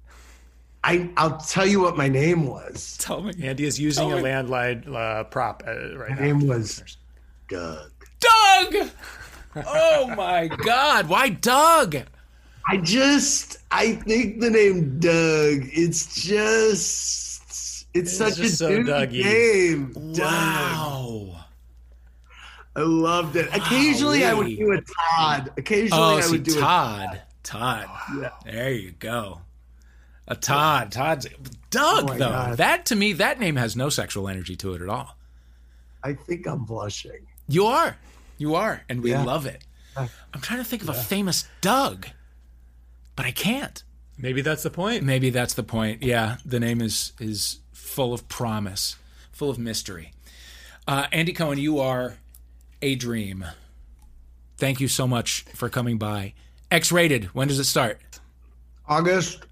I, 0.84 1.10
I'll 1.18 1.38
tell 1.38 1.66
you 1.66 1.82
what 1.82 1.98
my 1.98 2.08
name 2.08 2.48
was. 2.48 2.98
Tell 3.00 3.22
me. 3.22 3.34
Andy 3.42 3.66
is 3.66 3.80
using 3.80 4.08
tell 4.10 4.18
a 4.18 4.22
me. 4.22 4.30
landline 4.30 4.88
uh, 4.94 5.26
prop 5.26 5.64
uh, 5.68 5.98
right 5.98 6.10
my 6.12 6.16
now. 6.16 6.22
My 6.22 6.28
name 6.28 6.48
was 6.48 6.98
Doug. 7.50 7.92
Doug! 8.20 8.90
oh 9.56 10.14
my 10.16 10.48
God. 10.48 11.10
Why 11.10 11.30
Doug? 11.30 11.98
I 12.68 12.78
just, 12.78 13.58
I 13.72 13.94
think 13.94 14.40
the 14.40 14.50
name 14.50 15.00
Doug, 15.00 15.70
it's 15.74 16.14
just, 16.14 17.42
it's, 17.50 17.86
it's 17.94 18.18
such 18.18 18.40
a 18.40 18.48
so 18.48 18.70
name. 18.82 19.92
Wow. 19.96 20.14
Doug. 20.14 21.46
I 22.76 22.82
loved 22.82 23.36
it. 23.36 23.50
Occasionally 23.54 24.24
I 24.24 24.34
would 24.34 24.48
do 24.56 24.72
a 24.72 24.82
Todd. 25.18 25.52
Occasionally 25.58 26.02
oh, 26.02 26.20
I 26.20 26.30
would 26.30 26.44
do 26.44 26.60
Todd. 26.60 27.16
a 27.16 27.22
Todd. 27.44 27.86
Todd. 27.88 28.22
Yeah. 28.22 28.30
There 28.46 28.72
you 28.72 28.92
go. 28.92 29.42
A 30.30 30.36
Todd. 30.36 30.92
Todd's 30.92 31.28
Doug 31.70 32.10
oh 32.10 32.14
though. 32.14 32.30
God. 32.30 32.58
That 32.58 32.86
to 32.88 32.96
me, 32.96 33.14
that 33.14 33.40
name 33.40 33.56
has 33.56 33.76
no 33.76 33.90
sexual 33.90 34.28
energy 34.30 34.56
to 34.58 34.74
it 34.74 34.82
at 34.82 34.90
all. 34.90 35.18
I 36.04 36.14
think 36.14 36.48
I'm 36.48 36.66
blushing. 36.66 37.28
You 37.48 37.66
are. 37.66 37.98
You 38.38 38.56
are, 38.56 38.84
and 38.88 39.04
we 39.04 39.12
yeah. 39.12 39.24
love 39.24 39.46
it. 39.46 39.66
I'm 39.98 40.42
trying 40.42 40.60
to 40.60 40.66
think 40.66 40.82
of 40.84 40.88
yeah. 40.90 40.96
a 40.96 41.04
famous 41.04 41.46
Doug, 41.60 42.08
but 43.16 43.26
I 43.26 43.32
can't. 43.32 43.84
Maybe 44.18 44.42
that's 44.42 44.64
the 44.64 44.70
point. 44.70 45.04
Maybe 45.04 45.30
that's 45.30 45.56
the 45.56 45.64
point. 45.64 46.04
Yeah, 46.04 46.38
the 46.46 46.60
name 46.60 46.82
is 46.82 47.12
is 47.20 47.60
full 47.74 48.14
of 48.14 48.30
promise, 48.30 48.96
full 49.32 49.50
of 49.50 49.58
mystery. 49.58 50.14
Uh, 50.88 51.08
Andy 51.12 51.34
Cohen, 51.34 51.58
you 51.58 51.80
are 51.80 52.18
a 52.82 52.96
dream. 52.96 53.46
Thank 54.58 54.80
you 54.80 54.88
so 54.88 55.08
much 55.08 55.44
for 55.54 55.70
coming 55.70 55.98
by. 55.98 56.34
X 56.72 56.92
rated. 56.92 57.26
When 57.36 57.48
does 57.48 57.60
it 57.60 57.66
start? 57.66 58.00
August 58.88 59.46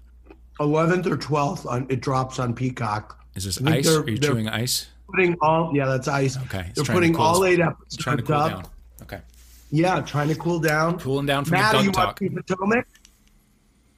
11th 0.58 1.06
or 1.06 1.16
12th 1.16 1.66
on 1.66 1.86
it 1.88 2.00
drops 2.00 2.38
on 2.38 2.54
Peacock. 2.54 3.24
Is 3.34 3.44
this 3.44 3.62
ice? 3.62 3.88
Are 3.88 4.08
you 4.08 4.18
chewing 4.18 4.48
ice? 4.48 4.88
Putting 5.08 5.36
all 5.40 5.72
yeah, 5.74 5.86
that's 5.86 6.08
ice. 6.08 6.36
Okay, 6.36 6.70
they're 6.74 6.84
putting 6.84 7.16
all 7.16 7.44
eight 7.44 7.60
episodes 7.60 7.96
trying 7.96 8.18
to 8.18 8.22
cool 8.22 8.36
up. 8.36 8.50
down. 8.50 8.64
Okay. 9.02 9.20
Yeah, 9.70 10.00
trying 10.00 10.28
to 10.28 10.34
cool 10.34 10.60
down. 10.60 10.98
Cooling 10.98 11.26
down 11.26 11.44
from 11.44 11.52
Matt, 11.52 11.72
the 11.72 11.78
Doug 11.78 11.86
you 11.86 11.92
talk. 11.92 12.20
Potomac? 12.20 12.86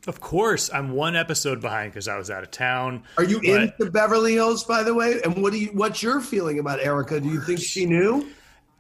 Of 0.06 0.20
course, 0.20 0.70
I'm 0.72 0.92
one 0.92 1.14
episode 1.14 1.60
behind 1.60 1.92
because 1.92 2.08
I 2.08 2.16
was 2.16 2.30
out 2.30 2.42
of 2.42 2.50
town. 2.50 3.04
Are 3.18 3.24
you 3.24 3.40
but... 3.40 3.62
into 3.62 3.90
Beverly 3.90 4.34
Hills, 4.34 4.64
by 4.64 4.82
the 4.82 4.94
way? 4.94 5.20
And 5.24 5.42
what 5.42 5.52
do 5.52 5.58
you? 5.58 5.68
What's 5.68 6.02
your 6.02 6.20
feeling 6.20 6.58
about 6.58 6.80
Erika? 6.80 7.20
Do 7.20 7.28
you 7.28 7.40
think 7.40 7.60
she 7.60 7.86
knew? 7.86 8.26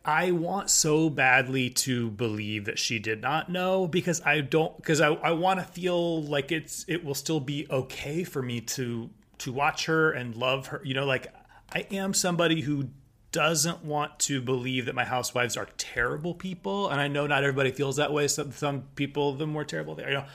I 0.04 0.30
want 0.30 0.70
so 0.70 1.10
badly 1.10 1.68
to 1.70 2.10
believe 2.10 2.64
that 2.64 2.78
she 2.78 2.98
did 2.98 3.20
not 3.20 3.50
know 3.50 3.86
because 3.86 4.22
I 4.24 4.40
don't 4.40 4.76
because 4.76 5.00
I, 5.00 5.08
I 5.08 5.32
want 5.32 5.60
to 5.60 5.66
feel 5.66 6.22
like 6.22 6.50
it's 6.52 6.84
it 6.88 7.04
will 7.04 7.14
still 7.14 7.40
be 7.40 7.66
okay 7.70 8.24
for 8.24 8.40
me 8.40 8.60
to 8.62 9.10
to 9.38 9.52
watch 9.52 9.86
her 9.86 10.10
and 10.10 10.34
love 10.34 10.68
her. 10.68 10.80
You 10.84 10.94
know, 10.94 11.04
like 11.04 11.32
I 11.72 11.86
am 11.90 12.14
somebody 12.14 12.62
who 12.62 12.88
doesn't 13.32 13.84
want 13.84 14.18
to 14.20 14.40
believe 14.40 14.86
that 14.86 14.94
my 14.94 15.04
housewives 15.04 15.56
are 15.56 15.68
terrible 15.76 16.34
people, 16.34 16.88
and 16.88 17.00
I 17.00 17.08
know 17.08 17.26
not 17.26 17.44
everybody 17.44 17.70
feels 17.70 17.96
that 17.96 18.12
way. 18.12 18.26
Some 18.26 18.52
some 18.52 18.84
people, 18.94 19.34
the 19.34 19.46
more 19.46 19.64
terrible 19.64 19.94
they 19.94 20.04
are, 20.04 20.08
you 20.08 20.14
know. 20.14 20.26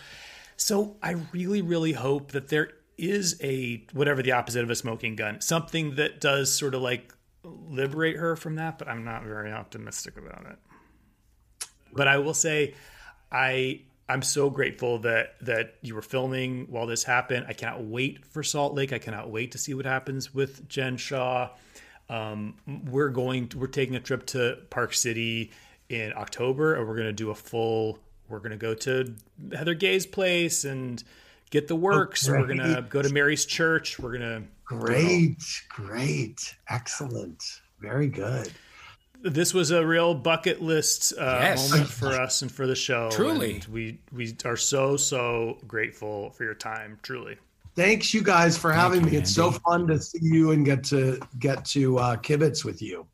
So 0.58 0.96
I 1.02 1.16
really, 1.34 1.62
really 1.62 1.94
hope 1.94 2.32
that 2.32 2.50
there 2.50 2.70
is 2.98 3.38
a 3.44 3.84
whatever 3.94 4.22
the 4.22 4.32
opposite 4.32 4.64
of 4.64 4.70
a 4.70 4.76
smoking 4.76 5.16
gun, 5.16 5.42
something 5.42 5.96
that 5.96 6.22
does 6.22 6.56
sort 6.56 6.76
of 6.76 6.82
like 6.82 7.14
liberate 7.46 8.18
her 8.18 8.36
from 8.36 8.56
that, 8.56 8.78
but 8.78 8.88
I'm 8.88 9.04
not 9.04 9.24
very 9.24 9.52
optimistic 9.52 10.18
about 10.18 10.46
it. 10.46 10.58
But 11.94 12.08
I 12.08 12.18
will 12.18 12.34
say, 12.34 12.74
I 13.32 13.82
I'm 14.08 14.22
so 14.22 14.50
grateful 14.50 15.00
that 15.00 15.36
that 15.42 15.76
you 15.82 15.96
were 15.96 16.02
filming 16.02 16.68
while 16.70 16.86
this 16.86 17.04
happened. 17.04 17.46
I 17.48 17.54
cannot 17.54 17.84
wait 17.84 18.26
for 18.26 18.44
Salt 18.44 18.74
Lake. 18.74 18.94
I 18.94 19.00
cannot 19.00 19.30
wait 19.30 19.52
to 19.54 19.58
see 19.58 19.74
what 19.74 19.86
happens 19.86 20.34
with 20.34 20.68
Jen 20.68 20.98
Shah. 20.98 21.50
Um, 22.10 22.56
we're 22.86 23.10
going. 23.10 23.48
To, 23.50 23.58
we're 23.58 23.68
taking 23.68 23.96
a 23.96 24.00
trip 24.00 24.26
to 24.28 24.60
Park 24.70 24.94
City 24.94 25.52
in 25.90 26.14
October, 26.14 26.76
and 26.76 26.88
we're 26.88 26.96
going 26.96 27.08
to 27.08 27.14
do 27.14 27.32
a 27.32 27.36
full. 27.36 28.00
We're 28.30 28.40
going 28.40 28.52
to 28.52 28.58
go 28.58 28.74
to 28.74 29.16
Heather 29.56 29.74
Gay's 29.74 30.06
place 30.06 30.66
and 30.66 31.04
get 31.50 31.68
the 31.68 31.76
works. 31.76 32.28
Oh, 32.28 32.34
we're 32.34 32.48
going 32.48 32.60
to 32.60 32.86
go 32.90 33.02
to 33.02 33.10
Mary's 33.10 33.46
church. 33.46 34.00
We're 34.00 34.18
going 34.18 34.22
to. 34.22 34.44
Great, 34.66 35.44
great, 35.70 36.56
excellent, 36.70 37.44
very 37.80 38.08
good 38.08 38.52
this 39.26 39.54
was 39.54 39.72
a 39.72 39.86
real 39.86 40.14
bucket 40.14 40.62
list 40.62 41.14
uh, 41.18 41.40
yes. 41.42 41.72
moment 41.72 41.90
for 41.90 42.08
us 42.22 42.42
and 42.42 42.52
for 42.52 42.68
the 42.68 42.76
show. 42.76 43.10
Truly, 43.12 43.56
and 43.56 43.66
we 43.66 44.00
we 44.12 44.36
are 44.46 44.58
so 44.58 44.96
so 44.96 45.58
grateful 45.68 46.30
for 46.32 46.44
your 46.44 46.54
time. 46.54 47.00
Truly, 47.02 47.38
thanks 47.76 48.14
you 48.14 48.22
guys 48.22 48.58
for 48.58 48.72
having 48.72 49.04
me. 49.04 49.16
It's 49.18 49.34
so 49.34 49.52
fun 49.52 49.88
to 49.88 50.00
see 50.00 50.20
you 50.22 50.52
and 50.52 50.66
get 50.66 50.84
to 50.86 51.20
get 51.40 51.66
to 51.66 51.98
uh, 51.98 52.16
kibitz 52.18 52.64
with 52.64 52.82
you. 52.82 53.06